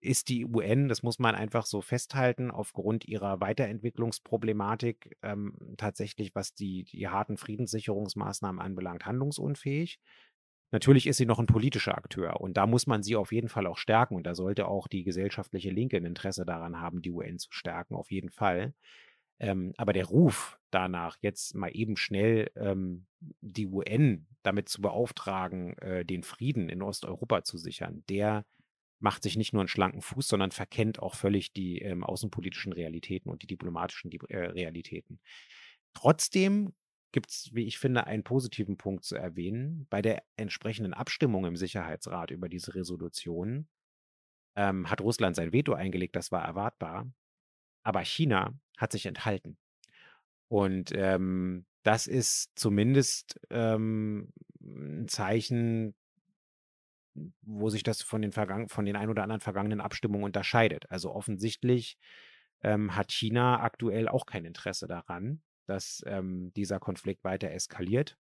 ist 0.00 0.28
die 0.28 0.44
UN, 0.44 0.88
das 0.88 1.02
muss 1.02 1.18
man 1.18 1.34
einfach 1.34 1.66
so 1.66 1.80
festhalten, 1.80 2.50
aufgrund 2.50 3.06
ihrer 3.06 3.40
Weiterentwicklungsproblematik 3.40 5.16
ähm, 5.22 5.74
tatsächlich, 5.76 6.34
was 6.34 6.54
die, 6.54 6.84
die 6.84 7.08
harten 7.08 7.36
Friedenssicherungsmaßnahmen 7.36 8.60
anbelangt, 8.60 9.06
handlungsunfähig. 9.06 9.98
Natürlich 10.70 11.06
ist 11.06 11.16
sie 11.16 11.26
noch 11.26 11.38
ein 11.38 11.46
politischer 11.46 11.96
Akteur 11.96 12.40
und 12.40 12.56
da 12.56 12.66
muss 12.66 12.86
man 12.86 13.02
sie 13.02 13.16
auf 13.16 13.32
jeden 13.32 13.48
Fall 13.48 13.66
auch 13.66 13.78
stärken 13.78 14.16
und 14.16 14.26
da 14.26 14.34
sollte 14.34 14.68
auch 14.68 14.86
die 14.86 15.02
gesellschaftliche 15.02 15.70
Linke 15.70 15.96
ein 15.96 16.04
Interesse 16.04 16.44
daran 16.44 16.80
haben, 16.80 17.00
die 17.00 17.10
UN 17.10 17.38
zu 17.38 17.48
stärken, 17.52 17.94
auf 17.94 18.10
jeden 18.10 18.30
Fall. 18.30 18.74
Ähm, 19.40 19.72
aber 19.76 19.92
der 19.92 20.06
Ruf 20.06 20.58
danach, 20.70 21.16
jetzt 21.22 21.54
mal 21.54 21.70
eben 21.70 21.96
schnell 21.96 22.50
ähm, 22.56 23.06
die 23.40 23.66
UN 23.66 24.26
damit 24.42 24.68
zu 24.68 24.82
beauftragen, 24.82 25.78
äh, 25.78 26.04
den 26.04 26.22
Frieden 26.22 26.68
in 26.68 26.82
Osteuropa 26.82 27.44
zu 27.44 27.56
sichern, 27.56 28.04
der 28.08 28.44
macht 29.00 29.22
sich 29.22 29.36
nicht 29.36 29.52
nur 29.52 29.62
einen 29.62 29.68
schlanken 29.68 30.02
Fuß, 30.02 30.26
sondern 30.26 30.50
verkennt 30.50 31.00
auch 31.00 31.14
völlig 31.14 31.52
die 31.52 31.78
ähm, 31.78 32.04
außenpolitischen 32.04 32.72
Realitäten 32.72 33.30
und 33.30 33.42
die 33.42 33.46
diplomatischen 33.46 34.10
äh, 34.28 34.36
Realitäten. 34.36 35.20
Trotzdem 35.94 36.74
gibt 37.12 37.30
es, 37.30 37.50
wie 37.52 37.66
ich 37.66 37.78
finde, 37.78 38.06
einen 38.06 38.22
positiven 38.22 38.76
Punkt 38.76 39.04
zu 39.04 39.16
erwähnen. 39.16 39.86
Bei 39.90 40.02
der 40.02 40.22
entsprechenden 40.36 40.94
Abstimmung 40.94 41.46
im 41.46 41.56
Sicherheitsrat 41.56 42.30
über 42.30 42.48
diese 42.48 42.74
Resolution 42.74 43.68
ähm, 44.56 44.90
hat 44.90 45.00
Russland 45.00 45.36
sein 45.36 45.52
Veto 45.52 45.72
eingelegt, 45.72 46.16
das 46.16 46.32
war 46.32 46.44
erwartbar. 46.44 47.10
Aber 47.82 48.00
China 48.00 48.58
hat 48.76 48.92
sich 48.92 49.06
enthalten. 49.06 49.56
Und 50.48 50.92
ähm, 50.94 51.66
das 51.82 52.06
ist 52.06 52.50
zumindest 52.54 53.40
ähm, 53.50 54.32
ein 54.60 55.08
Zeichen, 55.08 55.94
wo 57.42 57.68
sich 57.70 57.82
das 57.82 58.02
von 58.02 58.22
den, 58.22 58.32
von 58.32 58.84
den 58.84 58.96
ein 58.96 59.08
oder 59.08 59.22
anderen 59.22 59.40
vergangenen 59.40 59.80
Abstimmungen 59.80 60.24
unterscheidet. 60.24 60.90
Also 60.90 61.14
offensichtlich 61.14 61.96
ähm, 62.62 62.94
hat 62.94 63.12
China 63.12 63.60
aktuell 63.60 64.08
auch 64.08 64.26
kein 64.26 64.44
Interesse 64.44 64.86
daran, 64.86 65.40
dass 65.68 66.02
ähm, 66.06 66.52
dieser 66.54 66.80
Konflikt 66.80 67.24
weiter 67.24 67.50
eskaliert, 67.50 68.16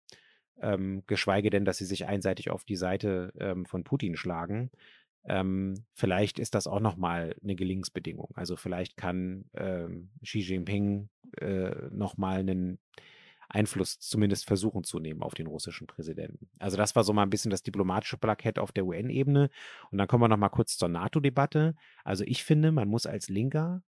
ähm, 0.61 1.03
geschweige 1.07 1.49
denn, 1.49 1.65
dass 1.65 1.77
sie 1.77 1.85
sich 1.85 2.05
einseitig 2.05 2.49
auf 2.49 2.65
die 2.65 2.75
Seite 2.75 3.33
ähm, 3.39 3.65
von 3.65 3.83
Putin 3.83 4.15
schlagen. 4.15 4.71
Ähm, 5.25 5.85
vielleicht 5.93 6.39
ist 6.39 6.55
das 6.55 6.67
auch 6.67 6.79
nochmal 6.79 7.35
eine 7.43 7.55
Gelingensbedingung. 7.55 8.31
Also 8.35 8.55
vielleicht 8.55 8.97
kann 8.97 9.45
ähm, 9.55 10.09
Xi 10.23 10.39
Jinping 10.39 11.09
äh, 11.39 11.89
nochmal 11.91 12.39
einen 12.39 12.79
Einfluss 13.49 13.99
zumindest 13.99 14.45
versuchen 14.45 14.83
zu 14.83 14.99
nehmen 14.99 15.21
auf 15.21 15.33
den 15.33 15.47
russischen 15.47 15.87
Präsidenten. 15.87 16.49
Also 16.59 16.75
das 16.77 16.95
war 16.95 17.03
so 17.03 17.13
mal 17.13 17.23
ein 17.23 17.29
bisschen 17.29 17.51
das 17.51 17.63
diplomatische 17.63 18.17
Plakett 18.17 18.59
auf 18.59 18.71
der 18.71 18.85
UN-Ebene. 18.85 19.49
Und 19.91 19.97
dann 19.97 20.07
kommen 20.07 20.23
wir 20.23 20.27
noch 20.27 20.37
mal 20.37 20.49
kurz 20.49 20.77
zur 20.77 20.89
NATO-Debatte. 20.89 21.75
Also 22.03 22.23
ich 22.25 22.43
finde, 22.43 22.71
man 22.71 22.87
muss 22.87 23.05
als 23.05 23.29
Linker, 23.29 23.83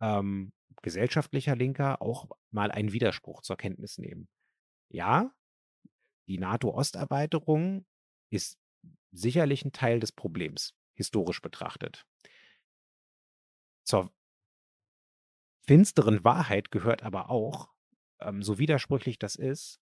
ähm, 0.00 0.52
gesellschaftlicher 0.82 1.56
Linker, 1.56 2.00
auch 2.02 2.28
mal 2.50 2.70
einen 2.70 2.92
Widerspruch 2.92 3.42
zur 3.42 3.56
Kenntnis 3.56 3.98
nehmen. 3.98 4.28
Ja, 4.88 5.32
die 6.28 6.38
NATO-Osterweiterung 6.38 7.86
ist 8.30 8.58
sicherlich 9.10 9.64
ein 9.64 9.72
Teil 9.72 10.00
des 10.00 10.12
Problems, 10.12 10.74
historisch 10.94 11.40
betrachtet. 11.40 12.06
Zur 13.84 14.12
finsteren 15.66 16.24
Wahrheit 16.24 16.70
gehört 16.70 17.02
aber 17.02 17.30
auch, 17.30 17.70
ähm, 18.20 18.42
so 18.42 18.58
widersprüchlich 18.58 19.18
das 19.18 19.36
ist, 19.36 19.80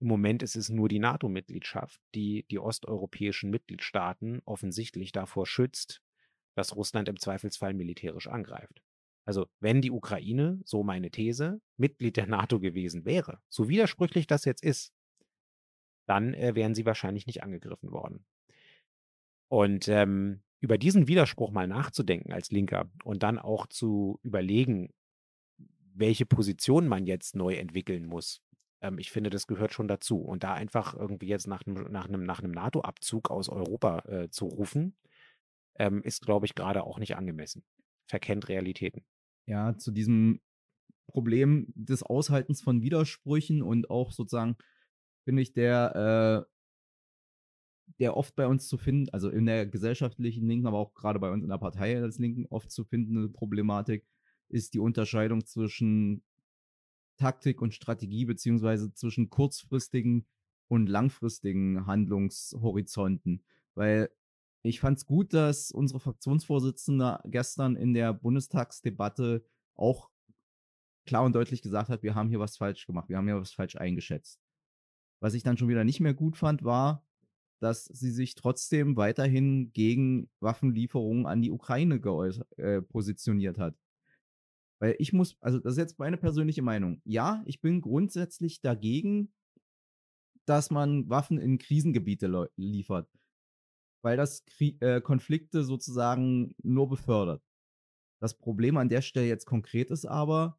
im 0.00 0.06
Moment 0.08 0.42
ist 0.42 0.54
es 0.54 0.68
nur 0.68 0.88
die 0.88 1.00
NATO-Mitgliedschaft, 1.00 2.00
die 2.14 2.44
die 2.50 2.58
osteuropäischen 2.58 3.50
Mitgliedstaaten 3.50 4.42
offensichtlich 4.44 5.10
davor 5.10 5.46
schützt, 5.46 6.02
dass 6.54 6.76
Russland 6.76 7.08
im 7.08 7.18
Zweifelsfall 7.18 7.74
militärisch 7.74 8.28
angreift. 8.28 8.82
Also 9.28 9.46
wenn 9.60 9.82
die 9.82 9.90
Ukraine, 9.90 10.58
so 10.64 10.82
meine 10.82 11.10
These, 11.10 11.60
Mitglied 11.76 12.16
der 12.16 12.26
NATO 12.26 12.60
gewesen 12.60 13.04
wäre, 13.04 13.42
so 13.50 13.68
widersprüchlich 13.68 14.26
das 14.26 14.46
jetzt 14.46 14.64
ist, 14.64 14.90
dann 16.06 16.32
äh, 16.32 16.54
wären 16.54 16.74
sie 16.74 16.86
wahrscheinlich 16.86 17.26
nicht 17.26 17.42
angegriffen 17.42 17.90
worden. 17.90 18.24
Und 19.48 19.86
ähm, 19.88 20.40
über 20.60 20.78
diesen 20.78 21.08
Widerspruch 21.08 21.50
mal 21.50 21.68
nachzudenken 21.68 22.32
als 22.32 22.50
Linker 22.50 22.90
und 23.04 23.22
dann 23.22 23.38
auch 23.38 23.66
zu 23.66 24.18
überlegen, 24.22 24.94
welche 25.92 26.24
Position 26.24 26.88
man 26.88 27.04
jetzt 27.04 27.36
neu 27.36 27.56
entwickeln 27.56 28.06
muss. 28.06 28.40
Ähm, 28.80 28.98
ich 28.98 29.10
finde, 29.10 29.28
das 29.28 29.46
gehört 29.46 29.74
schon 29.74 29.88
dazu. 29.88 30.22
Und 30.22 30.42
da 30.42 30.54
einfach 30.54 30.94
irgendwie 30.94 31.28
jetzt 31.28 31.46
nach 31.46 31.66
einem, 31.66 31.92
nach 31.92 32.08
einem, 32.08 32.24
nach 32.24 32.38
einem 32.38 32.52
NATO-Abzug 32.52 33.30
aus 33.30 33.50
Europa 33.50 33.98
äh, 34.08 34.30
zu 34.30 34.46
rufen, 34.46 34.96
ähm, 35.78 36.02
ist, 36.02 36.24
glaube 36.24 36.46
ich, 36.46 36.54
gerade 36.54 36.82
auch 36.82 36.98
nicht 36.98 37.14
angemessen. 37.14 37.62
Verkennt 38.06 38.48
Realitäten. 38.48 39.04
Ja, 39.48 39.78
zu 39.78 39.92
diesem 39.92 40.40
Problem 41.06 41.72
des 41.74 42.02
Aushaltens 42.02 42.60
von 42.60 42.82
Widersprüchen 42.82 43.62
und 43.62 43.88
auch 43.88 44.12
sozusagen, 44.12 44.56
finde 45.24 45.40
ich, 45.40 45.54
der, 45.54 46.46
äh, 46.46 46.52
der 47.98 48.14
oft 48.14 48.36
bei 48.36 48.46
uns 48.46 48.68
zu 48.68 48.76
finden, 48.76 49.08
also 49.08 49.30
in 49.30 49.46
der 49.46 49.66
gesellschaftlichen 49.66 50.46
Linken, 50.46 50.66
aber 50.66 50.76
auch 50.76 50.92
gerade 50.92 51.18
bei 51.18 51.30
uns 51.30 51.44
in 51.44 51.48
der 51.48 51.56
Partei 51.56 51.98
als 51.98 52.18
Linken 52.18 52.44
oft 52.50 52.70
zu 52.70 52.84
findende 52.84 53.30
Problematik, 53.30 54.04
ist 54.50 54.74
die 54.74 54.80
Unterscheidung 54.80 55.46
zwischen 55.46 56.22
Taktik 57.16 57.62
und 57.62 57.72
Strategie, 57.72 58.26
beziehungsweise 58.26 58.92
zwischen 58.92 59.30
kurzfristigen 59.30 60.26
und 60.68 60.88
langfristigen 60.88 61.86
Handlungshorizonten. 61.86 63.42
Weil 63.74 64.10
ich 64.62 64.80
fand 64.80 64.98
es 64.98 65.06
gut, 65.06 65.32
dass 65.32 65.70
unsere 65.70 66.00
Fraktionsvorsitzende 66.00 67.20
gestern 67.24 67.76
in 67.76 67.94
der 67.94 68.12
Bundestagsdebatte 68.12 69.44
auch 69.74 70.10
klar 71.06 71.24
und 71.24 71.34
deutlich 71.34 71.62
gesagt 71.62 71.88
hat, 71.88 72.02
wir 72.02 72.14
haben 72.14 72.28
hier 72.28 72.40
was 72.40 72.56
falsch 72.56 72.86
gemacht, 72.86 73.08
wir 73.08 73.16
haben 73.16 73.26
hier 73.26 73.40
was 73.40 73.52
falsch 73.52 73.76
eingeschätzt. 73.76 74.40
Was 75.20 75.34
ich 75.34 75.42
dann 75.42 75.56
schon 75.56 75.68
wieder 75.68 75.84
nicht 75.84 76.00
mehr 76.00 76.14
gut 76.14 76.36
fand, 76.36 76.64
war, 76.64 77.04
dass 77.60 77.86
sie 77.86 78.10
sich 78.10 78.34
trotzdem 78.34 78.96
weiterhin 78.96 79.72
gegen 79.72 80.30
Waffenlieferungen 80.40 81.26
an 81.26 81.42
die 81.42 81.50
Ukraine 81.50 81.96
äh, 82.56 82.82
positioniert 82.82 83.58
hat. 83.58 83.76
Weil 84.80 84.94
ich 84.98 85.12
muss, 85.12 85.36
also 85.40 85.58
das 85.58 85.72
ist 85.72 85.78
jetzt 85.78 85.98
meine 85.98 86.18
persönliche 86.18 86.62
Meinung. 86.62 87.00
Ja, 87.04 87.42
ich 87.46 87.60
bin 87.60 87.80
grundsätzlich 87.80 88.60
dagegen, 88.60 89.32
dass 90.44 90.70
man 90.70 91.08
Waffen 91.08 91.38
in 91.38 91.58
Krisengebiete 91.58 92.48
liefert. 92.56 93.08
Weil 94.02 94.16
das 94.16 94.44
Krie 94.44 94.76
äh, 94.80 95.00
Konflikte 95.00 95.64
sozusagen 95.64 96.54
nur 96.62 96.88
befördert. 96.88 97.42
Das 98.20 98.36
Problem 98.36 98.76
an 98.76 98.88
der 98.88 99.02
Stelle 99.02 99.26
jetzt 99.26 99.46
konkret 99.46 99.90
ist 99.90 100.04
aber, 100.04 100.58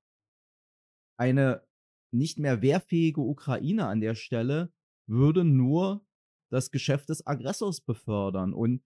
eine 1.18 1.66
nicht 2.12 2.40
mehr 2.40 2.62
wehrfähige 2.62 3.22
Ukraine 3.22 3.88
an 3.88 4.02
der 4.02 4.16
Stelle 4.16 4.74
würde 5.08 5.44
nur 5.44 6.06
das 6.52 6.72
Geschäft 6.72 7.10
des 7.10 7.26
Aggressors 7.28 7.82
befördern. 7.82 8.54
Und 8.54 8.84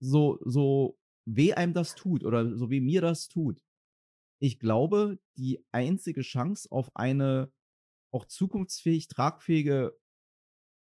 so, 0.00 0.38
so 0.44 0.98
weh 1.26 1.54
einem 1.54 1.74
das 1.74 1.94
tut 1.94 2.24
oder 2.24 2.56
so 2.56 2.70
wie 2.70 2.80
mir 2.80 3.00
das 3.00 3.28
tut, 3.28 3.60
ich 4.40 4.60
glaube, 4.60 5.18
die 5.36 5.64
einzige 5.72 6.22
Chance 6.22 6.70
auf 6.70 6.94
eine 6.94 7.52
auch 8.12 8.24
zukunftsfähig 8.24 9.08
tragfähige 9.08 9.98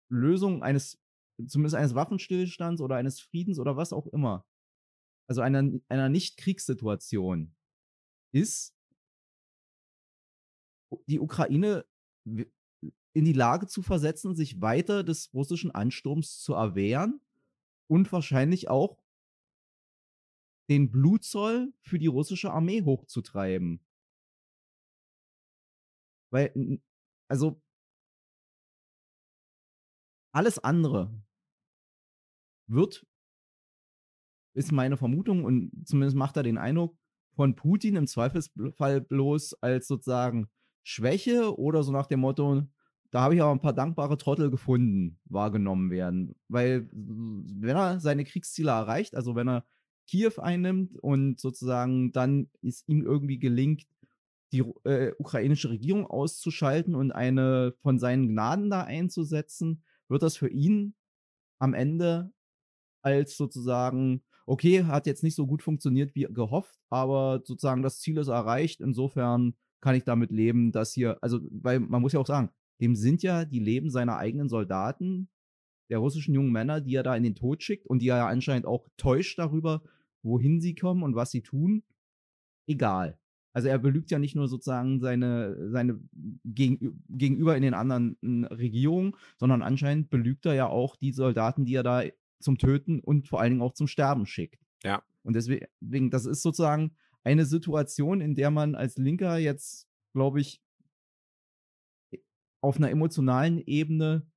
Lösung 0.10 0.64
eines 0.64 1.01
zumindest 1.48 1.76
eines 1.76 1.96
Waffenstillstands 1.96 2.82
oder 2.82 2.96
eines 2.96 3.20
Friedens 3.20 3.60
oder 3.60 3.78
was 3.78 3.94
auch 3.94 4.08
immer, 4.08 4.46
also 5.28 5.42
einer 5.42 5.80
einer 5.90 6.10
Nicht-Kriegssituation 6.10 7.56
ist 8.34 8.76
die 11.08 11.20
Ukraine 11.20 11.86
in 13.14 13.26
die 13.26 13.34
Lage 13.34 13.68
zu 13.68 13.82
versetzen, 13.82 14.36
sich 14.36 14.62
weiter 14.62 15.04
des 15.04 15.34
russischen 15.34 15.72
Ansturms 15.72 16.40
zu 16.40 16.54
erwehren 16.54 17.22
und 17.88 18.12
wahrscheinlich 18.12 18.70
auch 18.70 18.98
den 20.70 20.92
Blutzoll 20.92 21.74
für 21.82 22.00
die 22.00 22.08
russische 22.08 22.52
Armee 22.52 22.84
hochzutreiben. 22.84 23.82
Weil, 26.32 26.80
also 27.28 27.62
alles 30.34 30.60
andere 30.60 31.12
wird, 32.72 33.06
ist 34.54 34.72
meine 34.72 34.98
Vermutung 34.98 35.46
und 35.46 35.72
zumindest 35.86 36.18
macht 36.18 36.38
er 36.38 36.44
den 36.44 36.58
Eindruck, 36.58 36.98
von 37.34 37.56
Putin 37.56 37.96
im 37.96 38.08
Zweifelsfall 38.08 39.02
bloß 39.02 39.54
als 39.62 39.88
sozusagen 39.88 40.50
Schwäche 40.84 41.58
oder 41.58 41.84
so 41.84 41.92
nach 41.92 42.08
dem 42.08 42.20
Motto, 42.20 42.64
da 43.12 43.22
habe 43.22 43.36
ich 43.36 43.42
aber 43.42 43.52
ein 43.52 43.62
paar 43.62 43.74
dankbare 43.74 44.18
Trottel 44.18 44.50
gefunden, 44.50 45.20
wahrgenommen 45.26 45.92
werden. 45.92 46.36
Weil 46.48 46.90
wenn 46.92 47.76
er 47.76 48.00
seine 48.00 48.24
Kriegsziele 48.24 48.72
erreicht, 48.72 49.16
also 49.16 49.36
wenn 49.36 49.50
er 49.50 49.66
Kiew 50.08 50.34
einnimmt 50.38 50.98
und 50.98 51.40
sozusagen 51.40 52.12
dann 52.12 52.50
ist 52.62 52.88
ihm 52.88 53.04
irgendwie 53.04 53.40
gelingt, 53.40 53.86
die 54.52 54.64
äh, 54.84 55.14
ukrainische 55.18 55.70
Regierung 55.70 56.06
auszuschalten 56.06 56.96
und 56.96 57.12
eine 57.12 57.74
von 57.82 58.00
seinen 58.00 58.30
Gnaden 58.30 58.70
da 58.70 58.84
einzusetzen, 58.84 59.84
wird 60.10 60.24
das 60.24 60.36
für 60.36 60.50
ihn 60.50 60.96
am 61.60 61.74
Ende 61.74 62.32
als 63.02 63.38
sozusagen 63.38 64.24
okay, 64.46 64.84
hat 64.84 65.08
jetzt 65.08 65.24
nicht 65.24 65.36
so 65.36 65.48
gut 65.48 65.62
funktioniert 65.62 66.16
wie 66.16 66.24
gehofft, 66.24 66.78
aber 66.90 67.42
sozusagen 67.46 67.82
das 67.82 68.00
Ziel 68.00 68.18
ist 68.18 68.28
erreicht. 68.28 68.82
Insofern 68.82 69.54
kann 69.82 69.96
ich 69.96 70.04
damit 70.04 70.32
leben, 70.32 70.72
dass 70.72 70.94
hier, 70.94 71.18
also, 71.22 71.40
weil 71.50 71.80
man 71.80 72.02
muss 72.02 72.14
ja 72.14 72.20
auch 72.20 72.28
sagen, 72.28 72.50
dem 72.82 72.96
sind 72.96 73.24
ja 73.24 73.46
die 73.46 73.60
Leben 73.60 73.90
seiner 73.90 74.18
eigenen 74.18 74.50
Soldaten, 74.50 75.30
der 75.90 76.00
russischen 76.00 76.34
jungen 76.34 76.52
Männer, 76.52 76.82
die 76.82 76.96
er 76.96 77.04
da 77.04 77.16
in 77.16 77.24
den 77.24 77.36
Tod 77.36 77.64
schickt 77.64 77.88
und 77.88 78.02
die 78.02 78.10
er 78.10 78.18
ja 78.18 78.28
anscheinend 78.28 78.66
auch 78.66 78.88
täuscht 78.98 79.40
darüber, 79.40 79.84
wohin 80.24 80.60
sie 80.60 80.76
kommen 80.76 81.04
und 81.04 81.16
was 81.16 81.32
sie 81.32 81.42
tun, 81.42 81.84
egal. 82.68 83.18
Also 83.54 83.68
er 83.68 83.80
belügt 83.80 84.12
ja 84.12 84.20
nicht 84.20 84.36
nur 84.36 84.48
sozusagen 84.48 85.00
seine, 85.02 85.70
seine 85.72 86.00
gegenüber 86.46 87.58
in 87.58 87.64
den 87.64 87.74
anderen 87.74 88.46
Regierungen, 88.46 89.16
sondern 89.38 89.62
anscheinend 89.62 90.10
belügt 90.10 90.46
er 90.46 90.54
ja 90.54 90.68
auch 90.68 90.96
die 90.96 91.12
Soldaten, 91.12 91.66
die 91.66 91.76
er 91.76 91.84
da 91.84 92.04
zum 92.42 92.58
Töten 92.58 93.00
und 93.00 93.28
vor 93.28 93.40
allen 93.40 93.52
Dingen 93.52 93.62
auch 93.62 93.74
zum 93.74 93.88
Sterben 93.88 94.26
schickt. 94.26 94.62
Ja. 94.84 95.04
Und 95.24 95.36
deswegen, 95.36 96.10
das 96.10 96.26
ist 96.26 96.42
sozusagen 96.42 96.96
eine 97.24 97.46
Situation, 97.46 98.22
in 98.22 98.36
der 98.36 98.52
man 98.52 98.76
als 98.76 98.98
Linker 98.98 99.38
jetzt, 99.38 99.88
glaube 100.14 100.42
ich, 100.42 100.62
auf 102.62 102.78
einer 102.78 102.90
emotionalen 102.90 103.60
Ebene 103.60 104.28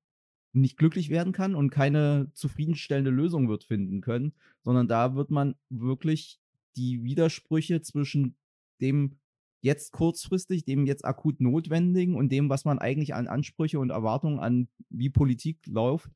nicht 0.53 0.77
glücklich 0.77 1.11
werden 1.11 1.33
kann 1.33 1.55
und 1.55 1.71
keine 1.71 2.31
zufriedenstellende 2.35 3.11
Lösung 3.11 3.49
wird 3.49 3.65
finden 3.65 4.01
können, 4.01 4.33
sondern 4.63 4.89
da 4.89 5.15
wird 5.15 5.31
man 5.31 5.57
wirklich 5.69 6.41
die 6.77 7.03
Widersprüche 7.03 7.83
zwischen 7.83 8.37
dem 8.81 9.19
jetzt 9.61 9.93
kurzfristig, 9.93 10.65
dem 10.65 10.87
jetzt 10.87 11.05
akut 11.05 11.41
Notwendigen 11.41 12.15
und 12.15 12.31
dem, 12.31 12.51
was 12.51 12.65
man 12.65 12.79
eigentlich 12.79 13.15
an 13.15 13.27
Ansprüche 13.27 13.81
und 13.81 13.91
Erwartungen 13.91 14.39
an 14.39 14.69
wie 14.91 15.11
Politik 15.11 15.67
läuft, 15.67 16.11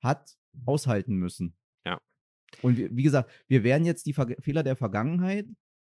hat, 0.00 0.36
aushalten 0.64 1.16
müssen. 1.16 1.54
Ja. 1.84 2.00
Und 2.62 2.78
wie, 2.78 2.94
wie 2.94 3.02
gesagt, 3.02 3.30
wir 3.48 3.64
werden 3.64 3.84
jetzt 3.84 4.06
die 4.06 4.12
Ver 4.12 4.28
Fehler 4.40 4.62
der 4.62 4.76
Vergangenheit 4.76 5.46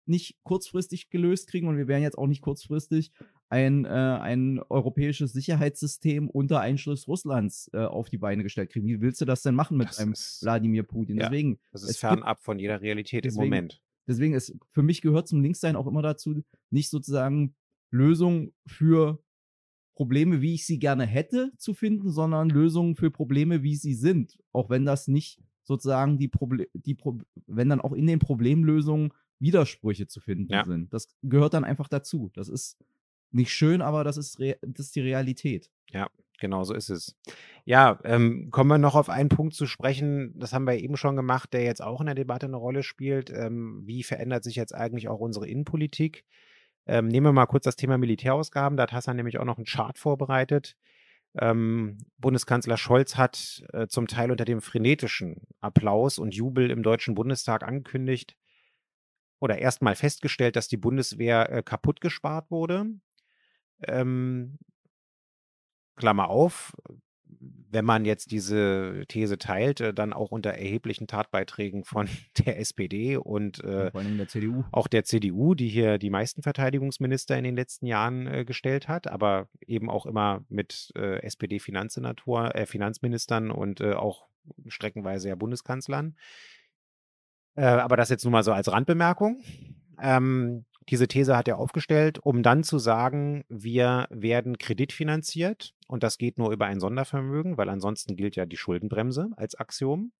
nicht 0.06 0.36
kurzfristig 0.42 1.10
gelöst 1.10 1.48
kriegen 1.48 1.68
und 1.68 1.76
wir 1.76 1.88
werden 1.88 2.02
jetzt 2.02 2.18
auch 2.18 2.26
nicht 2.26 2.42
kurzfristig 2.42 3.12
ein, 3.48 3.84
äh, 3.84 3.88
ein 3.88 4.60
europäisches 4.68 5.32
Sicherheitssystem 5.32 6.28
unter 6.28 6.60
Einschluss 6.60 7.08
Russlands 7.08 7.70
äh, 7.72 7.78
auf 7.78 8.08
die 8.08 8.18
Beine 8.18 8.42
gestellt 8.42 8.70
kriegen. 8.70 8.86
Wie 8.86 9.00
willst 9.00 9.20
du 9.20 9.24
das 9.24 9.42
denn 9.42 9.54
machen 9.54 9.76
mit 9.76 9.88
das 9.88 9.98
einem 9.98 10.12
ist, 10.12 10.42
Wladimir 10.42 10.82
Putin? 10.82 11.18
Ja, 11.18 11.24
deswegen, 11.24 11.58
das 11.72 11.84
ist 11.84 11.98
fernab 11.98 12.42
von 12.42 12.58
jeder 12.58 12.80
Realität 12.80 13.24
deswegen, 13.24 13.44
im 13.44 13.48
Moment. 13.48 13.82
Deswegen 14.06 14.34
ist 14.34 14.54
für 14.72 14.82
mich 14.82 15.00
gehört 15.00 15.28
zum 15.28 15.40
Linkssein 15.40 15.76
auch 15.76 15.86
immer 15.86 16.02
dazu, 16.02 16.42
nicht 16.70 16.90
sozusagen 16.90 17.54
Lösungen 17.90 18.52
für 18.66 19.23
Probleme, 19.94 20.42
wie 20.42 20.54
ich 20.54 20.66
sie 20.66 20.78
gerne 20.78 21.06
hätte, 21.06 21.52
zu 21.56 21.72
finden, 21.72 22.10
sondern 22.10 22.48
Lösungen 22.48 22.96
für 22.96 23.10
Probleme, 23.10 23.62
wie 23.62 23.76
sie 23.76 23.94
sind. 23.94 24.38
Auch 24.52 24.70
wenn 24.70 24.84
das 24.84 25.08
nicht 25.08 25.40
sozusagen 25.62 26.18
die 26.18 26.28
Probleme, 26.28 26.68
die 26.74 26.94
Pro 26.94 27.18
wenn 27.46 27.68
dann 27.68 27.80
auch 27.80 27.92
in 27.92 28.06
den 28.06 28.18
Problemlösungen 28.18 29.12
Widersprüche 29.38 30.06
zu 30.06 30.20
finden 30.20 30.52
ja. 30.52 30.64
sind. 30.64 30.92
Das 30.92 31.08
gehört 31.22 31.54
dann 31.54 31.64
einfach 31.64 31.88
dazu. 31.88 32.30
Das 32.34 32.48
ist 32.48 32.78
nicht 33.30 33.52
schön, 33.52 33.82
aber 33.82 34.04
das 34.04 34.16
ist, 34.16 34.38
das 34.38 34.86
ist 34.86 34.96
die 34.96 35.00
Realität. 35.00 35.70
Ja, 35.90 36.08
genau 36.38 36.64
so 36.64 36.74
ist 36.74 36.88
es. 36.88 37.16
Ja, 37.64 37.98
ähm, 38.04 38.50
kommen 38.50 38.70
wir 38.70 38.78
noch 38.78 38.94
auf 38.94 39.08
einen 39.08 39.28
Punkt 39.28 39.54
zu 39.54 39.66
sprechen, 39.66 40.38
das 40.38 40.52
haben 40.52 40.66
wir 40.66 40.78
eben 40.78 40.96
schon 40.96 41.16
gemacht, 41.16 41.52
der 41.52 41.64
jetzt 41.64 41.82
auch 41.82 42.00
in 42.00 42.06
der 42.06 42.14
Debatte 42.14 42.46
eine 42.46 42.56
Rolle 42.56 42.82
spielt. 42.82 43.30
Ähm, 43.30 43.82
wie 43.84 44.02
verändert 44.02 44.44
sich 44.44 44.54
jetzt 44.54 44.74
eigentlich 44.74 45.08
auch 45.08 45.20
unsere 45.20 45.48
Innenpolitik? 45.48 46.24
Ähm, 46.86 47.08
nehmen 47.08 47.26
wir 47.26 47.32
mal 47.32 47.46
kurz 47.46 47.64
das 47.64 47.76
Thema 47.76 47.98
Militärausgaben. 47.98 48.76
Da 48.76 48.84
hat 48.84 48.92
Hassan 48.92 49.16
nämlich 49.16 49.38
auch 49.38 49.44
noch 49.44 49.56
einen 49.56 49.66
Chart 49.66 49.98
vorbereitet. 49.98 50.76
Ähm, 51.36 51.98
Bundeskanzler 52.18 52.76
Scholz 52.76 53.16
hat 53.16 53.64
äh, 53.72 53.88
zum 53.88 54.06
Teil 54.06 54.30
unter 54.30 54.44
dem 54.44 54.60
frenetischen 54.60 55.42
Applaus 55.60 56.18
und 56.18 56.34
Jubel 56.34 56.70
im 56.70 56.82
Deutschen 56.82 57.14
Bundestag 57.14 57.64
angekündigt 57.64 58.36
oder 59.40 59.58
erstmal 59.58 59.96
festgestellt, 59.96 60.56
dass 60.56 60.68
die 60.68 60.76
Bundeswehr 60.76 61.50
äh, 61.50 61.62
kaputt 61.62 62.00
gespart 62.00 62.50
wurde. 62.50 62.86
Ähm, 63.82 64.58
Klammer 65.96 66.28
auf, 66.28 66.72
wenn 67.70 67.84
man 67.84 68.04
jetzt 68.04 68.30
diese 68.30 69.04
These 69.08 69.38
teilt, 69.38 69.80
äh, 69.80 69.92
dann 69.92 70.12
auch 70.12 70.30
unter 70.30 70.50
erheblichen 70.50 71.06
Tatbeiträgen 71.06 71.84
von 71.84 72.08
der 72.46 72.58
SPD 72.58 73.16
und 73.16 73.62
äh, 73.62 73.90
vor 73.90 74.00
allem 74.00 74.16
der 74.16 74.28
CDU. 74.28 74.64
auch 74.72 74.88
der 74.88 75.04
CDU, 75.04 75.54
die 75.54 75.68
hier 75.68 75.98
die 75.98 76.10
meisten 76.10 76.42
Verteidigungsminister 76.42 77.36
in 77.36 77.44
den 77.44 77.56
letzten 77.56 77.86
Jahren 77.86 78.26
äh, 78.26 78.44
gestellt 78.44 78.88
hat, 78.88 79.08
aber 79.08 79.48
eben 79.66 79.90
auch 79.90 80.06
immer 80.06 80.44
mit 80.48 80.92
äh, 80.96 81.22
SPD-Finanzsenator, 81.22 82.54
äh, 82.54 82.66
Finanzministern 82.66 83.50
und 83.50 83.80
äh, 83.80 83.94
auch 83.94 84.26
streckenweise 84.68 85.28
ja 85.28 85.36
Bundeskanzlern. 85.36 86.16
aber 87.56 87.96
das 87.96 88.10
jetzt 88.10 88.24
nur 88.24 88.32
mal 88.32 88.42
so 88.42 88.52
als 88.52 88.70
Randbemerkung. 88.70 89.42
Ähm, 89.98 90.66
diese 90.90 91.08
These 91.08 91.36
hat 91.36 91.48
er 91.48 91.58
aufgestellt, 91.58 92.18
um 92.18 92.42
dann 92.42 92.62
zu 92.62 92.78
sagen, 92.78 93.44
wir 93.48 94.06
werden 94.10 94.58
kreditfinanziert 94.58 95.73
und 95.86 96.02
das 96.02 96.18
geht 96.18 96.38
nur 96.38 96.52
über 96.52 96.66
ein 96.66 96.80
Sondervermögen, 96.80 97.56
weil 97.56 97.68
ansonsten 97.68 98.16
gilt 98.16 98.36
ja 98.36 98.46
die 98.46 98.56
Schuldenbremse 98.56 99.30
als 99.36 99.54
Axiom. 99.54 100.12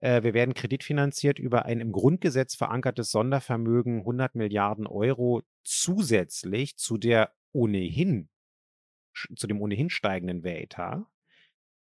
Äh, 0.00 0.22
wir 0.22 0.34
werden 0.34 0.54
kreditfinanziert 0.54 1.38
über 1.38 1.64
ein 1.64 1.80
im 1.80 1.92
Grundgesetz 1.92 2.54
verankertes 2.54 3.10
Sondervermögen 3.10 4.00
100 4.00 4.34
Milliarden 4.34 4.86
Euro 4.86 5.42
zusätzlich 5.62 6.76
zu 6.76 6.98
der 6.98 7.32
ohnehin 7.52 8.28
zu 9.36 9.46
dem 9.46 9.60
ohnehin 9.60 9.90
steigenden 9.90 10.42
Wehretat 10.42 11.04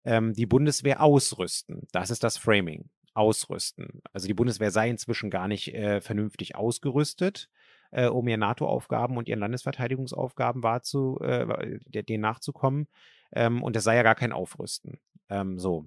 ähm, 0.06 0.34
die 0.34 0.46
Bundeswehr 0.46 1.02
ausrüsten. 1.02 1.88
Das 1.92 2.10
ist 2.10 2.24
das 2.24 2.38
Framing 2.38 2.90
ausrüsten. 3.14 4.02
Also 4.14 4.28
die 4.28 4.34
Bundeswehr 4.34 4.72
sei 4.72 4.90
inzwischen 4.90 5.30
gar 5.30 5.48
nicht 5.48 5.74
äh, 5.74 6.00
vernünftig 6.02 6.56
ausgerüstet 6.56 7.50
äh, 7.92 8.08
um 8.08 8.28
ihren 8.28 8.40
NATO-Aufgaben 8.40 9.18
und 9.18 9.28
ihren 9.28 9.40
Landesverteidigungsaufgaben 9.40 10.64
wahrzu, 10.64 11.20
äh, 11.22 11.80
denen 11.88 12.22
nachzukommen. 12.22 12.88
Ähm, 13.32 13.64
und 13.64 13.76
das 13.76 13.84
sei 13.84 13.96
ja 13.96 14.04
gar 14.04 14.16
kein 14.16 14.32
Aufrüsten. 14.32 15.00
Ähm, 15.30 15.60
so. 15.60 15.86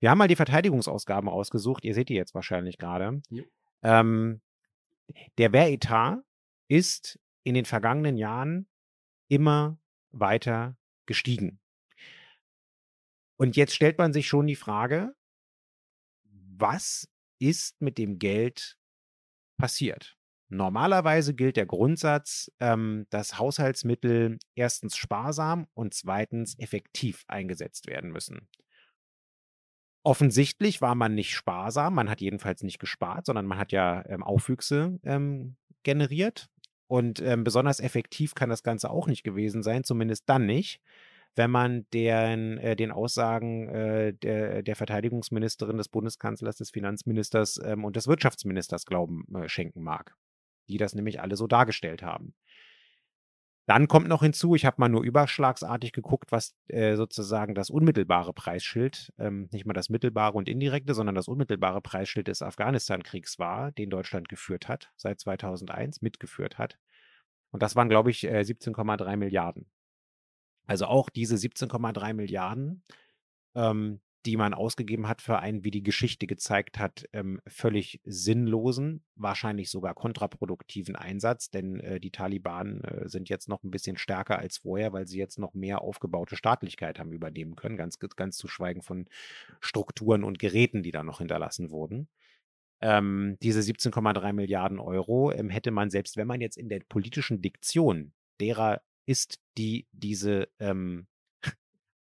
Wir 0.00 0.10
haben 0.10 0.18
mal 0.18 0.28
die 0.28 0.36
Verteidigungsausgaben 0.36 1.28
ausgesucht. 1.28 1.84
Ihr 1.84 1.94
seht 1.94 2.08
die 2.08 2.14
jetzt 2.14 2.34
wahrscheinlich 2.34 2.78
gerade. 2.78 3.22
Ja. 3.30 3.42
Ähm, 3.82 4.40
der 5.38 5.52
Wehretat 5.52 6.18
ist 6.68 7.18
in 7.44 7.54
den 7.54 7.64
vergangenen 7.64 8.16
Jahren 8.16 8.66
immer 9.28 9.78
weiter 10.10 10.76
gestiegen. 11.06 11.58
Und 13.36 13.56
jetzt 13.56 13.74
stellt 13.74 13.98
man 13.98 14.12
sich 14.12 14.28
schon 14.28 14.46
die 14.46 14.56
Frage, 14.56 15.14
was 16.24 17.08
ist 17.38 17.80
mit 17.80 17.98
dem 17.98 18.18
Geld 18.18 18.78
passiert? 19.56 20.16
Normalerweise 20.52 21.32
gilt 21.32 21.56
der 21.56 21.64
Grundsatz, 21.64 22.52
ähm, 22.60 23.06
dass 23.08 23.38
Haushaltsmittel 23.38 24.38
erstens 24.54 24.98
sparsam 24.98 25.66
und 25.72 25.94
zweitens 25.94 26.58
effektiv 26.58 27.24
eingesetzt 27.26 27.86
werden 27.86 28.10
müssen. 28.10 28.48
Offensichtlich 30.04 30.82
war 30.82 30.94
man 30.94 31.14
nicht 31.14 31.34
sparsam, 31.34 31.94
man 31.94 32.10
hat 32.10 32.20
jedenfalls 32.20 32.62
nicht 32.62 32.80
gespart, 32.80 33.24
sondern 33.24 33.46
man 33.46 33.56
hat 33.56 33.72
ja 33.72 34.04
ähm, 34.06 34.22
Aufwüchse 34.22 35.00
ähm, 35.04 35.56
generiert. 35.84 36.50
Und 36.86 37.22
ähm, 37.22 37.44
besonders 37.44 37.80
effektiv 37.80 38.34
kann 38.34 38.50
das 38.50 38.62
Ganze 38.62 38.90
auch 38.90 39.06
nicht 39.06 39.22
gewesen 39.22 39.62
sein, 39.62 39.84
zumindest 39.84 40.28
dann 40.28 40.44
nicht, 40.44 40.82
wenn 41.34 41.50
man 41.50 41.86
den, 41.94 42.58
äh, 42.58 42.76
den 42.76 42.90
Aussagen 42.92 43.70
äh, 43.70 44.12
der, 44.12 44.62
der 44.62 44.76
Verteidigungsministerin, 44.76 45.78
des 45.78 45.88
Bundeskanzlers, 45.88 46.56
des 46.56 46.72
Finanzministers 46.72 47.58
ähm, 47.64 47.86
und 47.86 47.96
des 47.96 48.06
Wirtschaftsministers 48.06 48.84
Glauben 48.84 49.24
äh, 49.34 49.48
schenken 49.48 49.82
mag 49.82 50.14
die 50.68 50.78
das 50.78 50.94
nämlich 50.94 51.20
alle 51.20 51.36
so 51.36 51.46
dargestellt 51.46 52.02
haben. 52.02 52.34
Dann 53.66 53.86
kommt 53.86 54.08
noch 54.08 54.22
hinzu, 54.22 54.56
ich 54.56 54.64
habe 54.64 54.76
mal 54.78 54.88
nur 54.88 55.04
überschlagsartig 55.04 55.92
geguckt, 55.92 56.32
was 56.32 56.56
äh, 56.66 56.96
sozusagen 56.96 57.54
das 57.54 57.70
unmittelbare 57.70 58.32
Preisschild, 58.32 59.12
ähm, 59.18 59.48
nicht 59.52 59.66
mal 59.66 59.72
das 59.72 59.88
mittelbare 59.88 60.36
und 60.36 60.48
indirekte, 60.48 60.94
sondern 60.94 61.14
das 61.14 61.28
unmittelbare 61.28 61.80
Preisschild 61.80 62.26
des 62.26 62.42
Afghanistan-Kriegs 62.42 63.38
war, 63.38 63.70
den 63.70 63.88
Deutschland 63.88 64.28
geführt 64.28 64.66
hat, 64.66 64.90
seit 64.96 65.20
2001 65.20 66.02
mitgeführt 66.02 66.58
hat. 66.58 66.78
Und 67.52 67.62
das 67.62 67.76
waren, 67.76 67.88
glaube 67.88 68.10
ich, 68.10 68.24
äh, 68.24 68.42
17,3 68.42 69.16
Milliarden. 69.16 69.70
Also 70.66 70.86
auch 70.86 71.08
diese 71.08 71.36
17,3 71.36 72.14
Milliarden 72.14 72.82
ähm, 73.54 74.00
die 74.24 74.36
man 74.36 74.54
ausgegeben 74.54 75.08
hat 75.08 75.20
für 75.20 75.38
einen, 75.38 75.64
wie 75.64 75.70
die 75.70 75.82
Geschichte 75.82 76.26
gezeigt 76.26 76.78
hat, 76.78 77.08
ähm, 77.12 77.40
völlig 77.46 78.00
sinnlosen, 78.04 79.04
wahrscheinlich 79.16 79.70
sogar 79.70 79.94
kontraproduktiven 79.94 80.96
Einsatz, 80.96 81.50
denn 81.50 81.80
äh, 81.80 82.00
die 82.00 82.10
Taliban 82.10 82.82
äh, 82.82 83.08
sind 83.08 83.28
jetzt 83.28 83.48
noch 83.48 83.64
ein 83.64 83.70
bisschen 83.70 83.96
stärker 83.96 84.38
als 84.38 84.58
vorher, 84.58 84.92
weil 84.92 85.06
sie 85.06 85.18
jetzt 85.18 85.38
noch 85.38 85.54
mehr 85.54 85.82
aufgebaute 85.82 86.36
Staatlichkeit 86.36 86.98
haben 86.98 87.12
übernehmen 87.12 87.56
können, 87.56 87.76
ganz, 87.76 87.98
ganz 87.98 88.36
zu 88.36 88.48
schweigen 88.48 88.82
von 88.82 89.06
Strukturen 89.60 90.22
und 90.22 90.38
Geräten, 90.38 90.82
die 90.82 90.92
da 90.92 91.02
noch 91.02 91.18
hinterlassen 91.18 91.70
wurden. 91.70 92.08
Ähm, 92.80 93.36
diese 93.42 93.60
17,3 93.60 94.32
Milliarden 94.32 94.78
Euro 94.78 95.32
ähm, 95.32 95.50
hätte 95.50 95.70
man, 95.70 95.90
selbst 95.90 96.16
wenn 96.16 96.26
man 96.26 96.40
jetzt 96.40 96.56
in 96.58 96.68
der 96.68 96.80
politischen 96.80 97.40
Diktion 97.40 98.12
derer 98.40 98.82
ist, 99.06 99.40
die 99.56 99.86
diese 99.92 100.48
ähm, 100.58 101.06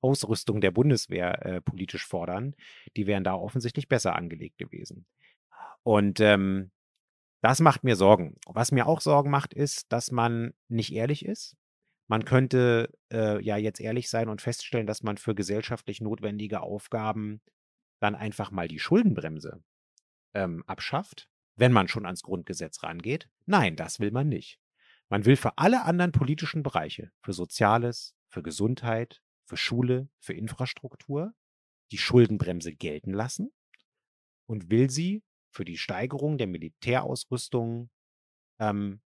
Ausrüstung 0.01 0.61
der 0.61 0.71
Bundeswehr 0.71 1.45
äh, 1.45 1.61
politisch 1.61 2.07
fordern, 2.07 2.55
die 2.97 3.07
wären 3.07 3.25
da 3.25 3.35
offensichtlich 3.35 3.89
besser 3.89 4.15
angelegt 4.17 4.59
gewesen. 4.59 5.07
Und 5.83 6.21
ähm, 6.21 6.71
das 7.41 7.61
macht 7.61 7.85
mir 7.85 7.97
Sorgen. 7.97 8.37
Was 8.47 8.73
mir 8.73 8.87
auch 8.87 9.01
Sorgen 9.01 9.31
macht, 9.31 9.55
ist, 9.55 9.93
dass 9.93 10.11
man 10.11 10.55
nicht 10.69 10.93
ehrlich 10.93 11.25
ist. 11.25 11.57
Man 12.09 12.25
könnte 12.25 12.93
äh, 13.13 13.43
ja 13.43 13.57
jetzt 13.57 13.81
ehrlich 13.81 14.09
sein 14.09 14.29
und 14.29 14.41
feststellen, 14.41 14.87
dass 14.87 15.03
man 15.03 15.19
für 15.19 15.35
gesellschaftlich 15.35 16.01
notwendige 16.01 16.61
Aufgaben 16.61 17.41
dann 18.01 18.15
einfach 18.15 18.51
mal 18.51 18.67
die 18.67 18.79
Schuldenbremse 18.79 19.63
ähm, 20.35 20.65
abschafft, 20.67 21.29
wenn 21.57 21.73
man 21.73 21.89
schon 21.89 22.07
ans 22.07 22.23
Grundgesetz 22.23 22.83
rangeht. 22.83 23.29
Nein, 23.47 23.77
das 23.77 24.01
will 24.01 24.11
man 24.11 24.29
nicht. 24.29 24.59
Man 25.09 25.25
will 25.25 25.37
für 25.37 25.59
alle 25.59 25.85
anderen 25.85 26.13
politischen 26.13 26.63
Bereiche, 26.63 27.11
für 27.23 27.33
Soziales, 27.33 28.15
für 28.29 28.43
Gesundheit, 28.43 29.23
für 29.49 29.57
Schule, 29.57 30.09
für 30.21 30.35
Infrastruktur, 30.35 31.35
die 31.91 31.99
Schuldenbremse 31.99 32.75
gelten 32.75 33.13
lassen 33.13 33.51
und 34.47 34.71
will 34.71 34.91
sie 34.91 35.23
für 35.51 35.65
die 35.65 35.79
Steigerung 35.79 36.37
der 36.37 36.47
Militärausrüstung 36.47 37.91
ähm, 38.61 39.01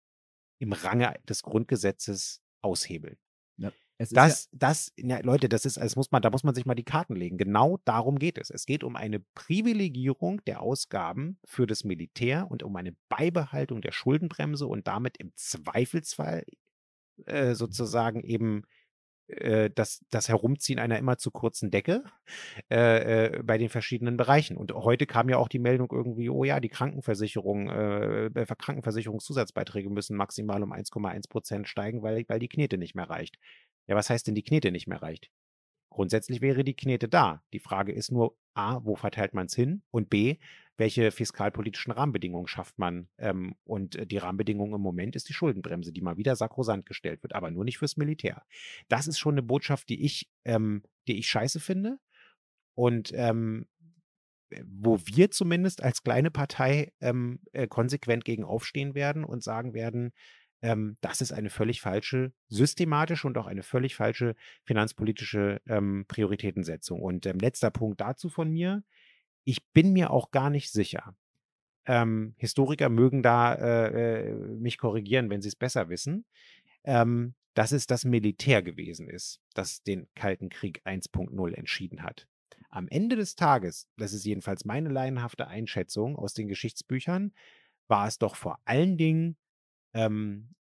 im 0.60 0.74
Range 0.74 1.14
des 1.28 1.44
Grundgesetzes 1.44 2.42
aushebeln. 2.62 3.18
Ja, 3.58 3.72
ist 3.98 4.14
ja 4.14 4.26
Das, 4.26 4.50
das, 4.54 4.94
ja, 4.96 5.20
Leute, 5.20 5.50
das 5.50 5.66
ist, 5.66 5.76
das 5.76 5.98
muss 5.98 6.12
man, 6.12 6.22
da 6.22 6.30
muss 6.30 6.44
man 6.44 6.56
sich 6.56 6.66
mal 6.66 6.76
die 6.76 6.86
Karten 6.86 7.16
legen. 7.16 7.38
Genau 7.38 7.78
darum 7.84 8.18
geht 8.18 8.38
es. 8.38 8.50
Es 8.50 8.66
geht 8.66 8.86
um 8.86 8.96
eine 8.96 9.20
Privilegierung 9.20 10.44
der 10.46 10.62
Ausgaben 10.62 11.38
für 11.44 11.68
das 11.68 11.84
Militär 11.84 12.50
und 12.50 12.64
um 12.64 12.76
eine 12.78 12.96
Beibehaltung 13.10 13.82
der 13.82 13.92
Schuldenbremse 13.92 14.68
und 14.68 14.88
damit 14.88 15.18
im 15.18 15.34
Zweifelsfall 15.36 16.46
äh, 17.26 17.56
sozusagen 17.56 18.24
eben 18.24 18.64
äh, 19.30 19.70
das, 19.74 20.04
das 20.10 20.30
Herumziehen 20.30 20.80
einer 20.80 20.98
immer 20.98 21.18
zu 21.18 21.32
kurzen 21.32 21.72
Decke 21.72 22.04
äh, 22.72 23.38
äh, 23.38 23.44
bei 23.44 23.58
den 23.58 23.70
verschiedenen 23.70 24.18
Bereichen. 24.18 24.58
Und 24.58 24.74
heute 24.74 25.06
kam 25.06 25.30
ja 25.30 25.38
auch 25.38 25.48
die 25.48 25.60
Meldung 25.60 25.90
irgendwie, 25.92 26.30
oh 26.30 26.44
ja, 26.44 26.60
die 26.60 26.70
Krankenversicherung, 26.70 27.70
äh, 27.70 28.26
äh, 28.26 28.46
Krankenversicherungszusatzbeiträge 28.46 29.90
müssen 29.90 30.18
maximal 30.18 30.64
um 30.64 30.74
1,1 30.74 31.30
Prozent 31.30 31.68
steigen, 31.68 32.02
weil, 32.02 32.26
weil 32.28 32.40
die 32.40 32.50
Knete 32.50 32.78
nicht 32.78 32.96
mehr 32.96 33.10
reicht. 33.10 33.38
Ja, 33.88 33.96
was 33.96 34.10
heißt 34.10 34.28
denn 34.28 34.36
die 34.36 34.44
Knete 34.44 34.72
nicht 34.72 34.88
mehr 34.88 35.02
reicht? 35.02 35.30
Grundsätzlich 35.90 36.42
wäre 36.42 36.64
die 36.64 36.76
Knete 36.76 37.10
da. 37.10 37.42
Die 37.54 37.60
Frage 37.60 37.92
ist 37.92 38.12
nur, 38.12 38.36
a, 38.54 38.80
wo 38.84 38.96
verteilt 38.96 39.34
man 39.34 39.48
es 39.48 39.56
hin? 39.56 39.82
Und 39.92 40.10
b, 40.10 40.38
welche 40.80 41.12
fiskalpolitischen 41.12 41.92
Rahmenbedingungen 41.92 42.48
schafft 42.48 42.80
man? 42.80 43.10
Ähm, 43.18 43.56
und 43.66 43.96
äh, 43.96 44.08
die 44.08 44.18
Rahmenbedingung 44.18 44.74
im 44.74 44.82
Moment 44.82 45.16
ist 45.16 45.30
die 45.30 45.34
Schuldenbremse, 45.34 45.92
die 45.92 46.02
mal 46.02 46.18
wieder 46.18 46.36
sakrosant 46.36 46.86
gestellt 46.86 47.22
wird, 47.22 47.36
aber 47.36 47.52
nur 47.52 47.66
nicht 47.66 47.78
fürs 47.78 47.98
Militär. 47.98 48.44
Das 48.88 49.08
ist 49.08 49.20
schon 49.20 49.36
eine 49.36 49.44
Botschaft, 49.44 49.90
die 49.90 50.04
ich, 50.04 50.30
ähm, 50.46 50.84
die 51.08 51.20
ich 51.20 51.30
scheiße 51.30 51.60
finde. 51.60 52.00
Und 52.76 53.12
ähm, 53.14 53.68
äh, 54.50 54.64
wo 54.66 55.00
wir 55.06 55.32
zumindest 55.32 55.84
als 55.84 56.02
kleine 56.02 56.32
Partei 56.32 56.94
ähm, 57.02 57.42
äh, 57.52 57.68
konsequent 57.68 58.26
gegen 58.26 58.46
aufstehen 58.46 58.96
werden 58.96 59.24
und 59.26 59.44
sagen 59.44 59.74
werden, 59.74 60.14
ähm, 60.62 60.98
das 61.02 61.22
ist 61.22 61.32
eine 61.32 61.50
völlig 61.50 61.82
falsche, 61.82 62.34
systematische 62.48 63.28
und 63.28 63.38
auch 63.38 63.48
eine 63.48 63.64
völlig 63.64 63.96
falsche 63.96 64.36
finanzpolitische 64.64 65.62
ähm, 65.68 66.06
Prioritätensetzung. 66.08 67.02
Und 67.02 67.26
ähm, 67.26 67.40
letzter 67.40 67.72
Punkt 67.72 68.02
dazu 68.02 68.30
von 68.30 68.50
mir. 68.50 68.84
Ich 69.44 69.66
bin 69.74 69.94
mir 69.94 70.12
auch 70.12 70.32
gar 70.32 70.50
nicht 70.50 70.72
sicher. 70.72 71.16
Ähm, 71.86 72.36
Historiker 72.38 72.90
mögen 72.90 73.24
da 73.24 73.54
äh, 73.56 74.22
äh, 74.22 74.34
mich 74.36 74.78
korrigieren, 74.78 75.30
wenn 75.30 75.42
sie 75.42 75.48
es 75.48 75.56
besser 75.56 75.90
wissen, 75.90 76.26
ähm, 76.84 77.34
dass 77.54 77.72
es 77.72 77.88
das 77.88 78.06
Militär 78.06 78.62
gewesen 78.62 79.10
ist, 79.10 79.42
das 79.54 79.82
den 79.84 80.08
Kalten 80.16 80.50
Krieg 80.50 80.82
1.0 80.86 81.54
entschieden 81.54 82.04
hat. 82.04 82.28
Am 82.70 82.88
Ende 82.88 83.16
des 83.16 83.36
Tages, 83.36 83.88
das 83.98 84.14
ist 84.14 84.26
jedenfalls 84.26 84.66
meine 84.66 84.90
laienhafte 84.90 85.48
Einschätzung 85.48 86.16
aus 86.16 86.34
den 86.34 86.48
Geschichtsbüchern, 86.48 87.34
war 87.88 88.08
es 88.08 88.20
doch 88.20 88.36
vor 88.36 88.60
allen 88.66 88.98
Dingen 88.98 89.38
ähm, 89.94 90.54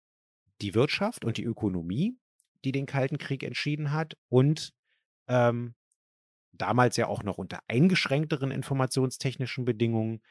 die 0.61 0.73
Wirtschaft 0.73 1.25
und 1.25 1.37
die 1.37 1.43
Ökonomie, 1.43 2.17
die 2.63 2.71
den 2.71 2.85
Kalten 2.85 3.17
Krieg 3.17 3.43
entschieden 3.43 3.91
hat 3.91 4.17
und 4.29 4.73
ähm, 5.27 5.75
damals 6.57 6.97
ja 6.97 7.07
auch 7.07 7.23
noch 7.23 7.37
unter 7.37 7.59
eingeschränkteren 7.67 8.51
informationstechnischen 8.51 9.65
Bedingungen 9.65 10.21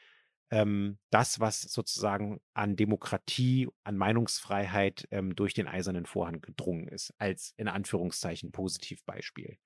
ähm, 0.49 0.97
das, 1.09 1.39
was 1.39 1.61
sozusagen 1.61 2.39
an 2.53 2.75
Demokratie, 2.75 3.67
an 3.83 3.97
Meinungsfreiheit 3.97 5.07
ähm, 5.11 5.35
durch 5.35 5.53
den 5.53 5.67
eisernen 5.67 6.05
Vorhang 6.05 6.41
gedrungen 6.41 6.87
ist, 6.87 7.13
als 7.17 7.53
in 7.57 7.67
Anführungszeichen 7.67 8.51
Positivbeispiel. 8.51 9.57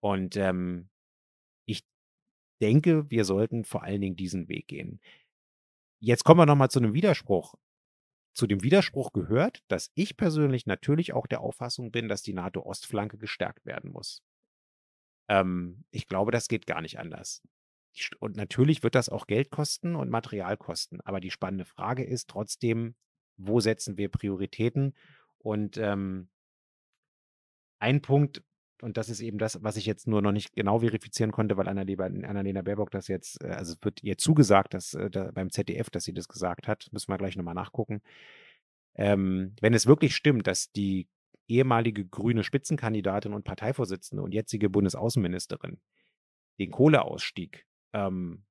Und 0.00 0.36
ähm, 0.36 0.88
ich 1.66 1.84
denke, 2.62 3.10
wir 3.10 3.24
sollten 3.24 3.64
vor 3.64 3.82
allen 3.82 4.00
Dingen 4.00 4.16
diesen 4.16 4.48
Weg 4.48 4.68
gehen. 4.68 5.00
Jetzt 6.00 6.24
kommen 6.24 6.40
wir 6.40 6.46
nochmal 6.46 6.70
zu 6.70 6.78
einem 6.78 6.94
Widerspruch. 6.94 7.54
Zu 8.32 8.46
dem 8.46 8.62
Widerspruch 8.62 9.12
gehört, 9.12 9.62
dass 9.68 9.90
ich 9.94 10.16
persönlich 10.16 10.64
natürlich 10.64 11.12
auch 11.12 11.26
der 11.26 11.42
Auffassung 11.42 11.90
bin, 11.90 12.08
dass 12.08 12.22
die 12.22 12.32
NATO-Ostflanke 12.32 13.18
gestärkt 13.18 13.66
werden 13.66 13.90
muss. 13.90 14.22
Ähm, 15.30 15.84
ich 15.92 16.08
glaube, 16.08 16.32
das 16.32 16.48
geht 16.48 16.66
gar 16.66 16.82
nicht 16.82 16.98
anders. 16.98 17.40
Und 18.18 18.36
natürlich 18.36 18.82
wird 18.82 18.96
das 18.96 19.08
auch 19.08 19.26
Geld 19.26 19.50
kosten 19.50 19.94
und 19.94 20.10
Material 20.10 20.56
kosten. 20.56 21.00
Aber 21.02 21.20
die 21.20 21.30
spannende 21.30 21.64
Frage 21.64 22.04
ist 22.04 22.28
trotzdem, 22.28 22.96
wo 23.36 23.60
setzen 23.60 23.96
wir 23.96 24.08
Prioritäten? 24.08 24.94
Und 25.38 25.76
ähm, 25.76 26.28
ein 27.78 28.02
Punkt, 28.02 28.42
und 28.82 28.96
das 28.96 29.08
ist 29.08 29.20
eben 29.20 29.38
das, 29.38 29.62
was 29.62 29.76
ich 29.76 29.86
jetzt 29.86 30.08
nur 30.08 30.20
noch 30.20 30.32
nicht 30.32 30.52
genau 30.54 30.80
verifizieren 30.80 31.30
konnte, 31.30 31.56
weil 31.56 31.68
Annalena, 31.68 32.62
Baerbock 32.62 32.90
das 32.90 33.06
jetzt, 33.06 33.42
äh, 33.42 33.50
also 33.50 33.76
wird 33.82 34.02
ihr 34.02 34.18
zugesagt, 34.18 34.74
dass 34.74 34.94
äh, 34.94 35.10
da, 35.10 35.30
beim 35.30 35.50
ZDF, 35.50 35.90
dass 35.90 36.04
sie 36.04 36.14
das 36.14 36.28
gesagt 36.28 36.66
hat, 36.66 36.88
müssen 36.90 37.10
wir 37.10 37.18
gleich 37.18 37.36
nochmal 37.36 37.54
nachgucken. 37.54 38.02
Ähm, 38.96 39.54
wenn 39.60 39.74
es 39.74 39.86
wirklich 39.86 40.16
stimmt, 40.16 40.48
dass 40.48 40.72
die 40.72 41.08
ehemalige 41.50 42.06
grüne 42.06 42.44
Spitzenkandidatin 42.44 43.32
und 43.32 43.44
Parteivorsitzende 43.44 44.22
und 44.22 44.32
jetzige 44.32 44.70
Bundesaußenministerin. 44.70 45.80
Den 46.58 46.70
Kohleausstieg, 46.70 47.66
ähm, 47.92 48.44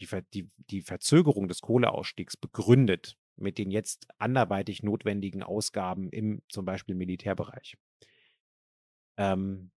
die, 0.00 0.06
Ver 0.06 0.22
die, 0.22 0.50
die 0.70 0.82
Verzögerung 0.82 1.48
des 1.48 1.60
Kohleausstiegs 1.60 2.36
begründet 2.36 3.16
mit 3.36 3.58
den 3.58 3.70
jetzt 3.70 4.08
anderweitig 4.18 4.82
notwendigen 4.82 5.42
Ausgaben 5.42 6.08
im 6.08 6.42
zum 6.48 6.64
Beispiel 6.64 6.94
Militärbereich, 6.94 7.76
ähm, 9.18 9.70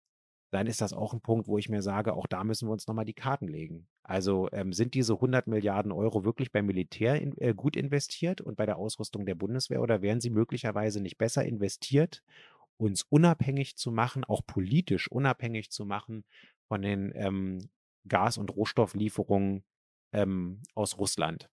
dann 0.51 0.67
ist 0.67 0.79
das 0.79 0.93
auch 0.93 1.13
ein 1.13 1.21
Punkt, 1.21 1.47
wo 1.47 1.57
ich 1.57 1.67
mir 1.67 1.81
sage, 1.81 2.13
auch 2.13 2.25
da 2.25 2.43
müssen 2.43 2.67
wir 2.67 2.71
uns 2.71 2.87
nochmal 2.87 3.05
die 3.05 3.13
Karten 3.13 3.47
legen. 3.47 3.87
Also 4.03 4.49
ähm, 4.53 4.71
sind 4.71 4.93
diese 4.93 5.13
100 5.13 5.47
Milliarden 5.47 5.91
Euro 5.91 6.23
wirklich 6.23 6.51
beim 6.51 6.65
Militär 6.65 7.21
in, 7.21 7.37
äh, 7.37 7.53
gut 7.53 7.75
investiert 7.75 8.39
und 8.39 8.55
bei 8.55 8.65
der 8.65 8.77
Ausrüstung 8.77 9.25
der 9.25 9.35
Bundeswehr 9.35 9.81
oder 9.81 10.01
wären 10.01 10.21
sie 10.21 10.29
möglicherweise 10.29 11.01
nicht 11.01 11.17
besser 11.17 11.45
investiert, 11.45 12.23
uns 12.77 13.03
unabhängig 13.03 13.75
zu 13.75 13.91
machen, 13.91 14.23
auch 14.23 14.45
politisch 14.45 15.11
unabhängig 15.11 15.71
zu 15.71 15.85
machen 15.85 16.23
von 16.67 16.81
den 16.81 17.11
ähm, 17.15 17.69
Gas- 18.07 18.37
und 18.37 18.55
Rohstofflieferungen 18.55 19.63
ähm, 20.13 20.61
aus 20.73 20.97
Russland? 20.97 21.49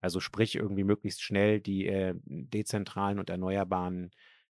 Also 0.00 0.20
sprich 0.20 0.54
irgendwie 0.54 0.84
möglichst 0.84 1.22
schnell 1.22 1.60
die 1.60 1.86
äh, 1.86 2.14
dezentralen 2.24 3.18
und 3.18 3.30
erneuerbaren 3.30 4.10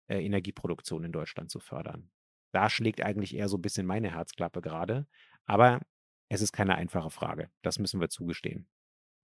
äh, 0.08 0.24
Energieproduktion 0.24 1.04
in 1.04 1.12
Deutschland 1.12 1.50
zu 1.50 1.60
fördern. 1.60 2.10
Da 2.52 2.68
schlägt 2.68 3.00
eigentlich 3.00 3.34
eher 3.34 3.48
so 3.48 3.56
ein 3.56 3.62
bisschen 3.62 3.86
meine 3.86 4.12
Herzklappe 4.12 4.60
gerade. 4.60 5.06
Aber 5.46 5.80
es 6.28 6.42
ist 6.42 6.52
keine 6.52 6.74
einfache 6.74 7.10
Frage. 7.10 7.50
Das 7.62 7.78
müssen 7.78 8.00
wir 8.00 8.08
zugestehen. 8.08 8.68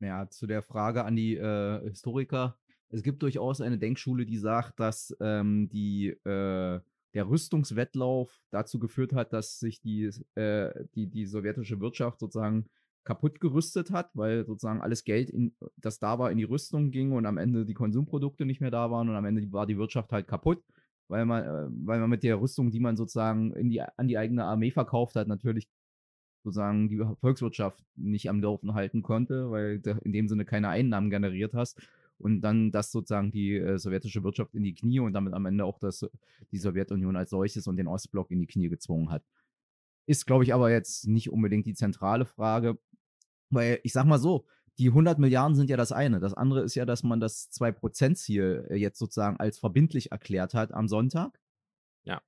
Ja, 0.00 0.28
zu 0.28 0.46
der 0.46 0.62
Frage 0.62 1.04
an 1.04 1.16
die 1.16 1.36
äh, 1.36 1.88
Historiker. 1.88 2.58
Es 2.90 3.02
gibt 3.02 3.22
durchaus 3.22 3.60
eine 3.60 3.78
Denkschule, 3.78 4.26
die 4.26 4.38
sagt, 4.38 4.78
dass 4.78 5.16
ähm, 5.20 5.68
die, 5.68 6.08
äh, 6.24 6.80
der 7.14 7.28
Rüstungswettlauf 7.28 8.40
dazu 8.50 8.78
geführt 8.78 9.12
hat, 9.12 9.32
dass 9.32 9.58
sich 9.58 9.80
die, 9.80 10.10
äh, 10.34 10.84
die, 10.94 11.06
die 11.08 11.26
sowjetische 11.26 11.80
Wirtschaft 11.80 12.20
sozusagen 12.20 12.66
kaputt 13.04 13.40
gerüstet 13.40 13.90
hat, 13.90 14.10
weil 14.14 14.44
sozusagen 14.44 14.82
alles 14.82 15.04
Geld, 15.04 15.30
in, 15.30 15.54
das 15.76 15.98
da 15.98 16.18
war, 16.18 16.30
in 16.30 16.38
die 16.38 16.44
Rüstung 16.44 16.90
ging 16.90 17.12
und 17.12 17.24
am 17.24 17.38
Ende 17.38 17.64
die 17.64 17.74
Konsumprodukte 17.74 18.44
nicht 18.44 18.60
mehr 18.60 18.70
da 18.70 18.90
waren 18.90 19.08
und 19.08 19.14
am 19.14 19.24
Ende 19.24 19.50
war 19.52 19.66
die 19.66 19.78
Wirtschaft 19.78 20.12
halt 20.12 20.26
kaputt, 20.28 20.62
weil 21.08 21.24
man, 21.24 21.44
äh, 21.44 21.68
weil 21.86 22.00
man 22.00 22.10
mit 22.10 22.22
der 22.22 22.40
Rüstung, 22.40 22.70
die 22.70 22.80
man 22.80 22.96
sozusagen 22.96 23.52
in 23.52 23.70
die, 23.70 23.80
an 23.80 24.08
die 24.08 24.18
eigene 24.18 24.44
Armee 24.44 24.70
verkauft 24.70 25.16
hat, 25.16 25.28
natürlich 25.28 25.68
sozusagen 26.44 26.88
die 26.88 27.02
Volkswirtschaft 27.20 27.82
nicht 27.96 28.28
am 28.28 28.40
Laufen 28.40 28.74
halten 28.74 29.02
konnte, 29.02 29.50
weil 29.50 29.80
du 29.80 29.98
in 30.04 30.12
dem 30.12 30.28
Sinne 30.28 30.44
keine 30.44 30.68
Einnahmen 30.68 31.10
generiert 31.10 31.54
hast 31.54 31.80
und 32.18 32.40
dann 32.40 32.70
das 32.70 32.90
sozusagen 32.90 33.30
die 33.30 33.56
äh, 33.56 33.78
sowjetische 33.78 34.22
Wirtschaft 34.24 34.54
in 34.54 34.62
die 34.62 34.74
Knie 34.74 35.00
und 35.00 35.12
damit 35.12 35.34
am 35.34 35.46
Ende 35.46 35.64
auch 35.64 35.78
das, 35.78 36.08
die 36.50 36.58
Sowjetunion 36.58 37.16
als 37.16 37.30
solches 37.30 37.66
und 37.66 37.76
den 37.76 37.88
Ostblock 37.88 38.30
in 38.30 38.40
die 38.40 38.46
Knie 38.46 38.68
gezwungen 38.68 39.10
hat. 39.10 39.24
Ist, 40.06 40.26
glaube 40.26 40.44
ich, 40.44 40.54
aber 40.54 40.70
jetzt 40.70 41.06
nicht 41.06 41.30
unbedingt 41.30 41.66
die 41.66 41.74
zentrale 41.74 42.24
Frage, 42.24 42.78
weil 43.50 43.80
ich 43.82 43.92
sag 43.92 44.04
mal 44.04 44.18
so, 44.18 44.46
die 44.78 44.88
100 44.88 45.18
Milliarden 45.18 45.56
sind 45.56 45.70
ja 45.70 45.76
das 45.76 45.92
eine. 45.92 46.20
Das 46.20 46.34
andere 46.34 46.62
ist 46.62 46.74
ja, 46.74 46.84
dass 46.84 47.02
man 47.02 47.20
das 47.20 47.50
2%-Ziel 47.52 48.66
äh, 48.70 48.76
jetzt 48.76 48.98
sozusagen 48.98 49.38
als 49.38 49.58
verbindlich 49.58 50.12
erklärt 50.12 50.54
hat 50.54 50.72
am 50.72 50.88
Sonntag. 50.88 51.40
Ja. 52.04 52.22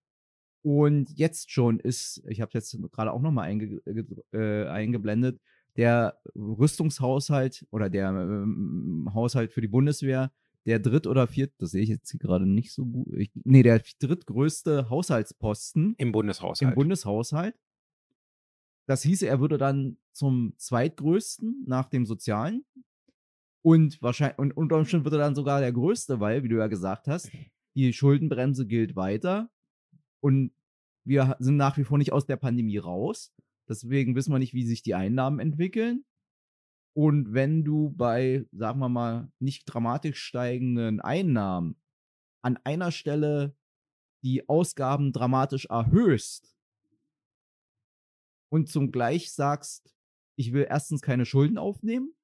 Und 0.63 1.11
jetzt 1.11 1.51
schon 1.51 1.79
ist, 1.79 2.23
ich 2.27 2.41
habe 2.41 2.53
jetzt 2.55 2.77
gerade 2.91 3.13
auch 3.13 3.21
nochmal 3.21 3.49
einge, 3.49 3.81
äh, 4.33 4.67
eingeblendet, 4.67 5.41
der 5.79 6.21
Rüstungshaushalt 6.35 7.67
oder 7.71 7.89
der 7.89 8.11
ähm, 8.11 9.09
Haushalt 9.15 9.53
für 9.53 9.63
die 9.63 9.69
Bundeswehr 9.69 10.31
der 10.67 10.81
dritt- 10.81 11.07
oder 11.07 11.27
viert, 11.27 11.55
das 11.59 11.71
sehe 11.71 11.83
ich 11.83 11.89
jetzt 11.89 12.11
hier 12.11 12.21
gerade 12.21 12.45
nicht 12.45 12.73
so 12.73 12.85
gut. 12.85 13.09
Ich, 13.15 13.31
nee, 13.45 13.63
der 13.63 13.81
drittgrößte 14.01 14.91
Haushaltsposten 14.91 15.95
Im 15.97 16.13
Bundeshaushalt. 16.13 16.73
im 16.73 16.75
Bundeshaushalt. 16.75 17.59
Das 18.87 19.03
hieße, 19.03 19.27
er 19.27 19.41
würde 19.41 19.57
dann 19.57 19.97
zum 20.13 20.53
zweitgrößten 20.59 21.65
nach 21.67 21.89
dem 21.89 22.05
Sozialen. 22.05 22.67
Und 23.63 24.03
wahrscheinlich, 24.03 24.39
und 24.39 24.57
unter 24.57 24.77
Umständen 24.77 25.05
wird 25.05 25.15
er 25.15 25.21
dann 25.21 25.35
sogar 25.35 25.61
der 25.61 25.73
größte, 25.73 26.21
weil, 26.21 26.43
wie 26.43 26.49
du 26.49 26.57
ja 26.57 26.67
gesagt 26.67 27.09
hast, 27.09 27.31
die 27.75 27.93
Schuldenbremse 27.93 28.67
gilt 28.67 28.95
weiter. 28.97 29.51
Und 30.21 30.53
wir 31.05 31.37
sind 31.39 31.57
nach 31.57 31.79
wie 31.79 31.85
vor 31.85 31.97
nicht 31.97 32.13
aus 32.13 32.27
der 32.27 32.37
Pandemie 32.37 32.79
raus. 32.79 33.33
Deswegen 33.69 34.15
wissen 34.15 34.33
wir 34.33 34.39
nicht, 34.39 34.55
wie 34.55 34.65
sich 34.65 34.83
die 34.83 34.95
Einnahmen 34.95 35.41
entwickeln. 35.41 36.05
Und 36.95 37.33
wenn 37.33 37.65
du 37.65 37.91
bei, 37.91 38.47
sagen 38.53 38.81
wir 38.81 38.89
mal, 38.89 39.31
nicht 39.39 39.65
dramatisch 39.67 40.21
steigenden 40.21 41.01
Einnahmen 41.01 41.77
an 42.43 42.59
einer 42.65 42.91
Stelle 42.91 43.55
die 44.25 44.49
Ausgaben 44.49 45.13
dramatisch 45.13 45.67
erhöhst 45.67 46.57
und 48.51 48.69
zum 48.69 48.91
Gleich 48.91 49.33
sagst, 49.33 49.95
ich 50.37 50.53
will 50.53 50.67
erstens 50.69 51.03
keine 51.03 51.25
Schulden 51.25 51.59
aufnehmen, 51.59 52.15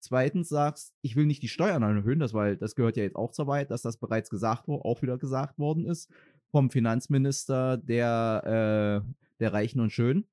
zweitens 0.00 0.48
sagst, 0.48 0.94
ich 1.02 1.16
will 1.16 1.26
nicht 1.26 1.42
die 1.42 1.48
Steuern 1.48 1.82
erhöhen, 1.82 2.20
das, 2.20 2.32
weil 2.32 2.56
das 2.56 2.74
gehört 2.74 2.96
ja 2.96 3.02
jetzt 3.02 3.16
auch 3.16 3.32
zur 3.32 3.46
Wahrheit, 3.46 3.70
dass 3.70 3.82
das 3.82 3.98
bereits 3.98 4.30
gesagt 4.30 4.68
wurde, 4.68 4.84
auch 4.84 5.02
wieder 5.02 5.18
gesagt 5.18 5.58
worden 5.58 5.84
ist 5.84 6.10
vom 6.50 6.70
Finanzminister 6.70 7.76
der, 7.76 9.04
äh, 9.04 9.12
der 9.40 9.52
Reichen 9.52 9.80
und 9.80 9.90
Schönen, 9.90 10.26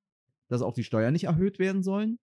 dass 0.53 0.61
auch 0.61 0.73
die 0.73 0.83
Steuern 0.83 1.13
nicht 1.13 1.25
erhöht 1.25 1.59
werden 1.59 1.83
sollen 1.83 2.19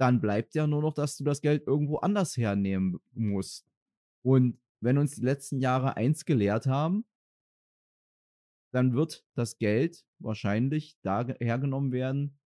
dann 0.00 0.22
bleibt 0.22 0.54
ja 0.54 0.66
nur 0.66 0.80
noch, 0.80 0.94
dass 0.94 1.18
du 1.18 1.24
das 1.24 1.42
Geld 1.42 1.66
irgendwo 1.66 1.98
anders 1.98 2.34
hernehmen 2.38 2.98
musst. 3.12 3.66
Und 4.22 4.58
wenn 4.80 4.96
uns 4.96 5.16
die 5.16 5.20
letzten 5.22 5.60
Jahre 5.60 5.98
eins 5.98 6.24
gelehrt 6.24 6.66
haben, 6.66 7.04
dann 8.72 8.94
wird 8.94 9.26
das 9.34 9.58
Geld 9.58 10.06
wahrscheinlich 10.18 10.96
da 11.02 11.26
hergenommen 11.38 11.92
werden, 11.92 12.38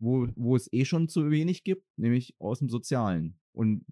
wo, 0.00 0.26
wo 0.36 0.56
es 0.56 0.72
eh 0.72 0.86
schon 0.86 1.08
zu 1.08 1.30
wenig 1.30 1.64
gibt, 1.64 1.84
nämlich 1.98 2.34
aus 2.38 2.60
dem 2.60 2.70
Sozialen. 2.70 3.38
Und 3.52 3.84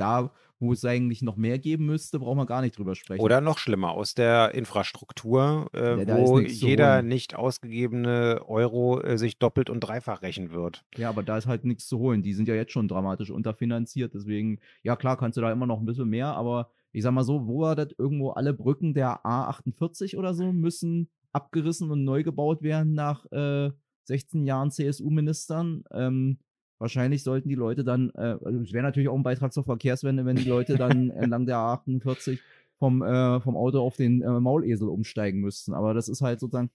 da, 0.00 0.32
wo 0.58 0.72
es 0.72 0.84
eigentlich 0.84 1.22
noch 1.22 1.36
mehr 1.36 1.58
geben 1.58 1.86
müsste, 1.86 2.18
brauchen 2.18 2.38
wir 2.38 2.46
gar 2.46 2.60
nicht 2.60 2.76
drüber 2.76 2.94
sprechen. 2.94 3.22
Oder 3.22 3.40
noch 3.40 3.58
schlimmer, 3.58 3.92
aus 3.92 4.14
der 4.14 4.54
Infrastruktur, 4.54 5.70
äh, 5.74 6.04
ja, 6.04 6.18
wo 6.18 6.38
jeder 6.38 7.02
nicht 7.02 7.34
ausgegebene 7.34 8.42
Euro 8.46 9.00
äh, 9.00 9.16
sich 9.16 9.38
doppelt 9.38 9.70
und 9.70 9.80
dreifach 9.80 10.22
rächen 10.22 10.52
wird. 10.52 10.84
Ja, 10.96 11.08
aber 11.08 11.22
da 11.22 11.38
ist 11.38 11.46
halt 11.46 11.64
nichts 11.64 11.86
zu 11.86 11.98
holen. 11.98 12.22
Die 12.22 12.34
sind 12.34 12.46
ja 12.48 12.54
jetzt 12.54 12.72
schon 12.72 12.88
dramatisch 12.88 13.30
unterfinanziert. 13.30 14.14
Deswegen, 14.14 14.60
ja 14.82 14.96
klar, 14.96 15.16
kannst 15.16 15.38
du 15.38 15.40
da 15.40 15.50
immer 15.50 15.66
noch 15.66 15.80
ein 15.80 15.86
bisschen 15.86 16.08
mehr, 16.08 16.34
aber 16.34 16.70
ich 16.92 17.02
sag 17.02 17.12
mal 17.12 17.24
so, 17.24 17.46
wo 17.46 17.60
war 17.62 17.76
das 17.76 17.88
irgendwo 17.96 18.30
alle 18.30 18.52
Brücken 18.52 18.94
der 18.94 19.24
A48 19.24 20.16
oder 20.16 20.34
so 20.34 20.52
müssen 20.52 21.08
abgerissen 21.32 21.90
und 21.90 22.04
neu 22.04 22.22
gebaut 22.22 22.62
werden 22.62 22.92
nach 22.92 23.24
äh, 23.32 23.70
16 24.04 24.44
Jahren 24.44 24.70
CSU-Ministern. 24.70 25.84
Ähm, 25.92 26.38
wahrscheinlich 26.80 27.22
sollten 27.22 27.48
die 27.48 27.54
Leute 27.54 27.84
dann, 27.84 28.10
äh, 28.14 28.36
also 28.42 28.58
es 28.60 28.72
wäre 28.72 28.82
natürlich 28.82 29.08
auch 29.08 29.16
ein 29.16 29.22
Beitrag 29.22 29.52
zur 29.52 29.64
Verkehrswende, 29.64 30.24
wenn 30.24 30.36
die 30.36 30.48
Leute 30.48 30.76
dann 30.76 31.10
entlang 31.10 31.46
der 31.46 31.56
A48 31.56 32.40
vom, 32.78 33.02
äh, 33.02 33.40
vom 33.40 33.56
Auto 33.56 33.80
auf 33.80 33.96
den 33.96 34.22
äh, 34.22 34.40
Maulesel 34.40 34.88
umsteigen 34.88 35.40
müssten. 35.40 35.74
Aber 35.74 35.94
das 35.94 36.08
ist 36.08 36.22
halt 36.22 36.40
sozusagen, 36.40 36.70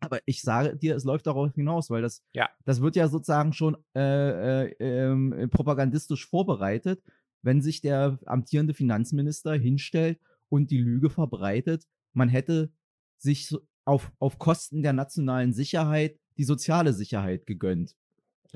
aber 0.00 0.20
ich 0.24 0.42
sage 0.42 0.76
dir, 0.76 0.94
es 0.94 1.04
läuft 1.04 1.26
darauf 1.26 1.52
hinaus, 1.54 1.90
weil 1.90 2.02
das, 2.02 2.22
ja. 2.32 2.48
das 2.64 2.80
wird 2.80 2.96
ja 2.96 3.08
sozusagen 3.08 3.52
schon 3.52 3.76
äh, 3.96 4.64
äh, 4.64 4.74
ähm, 4.78 5.48
propagandistisch 5.50 6.26
vorbereitet, 6.26 7.02
wenn 7.42 7.60
sich 7.60 7.80
der 7.80 8.18
amtierende 8.26 8.74
Finanzminister 8.74 9.54
hinstellt 9.54 10.20
und 10.48 10.70
die 10.70 10.78
Lüge 10.78 11.10
verbreitet, 11.10 11.84
man 12.12 12.28
hätte 12.28 12.70
sich 13.18 13.54
auf, 13.84 14.12
auf 14.18 14.38
Kosten 14.38 14.82
der 14.82 14.92
nationalen 14.92 15.52
Sicherheit 15.52 16.18
die 16.36 16.44
soziale 16.44 16.92
Sicherheit 16.92 17.46
gegönnt. 17.46 17.96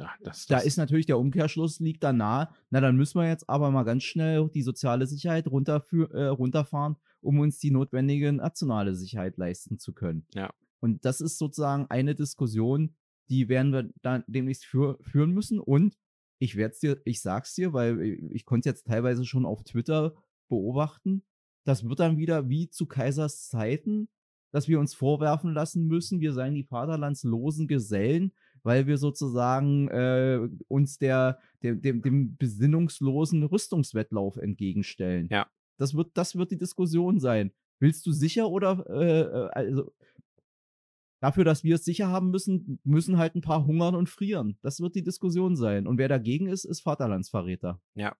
Ja, 0.00 0.10
das, 0.22 0.46
das 0.46 0.46
da 0.46 0.58
ist 0.58 0.76
natürlich 0.76 1.06
der 1.06 1.18
Umkehrschluss 1.18 1.80
liegt 1.80 2.02
da 2.02 2.12
nah. 2.12 2.54
Na, 2.70 2.80
dann 2.80 2.96
müssen 2.96 3.20
wir 3.20 3.28
jetzt 3.28 3.48
aber 3.48 3.70
mal 3.70 3.84
ganz 3.84 4.02
schnell 4.02 4.48
die 4.52 4.62
soziale 4.62 5.06
Sicherheit 5.06 5.46
runterfür, 5.46 6.10
äh, 6.12 6.26
runterfahren, 6.26 6.96
um 7.20 7.38
uns 7.38 7.58
die 7.58 7.70
notwendige 7.70 8.32
nationale 8.32 8.94
Sicherheit 8.94 9.36
leisten 9.36 9.78
zu 9.78 9.92
können. 9.92 10.26
Ja. 10.34 10.50
Und 10.80 11.04
das 11.04 11.20
ist 11.20 11.38
sozusagen 11.38 11.86
eine 11.90 12.14
Diskussion, 12.14 12.94
die 13.28 13.48
werden 13.48 13.72
wir 13.72 13.90
dann 14.02 14.24
demnächst 14.26 14.64
für, 14.64 14.98
führen 15.02 15.32
müssen. 15.32 15.60
Und 15.60 15.96
ich 16.38 16.56
werde 16.56 16.72
es 16.72 16.80
dir, 16.80 17.00
ich 17.04 17.20
sag's 17.20 17.54
dir, 17.54 17.72
weil 17.72 18.00
ich 18.32 18.44
konnte 18.44 18.68
es 18.68 18.72
jetzt 18.72 18.86
teilweise 18.86 19.24
schon 19.24 19.44
auf 19.44 19.62
Twitter 19.62 20.14
beobachten. 20.48 21.22
Das 21.64 21.88
wird 21.88 22.00
dann 22.00 22.16
wieder 22.16 22.48
wie 22.48 22.70
zu 22.70 22.86
Kaisers 22.86 23.48
Zeiten, 23.48 24.08
dass 24.50 24.66
wir 24.66 24.80
uns 24.80 24.94
vorwerfen 24.94 25.52
lassen 25.54 25.86
müssen, 25.86 26.20
wir 26.20 26.32
seien 26.32 26.54
die 26.54 26.64
vaterlandslosen 26.64 27.68
Gesellen, 27.68 28.32
weil 28.62 28.86
wir 28.86 28.98
sozusagen 28.98 29.88
äh, 29.88 30.48
uns 30.68 30.98
der, 30.98 31.38
dem, 31.62 31.80
dem, 31.80 32.02
dem 32.02 32.36
besinnungslosen 32.36 33.42
Rüstungswettlauf 33.44 34.36
entgegenstellen. 34.36 35.28
Ja. 35.30 35.46
Das 35.78 35.94
wird, 35.94 36.10
das 36.14 36.36
wird 36.36 36.50
die 36.50 36.58
Diskussion 36.58 37.20
sein. 37.20 37.52
Willst 37.78 38.06
du 38.06 38.12
sicher 38.12 38.48
oder 38.50 38.84
äh, 38.90 39.20
äh, 39.20 39.48
also 39.52 39.92
dafür, 41.20 41.44
dass 41.44 41.64
wir 41.64 41.76
es 41.76 41.84
sicher 41.84 42.08
haben 42.08 42.30
müssen, 42.30 42.78
müssen 42.84 43.18
halt 43.18 43.34
ein 43.34 43.40
paar 43.40 43.66
hungern 43.66 43.94
und 43.94 44.08
frieren. 44.08 44.58
Das 44.62 44.80
wird 44.80 44.94
die 44.94 45.02
Diskussion 45.02 45.56
sein. 45.56 45.86
Und 45.86 45.98
wer 45.98 46.08
dagegen 46.08 46.46
ist, 46.46 46.64
ist 46.64 46.80
Vaterlandsverräter. 46.80 47.80
Ja. 47.94 48.16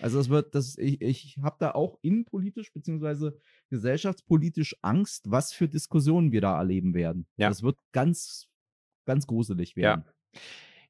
Also 0.00 0.20
es 0.20 0.28
wird, 0.28 0.54
das, 0.54 0.76
ich, 0.78 1.00
ich 1.00 1.38
habe 1.42 1.56
da 1.58 1.72
auch 1.72 1.98
innenpolitisch 2.02 2.72
beziehungsweise 2.72 3.38
gesellschaftspolitisch 3.70 4.76
Angst, 4.82 5.30
was 5.30 5.52
für 5.52 5.68
Diskussionen 5.68 6.30
wir 6.30 6.42
da 6.42 6.58
erleben 6.58 6.94
werden. 6.94 7.26
Ja. 7.36 7.48
Das 7.48 7.62
wird 7.62 7.78
ganz 7.92 8.48
ganz 9.08 9.26
gruselig 9.26 9.74
werden. 9.74 10.04
Ja. 10.06 10.40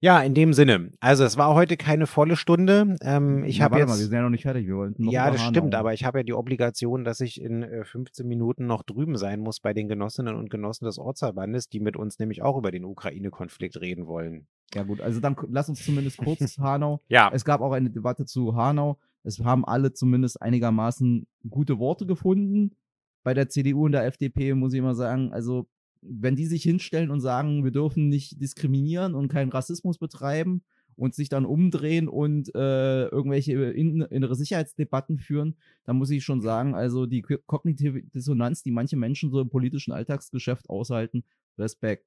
Ja, 0.01 0.21
in 0.21 0.33
dem 0.33 0.53
Sinne. 0.53 0.93
Also 1.01 1.25
es 1.25 1.37
war 1.37 1.55
heute 1.55 1.77
keine 1.77 2.07
volle 2.07 2.37
Stunde. 2.37 2.97
Ähm, 3.03 3.43
ich 3.43 3.61
habe 3.61 3.79
jetzt. 3.79 3.89
Mal, 3.89 3.99
wir 3.99 4.05
sind 4.05 4.13
ja 4.13 4.23
noch 4.23 4.31
nicht 4.31 4.43
fertig. 4.43 4.67
Wir 4.69 4.77
wollten 4.77 5.05
noch 5.05 5.13
ja, 5.13 5.29
das 5.29 5.43
stimmt. 5.43 5.75
Aber 5.75 5.93
ich 5.93 6.05
habe 6.05 6.21
ja 6.21 6.23
die 6.23 6.35
Obligation, 6.35 7.05
dass 7.05 7.21
ich 7.21 7.41
in 7.41 7.65
äh, 7.65 7.85
15 7.85 8.27
Minuten 8.27 8.67
noch 8.67 8.85
drüben 8.85 9.17
sein 9.17 9.41
muss 9.41 9.59
bei 9.59 9.75
den 9.75 9.89
Genossinnen 9.89 10.37
und 10.37 10.51
Genossen 10.51 10.85
des 10.85 10.99
Ortsverbandes, 10.99 11.69
die 11.69 11.81
mit 11.81 11.97
uns 11.97 12.21
nämlich 12.21 12.43
auch 12.43 12.57
über 12.57 12.71
den 12.71 12.85
Ukraine-Konflikt 12.85 13.81
reden 13.81 14.07
wollen. 14.07 14.47
Ja 14.73 14.85
gut, 14.85 15.01
also 15.01 15.19
dann 15.19 15.35
lass 15.49 15.69
uns 15.69 15.85
zumindest 15.85 16.19
kurz 16.19 16.41
Hanau. 16.59 17.01
ja. 17.09 17.31
Es 17.33 17.45
gab 17.45 17.61
auch 17.61 17.73
eine 17.73 17.91
Debatte 17.91 18.25
zu 18.25 18.55
Hanau. 18.55 18.99
Es 19.25 19.41
haben 19.41 19.65
alle 19.65 19.93
zumindest 19.93 20.41
einigermaßen 20.41 21.27
gute 21.51 21.81
Worte 21.81 22.07
gefunden. 22.07 22.77
Bei 23.25 23.35
der 23.35 23.49
CDU 23.49 23.87
und 23.87 23.93
der 23.93 24.05
FDP 24.07 24.55
muss 24.55 24.73
ich 24.73 24.79
immer 24.79 24.95
sagen, 24.95 25.33
also 25.33 25.67
wenn 26.03 26.37
die 26.37 26.47
sich 26.47 26.63
hinstellen 26.63 27.11
und 27.11 27.21
sagen, 27.21 27.65
wir 27.65 27.71
dürfen 27.71 28.09
nicht 28.09 28.41
diskriminieren 28.41 29.15
und 29.15 29.29
keinen 29.29 29.51
Rassismus 29.51 29.99
betreiben 29.99 30.63
und 30.97 31.15
sich 31.15 31.29
dann 31.29 31.47
umdrehen 31.47 32.09
und 32.09 32.55
äh, 32.55 33.07
irgendwelche 33.07 33.53
innere 33.53 34.35
Sicherheitsdebatten 34.35 35.19
führen, 35.19 35.57
dann 35.85 35.97
muss 35.97 36.11
ich 36.11 36.25
schon 36.25 36.41
sagen, 36.41 36.75
also 36.75 37.07
die 37.07 37.23
kognitive 37.23 38.03
Dissonanz, 38.03 38.63
die 38.63 38.73
manche 38.73 38.97
Menschen 38.97 39.31
so 39.31 39.41
im 39.41 39.49
politischen 39.49 39.93
Alltagsgeschäft 39.93 40.69
aushalten, 40.69 41.25
Respekt. 41.57 42.07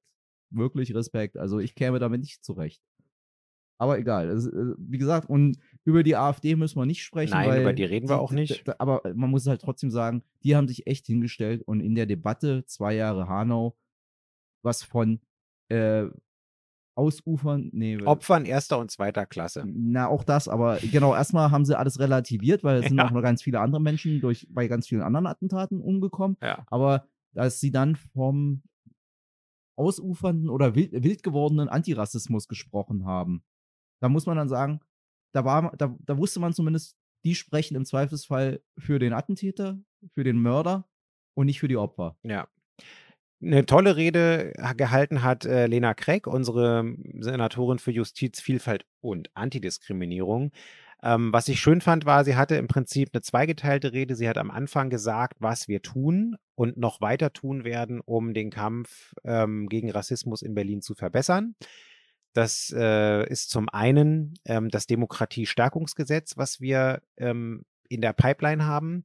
Wirklich 0.50 0.94
Respekt. 0.94 1.38
Also 1.38 1.58
ich 1.58 1.74
käme 1.74 1.98
damit 1.98 2.20
nicht 2.20 2.44
zurecht. 2.44 2.82
Aber 3.78 3.98
egal. 3.98 4.28
Also, 4.28 4.50
wie 4.78 4.98
gesagt, 4.98 5.28
und 5.28 5.58
über 5.84 6.02
die 6.02 6.16
AfD 6.16 6.54
müssen 6.54 6.78
wir 6.78 6.86
nicht 6.86 7.02
sprechen. 7.02 7.32
Nein, 7.32 7.62
über 7.62 7.72
die 7.72 7.84
reden 7.84 8.08
wir 8.08 8.20
auch 8.20 8.32
nicht. 8.32 8.68
Aber 8.80 9.02
man 9.14 9.30
muss 9.30 9.46
halt 9.46 9.60
trotzdem 9.60 9.90
sagen, 9.90 10.22
die 10.44 10.54
haben 10.54 10.68
sich 10.68 10.86
echt 10.86 11.06
hingestellt 11.06 11.62
und 11.62 11.80
in 11.80 11.94
der 11.94 12.06
Debatte 12.06 12.64
zwei 12.66 12.94
Jahre 12.94 13.28
Hanau 13.28 13.76
was 14.62 14.82
von 14.82 15.20
äh, 15.68 16.06
Ausufern, 16.94 17.70
nee. 17.72 18.00
Opfern 18.02 18.44
erster 18.44 18.78
und 18.78 18.90
zweiter 18.90 19.24
Klasse. 19.24 19.64
Na, 19.66 20.08
auch 20.08 20.24
das, 20.24 20.46
aber 20.46 20.78
genau, 20.78 21.14
erstmal 21.14 21.50
haben 21.50 21.64
sie 21.64 21.76
alles 21.76 21.98
relativiert, 21.98 22.64
weil 22.64 22.76
es 22.76 22.82
ja. 22.84 22.88
sind 22.90 23.00
auch 23.00 23.10
noch 23.10 23.22
ganz 23.22 23.42
viele 23.42 23.60
andere 23.60 23.80
Menschen 23.80 24.20
durch, 24.20 24.46
bei 24.50 24.68
ganz 24.68 24.86
vielen 24.88 25.00
anderen 25.00 25.26
Attentaten 25.26 25.80
umgekommen. 25.80 26.36
Ja. 26.42 26.64
Aber 26.68 27.06
dass 27.32 27.60
sie 27.60 27.70
dann 27.70 27.96
vom 27.96 28.62
ausufernden 29.76 30.50
oder 30.50 30.74
wild, 30.74 30.92
wild 30.92 31.22
gewordenen 31.22 31.70
Antirassismus 31.70 32.46
gesprochen 32.46 33.06
haben, 33.06 33.42
da 34.00 34.10
muss 34.10 34.26
man 34.26 34.36
dann 34.36 34.50
sagen, 34.50 34.80
da, 35.32 35.44
war, 35.44 35.72
da, 35.76 35.96
da 36.00 36.18
wusste 36.18 36.40
man 36.40 36.52
zumindest, 36.52 36.96
die 37.24 37.34
sprechen 37.34 37.76
im 37.76 37.84
Zweifelsfall 37.84 38.62
für 38.78 38.98
den 38.98 39.12
Attentäter, 39.12 39.78
für 40.14 40.24
den 40.24 40.40
Mörder 40.40 40.88
und 41.34 41.46
nicht 41.46 41.60
für 41.60 41.68
die 41.68 41.76
Opfer. 41.76 42.16
Ja 42.22 42.48
eine 43.42 43.66
tolle 43.66 43.96
Rede 43.96 44.52
gehalten 44.76 45.22
hat 45.22 45.44
äh, 45.44 45.66
Lena 45.66 45.94
Kreck, 45.94 46.26
unsere 46.26 46.94
Senatorin 47.18 47.78
für 47.78 47.90
Justiz, 47.90 48.40
Vielfalt 48.40 48.86
und 49.00 49.30
Antidiskriminierung. 49.34 50.52
Ähm, 51.02 51.32
was 51.32 51.48
ich 51.48 51.58
schön 51.58 51.80
fand, 51.80 52.06
war, 52.06 52.24
sie 52.24 52.36
hatte 52.36 52.54
im 52.54 52.68
Prinzip 52.68 53.10
eine 53.12 53.22
zweigeteilte 53.22 53.92
Rede. 53.92 54.14
Sie 54.14 54.28
hat 54.28 54.38
am 54.38 54.52
Anfang 54.52 54.88
gesagt, 54.88 55.38
was 55.40 55.66
wir 55.66 55.82
tun 55.82 56.36
und 56.54 56.76
noch 56.76 57.00
weiter 57.00 57.32
tun 57.32 57.64
werden, 57.64 58.00
um 58.00 58.34
den 58.34 58.50
Kampf 58.50 59.12
ähm, 59.24 59.68
gegen 59.68 59.90
Rassismus 59.90 60.42
in 60.42 60.54
Berlin 60.54 60.80
zu 60.80 60.94
verbessern. 60.94 61.56
Das 62.32 62.74
äh, 62.76 63.28
ist 63.28 63.50
zum 63.50 63.68
einen 63.68 64.34
ähm, 64.44 64.68
das 64.70 64.86
Demokratiestärkungsgesetz, 64.86 66.36
was 66.36 66.60
wir 66.60 67.02
ähm, 67.16 67.64
in 67.88 68.00
der 68.00 68.12
Pipeline 68.14 68.64
haben. 68.64 69.04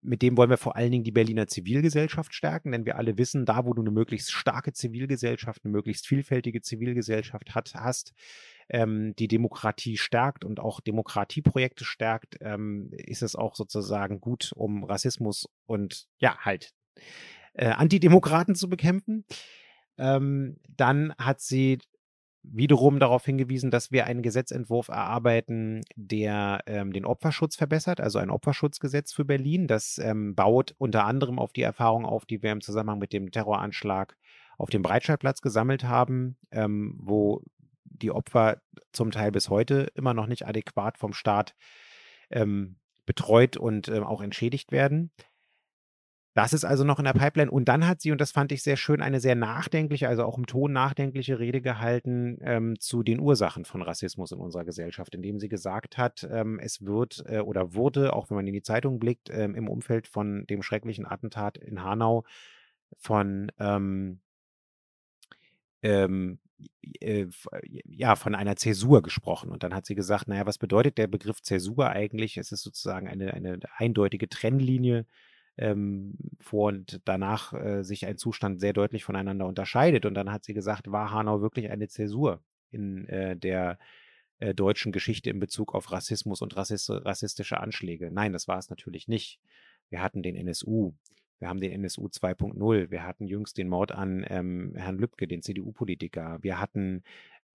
Mit 0.00 0.22
dem 0.22 0.36
wollen 0.36 0.50
wir 0.50 0.56
vor 0.56 0.74
allen 0.74 0.90
Dingen 0.90 1.04
die 1.04 1.12
Berliner 1.12 1.46
Zivilgesellschaft 1.46 2.34
stärken, 2.34 2.72
denn 2.72 2.86
wir 2.86 2.96
alle 2.96 3.18
wissen, 3.18 3.44
da 3.44 3.66
wo 3.66 3.72
du 3.72 3.82
eine 3.82 3.90
möglichst 3.90 4.32
starke 4.32 4.72
Zivilgesellschaft, 4.72 5.64
eine 5.64 5.72
möglichst 5.72 6.06
vielfältige 6.06 6.60
Zivilgesellschaft 6.60 7.54
hat, 7.54 7.74
hast, 7.74 8.12
ähm, 8.68 9.14
die 9.16 9.28
Demokratie 9.28 9.96
stärkt 9.96 10.44
und 10.44 10.58
auch 10.58 10.80
Demokratieprojekte 10.80 11.84
stärkt, 11.84 12.38
ähm, 12.40 12.90
ist 12.92 13.22
es 13.22 13.36
auch 13.36 13.54
sozusagen 13.54 14.20
gut, 14.20 14.52
um 14.56 14.82
Rassismus 14.82 15.46
und 15.66 16.06
ja, 16.18 16.36
halt 16.38 16.72
äh, 17.54 17.68
Antidemokraten 17.68 18.54
zu 18.54 18.68
bekämpfen. 18.68 19.24
Ähm, 19.98 20.58
dann 20.68 21.14
hat 21.18 21.40
sie 21.40 21.78
wiederum 22.52 22.98
darauf 22.98 23.24
hingewiesen, 23.24 23.70
dass 23.70 23.90
wir 23.90 24.06
einen 24.06 24.22
Gesetzentwurf 24.22 24.88
erarbeiten, 24.88 25.82
der 25.96 26.60
ähm, 26.66 26.92
den 26.92 27.04
Opferschutz 27.04 27.56
verbessert, 27.56 28.00
also 28.00 28.18
ein 28.18 28.30
Opferschutzgesetz 28.30 29.12
für 29.12 29.24
Berlin. 29.24 29.66
Das 29.66 29.98
ähm, 29.98 30.34
baut 30.34 30.74
unter 30.78 31.04
anderem 31.04 31.38
auf 31.38 31.52
die 31.52 31.62
Erfahrung 31.62 32.04
auf, 32.04 32.24
die 32.24 32.42
wir 32.42 32.52
im 32.52 32.60
Zusammenhang 32.60 32.98
mit 32.98 33.12
dem 33.12 33.30
Terroranschlag 33.30 34.16
auf 34.58 34.70
dem 34.70 34.82
Breitscheidplatz 34.82 35.42
gesammelt 35.42 35.84
haben, 35.84 36.36
ähm, 36.50 36.96
wo 36.98 37.42
die 37.84 38.10
Opfer 38.10 38.60
zum 38.92 39.10
Teil 39.10 39.32
bis 39.32 39.50
heute 39.50 39.88
immer 39.94 40.14
noch 40.14 40.26
nicht 40.26 40.46
adäquat 40.46 40.98
vom 40.98 41.12
Staat 41.12 41.54
ähm, 42.30 42.76
betreut 43.06 43.56
und 43.56 43.88
äh, 43.88 44.00
auch 44.00 44.20
entschädigt 44.20 44.72
werden. 44.72 45.10
Das 46.36 46.52
ist 46.52 46.66
also 46.66 46.84
noch 46.84 46.98
in 46.98 47.06
der 47.06 47.14
Pipeline. 47.14 47.50
Und 47.50 47.66
dann 47.66 47.86
hat 47.86 48.02
sie, 48.02 48.12
und 48.12 48.20
das 48.20 48.30
fand 48.30 48.52
ich 48.52 48.62
sehr 48.62 48.76
schön, 48.76 49.00
eine 49.00 49.20
sehr 49.20 49.34
nachdenkliche, 49.34 50.06
also 50.06 50.22
auch 50.22 50.36
im 50.36 50.46
Ton 50.46 50.70
nachdenkliche 50.70 51.38
Rede 51.38 51.62
gehalten 51.62 52.36
ähm, 52.42 52.78
zu 52.78 53.02
den 53.02 53.20
Ursachen 53.20 53.64
von 53.64 53.80
Rassismus 53.80 54.32
in 54.32 54.38
unserer 54.38 54.66
Gesellschaft, 54.66 55.14
indem 55.14 55.40
sie 55.40 55.48
gesagt 55.48 55.96
hat, 55.96 56.28
ähm, 56.30 56.58
es 56.58 56.84
wird 56.84 57.24
äh, 57.26 57.38
oder 57.38 57.72
wurde, 57.72 58.12
auch 58.12 58.28
wenn 58.28 58.34
man 58.34 58.46
in 58.46 58.52
die 58.52 58.60
Zeitung 58.60 58.98
blickt, 58.98 59.30
ähm, 59.30 59.54
im 59.54 59.66
Umfeld 59.66 60.08
von 60.08 60.46
dem 60.46 60.62
schrecklichen 60.62 61.06
Attentat 61.06 61.56
in 61.56 61.82
Hanau 61.82 62.24
von 62.98 63.50
ähm, 63.58 64.20
ähm, 65.82 66.38
äh, 67.00 67.28
ja, 67.62 68.14
von 68.14 68.34
einer 68.34 68.56
Zäsur 68.56 69.00
gesprochen. 69.00 69.50
Und 69.50 69.62
dann 69.62 69.72
hat 69.72 69.86
sie 69.86 69.94
gesagt, 69.94 70.28
naja, 70.28 70.44
was 70.44 70.58
bedeutet 70.58 70.98
der 70.98 71.06
Begriff 71.06 71.40
Zäsur 71.40 71.88
eigentlich? 71.88 72.36
Es 72.36 72.52
ist 72.52 72.62
sozusagen 72.62 73.08
eine, 73.08 73.32
eine 73.32 73.58
eindeutige 73.78 74.28
Trennlinie 74.28 75.06
ähm, 75.58 76.16
vor 76.40 76.68
und 76.68 77.00
danach 77.04 77.52
äh, 77.52 77.82
sich 77.82 78.06
ein 78.06 78.18
Zustand 78.18 78.60
sehr 78.60 78.72
deutlich 78.72 79.04
voneinander 79.04 79.46
unterscheidet. 79.46 80.06
Und 80.06 80.14
dann 80.14 80.32
hat 80.32 80.44
sie 80.44 80.54
gesagt, 80.54 80.90
war 80.90 81.12
Hanau 81.12 81.40
wirklich 81.40 81.70
eine 81.70 81.88
Zäsur 81.88 82.42
in 82.70 83.08
äh, 83.08 83.36
der 83.36 83.78
äh, 84.38 84.54
deutschen 84.54 84.92
Geschichte 84.92 85.30
in 85.30 85.40
Bezug 85.40 85.74
auf 85.74 85.90
Rassismus 85.92 86.42
und 86.42 86.56
rassist 86.56 86.90
rassistische 86.90 87.60
Anschläge? 87.60 88.10
Nein, 88.10 88.32
das 88.32 88.48
war 88.48 88.58
es 88.58 88.70
natürlich 88.70 89.08
nicht. 89.08 89.40
Wir 89.88 90.02
hatten 90.02 90.22
den 90.22 90.36
NSU, 90.36 90.92
wir 91.38 91.48
haben 91.48 91.60
den 91.60 91.72
NSU 91.72 92.06
2.0, 92.06 92.90
wir 92.90 93.02
hatten 93.04 93.26
jüngst 93.26 93.56
den 93.56 93.68
Mord 93.68 93.92
an 93.92 94.26
ähm, 94.28 94.74
Herrn 94.74 94.98
Lübcke, 94.98 95.26
den 95.26 95.42
CDU-Politiker, 95.42 96.38
wir 96.42 96.60
hatten 96.60 97.02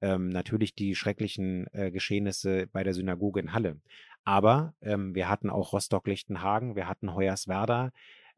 ähm, 0.02 0.30
natürlich 0.30 0.76
die 0.76 0.95
schrecklichen 0.95 1.68
äh, 1.74 1.91
Geschehnisse 1.91 2.68
bei 2.72 2.84
der 2.84 2.93
Synagoge 2.93 3.39
in 3.39 3.54
Halle. 3.54 3.80
Aber 4.24 4.74
ähm, 4.82 5.16
wir 5.16 5.30
hatten 5.30 5.49
auch 5.49 5.74
Rostock-Lichtenhagen, 5.74 6.76
wir 6.76 6.88
hatten 6.88 7.14
Hoyerswerda. 7.14 7.91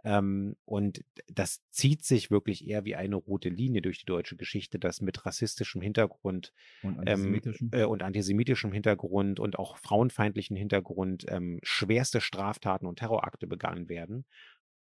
Ähm, 0.05 0.57
und 0.65 1.03
das 1.27 1.61
zieht 1.71 2.03
sich 2.03 2.29
wirklich 2.29 2.67
eher 2.67 2.83
wie 2.83 2.95
eine 2.95 3.15
rote 3.15 3.47
Linie 3.47 3.81
durch 3.81 3.99
die 3.99 4.05
deutsche 4.05 4.35
Geschichte, 4.35 4.77
dass 4.77 5.01
mit 5.01 5.25
rassistischem 5.25 5.81
Hintergrund 5.81 6.51
Und 6.81 6.95
ähm, 6.95 6.99
antisemitischem. 7.07 7.69
äh, 7.71 7.83
und 7.85 8.03
antisemitischem 8.03 8.73
Hintergrund 8.73 9.39
und 9.39 9.57
auch 9.57 9.77
frauenfeindlichen 9.77 10.57
Hintergrund 10.57 11.25
ähm, 11.29 11.59
schwerste 11.63 12.19
Straftaten 12.19 12.85
und 12.85 12.99
Terrorakte 12.99 13.47
begangen 13.47 13.87
werden. 13.87 14.25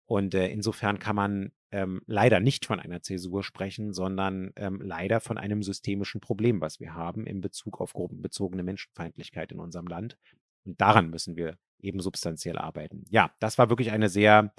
Und 0.10 0.34
äh, 0.34 0.47
insofern 0.47 0.97
kann 0.97 1.16
man 1.16 1.51
ähm, 1.70 2.01
leider 2.07 2.39
nicht 2.39 2.66
von 2.66 2.80
einer 2.80 3.03
Zäsur 3.03 3.43
sprechen, 3.43 3.93
sondern 3.93 4.51
ähm, 4.55 4.82
leider 4.82 5.20
von 5.20 5.38
einem 5.38 5.62
systemischen 5.62 6.20
Problem, 6.20 6.62
was 6.62 6.80
wir 6.80 6.95
haben 6.95 7.28
in 7.28 7.41
Bezug 7.41 7.80
auf 7.80 7.93
gruppenbezogene 7.93 8.64
Menschenfeindlichkeit 8.64 9.51
in 9.51 9.60
unserem 9.60 9.86
Land. 9.86 10.18
Und 10.66 10.82
daran 10.82 11.12
müssen 11.12 11.36
wir 11.36 11.60
eben 11.80 11.99
substanziell 11.99 12.57
arbeiten. 12.57 13.05
Ja, 13.12 13.32
das 13.39 13.60
war 13.60 13.70
wirklich 13.70 13.91
eine 13.91 14.10
sehr, 14.10 14.51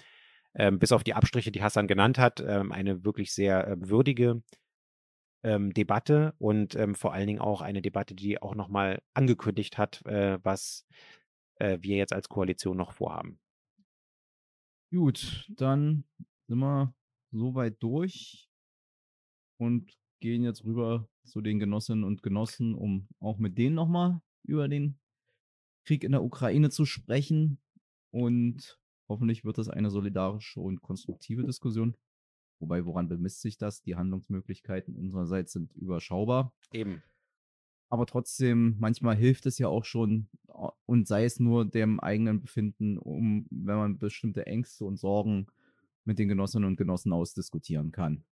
ähm, 0.55 0.79
bis 0.79 0.93
auf 0.93 1.03
die 1.03 1.15
Abstriche, 1.15 1.51
die 1.51 1.65
Hassan 1.65 1.89
genannt 1.89 2.17
hat, 2.17 2.39
ähm, 2.47 2.71
eine 2.71 3.05
wirklich 3.05 3.35
sehr 3.35 3.67
äh, 3.67 3.77
würdige 3.77 4.45
ähm, 5.43 5.75
Debatte 5.75 6.35
und 6.39 6.77
ähm, 6.77 6.95
vor 6.95 7.13
allen 7.13 7.27
Dingen 7.27 7.41
auch 7.41 7.61
eine 7.61 7.83
Debatte, 7.83 8.15
die 8.15 8.41
auch 8.41 8.55
nochmal 8.55 9.03
angekündigt 9.15 9.79
hat, 9.79 10.07
äh, 10.07 10.39
was 10.45 10.87
äh, 11.57 11.79
wir 11.81 11.97
jetzt 11.97 12.13
als 12.13 12.29
Koalition 12.29 12.77
noch 12.77 12.93
vorhaben. 12.93 13.41
Gut, 14.91 15.47
dann 15.57 16.05
sind 16.49 16.59
wir 16.59 16.93
soweit 17.31 17.81
durch 17.81 18.51
und 19.57 19.97
gehen 20.21 20.43
jetzt 20.43 20.65
rüber 20.65 21.09
zu 21.25 21.41
den 21.41 21.61
Genossinnen 21.61 22.03
und 22.03 22.23
Genossen, 22.23 22.75
um 22.75 23.09
auch 23.21 23.39
mit 23.39 23.57
denen 23.57 23.77
nochmal 23.77 24.21
über 24.43 24.67
den 24.69 24.99
Krieg 25.85 26.03
in 26.03 26.13
der 26.13 26.25
Ukraine 26.25 26.71
zu 26.71 26.87
sprechen. 26.87 27.61
Und 28.11 28.81
hoffentlich 29.09 29.45
wird 29.45 29.59
das 29.59 29.69
eine 29.69 29.91
solidarische 29.91 30.61
und 30.61 30.83
konstruktive 30.83 31.45
Diskussion. 31.45 31.97
Wobei, 32.59 32.85
woran 32.85 33.09
bemisst 33.09 33.41
sich 33.41 33.57
das? 33.57 33.83
Die 33.83 33.95
Handlungsmöglichkeiten 33.95 34.97
unsererseits 34.97 35.53
sind 35.53 35.73
überschaubar. 35.75 36.53
Eben. 36.73 37.03
Aber 37.91 38.07
trotzdem, 38.07 38.77
manchmal 38.79 39.17
hilft 39.17 39.47
es 39.47 39.59
ja 39.59 39.67
auch 39.69 39.85
schon, 39.85 40.29
und 40.87 41.09
sei 41.09 41.25
es 41.25 41.41
nur 41.41 41.65
dem 41.65 41.99
eigenen 41.99 42.41
Befinden, 42.41 42.99
um, 42.99 43.47
wenn 43.51 43.77
man 43.77 43.99
bestimmte 43.99 44.47
Ängste 44.47 44.85
und 44.85 44.97
Sorgen 44.97 45.49
mit 46.05 46.19
den 46.19 46.29
Genossinnen 46.29 46.69
und 46.69 46.77
Genossen 46.77 47.13
ausdiskutieren 47.13 47.91
kann. 47.91 48.23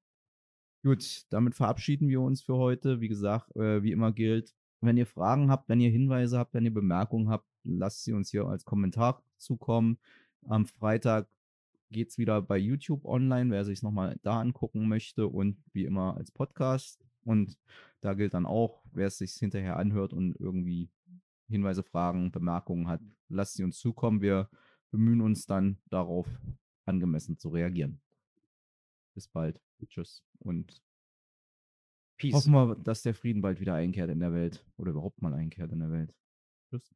Gut, 0.84 1.26
damit 1.30 1.56
verabschieden 1.56 2.09
wir 2.09 2.20
uns 2.20 2.40
für 2.40 2.54
heute. 2.54 3.00
Wie 3.00 3.09
gesagt, 3.09 3.54
äh, 3.56 3.82
wie 3.82 3.90
immer 3.90 4.12
gilt, 4.12 4.54
wenn 4.80 4.96
ihr 4.96 5.06
Fragen 5.06 5.50
habt, 5.50 5.68
wenn 5.68 5.80
ihr 5.80 5.90
Hinweise 5.90 6.38
habt, 6.38 6.54
wenn 6.54 6.64
ihr 6.64 6.72
Bemerkungen 6.72 7.28
habt, 7.28 7.48
lasst 7.64 8.04
sie 8.04 8.12
uns 8.12 8.30
hier 8.30 8.46
als 8.46 8.64
Kommentar 8.64 9.22
zukommen. 9.38 9.98
Am 10.46 10.66
Freitag 10.66 11.28
geht 11.90 12.11
es 12.11 12.18
wieder 12.18 12.40
bei 12.42 12.59
YouTube 12.59 13.04
online, 13.04 13.50
wer 13.50 13.64
sich 13.64 13.78
es 13.78 13.82
nochmal 13.82 14.18
da 14.22 14.40
angucken 14.40 14.88
möchte 14.88 15.26
und 15.26 15.56
wie 15.72 15.84
immer 15.84 16.16
als 16.16 16.30
Podcast. 16.30 17.07
Und 17.28 17.58
da 18.00 18.14
gilt 18.14 18.32
dann 18.32 18.46
auch, 18.46 18.82
wer 18.92 19.08
es 19.08 19.18
sich 19.18 19.32
hinterher 19.32 19.76
anhört 19.76 20.14
und 20.14 20.34
irgendwie 20.40 20.90
Hinweise, 21.50 21.82
Fragen, 21.82 22.32
Bemerkungen 22.32 22.88
hat, 22.88 23.02
lasst 23.28 23.54
sie 23.54 23.64
uns 23.64 23.78
zukommen. 23.78 24.22
Wir 24.22 24.48
bemühen 24.90 25.20
uns 25.20 25.44
dann 25.44 25.76
darauf, 25.90 26.26
angemessen 26.86 27.36
zu 27.36 27.50
reagieren. 27.50 28.00
Bis 29.14 29.28
bald. 29.28 29.60
Tschüss. 29.88 30.24
Und 30.38 30.82
Peace. 32.16 32.32
hoffen 32.32 32.54
wir, 32.54 32.76
dass 32.76 33.02
der 33.02 33.14
Frieden 33.14 33.42
bald 33.42 33.60
wieder 33.60 33.74
einkehrt 33.74 34.10
in 34.10 34.20
der 34.20 34.32
Welt 34.32 34.64
oder 34.78 34.92
überhaupt 34.92 35.20
mal 35.20 35.34
einkehrt 35.34 35.70
in 35.72 35.80
der 35.80 35.90
Welt. 35.90 36.14
Tschüss. 36.70 36.94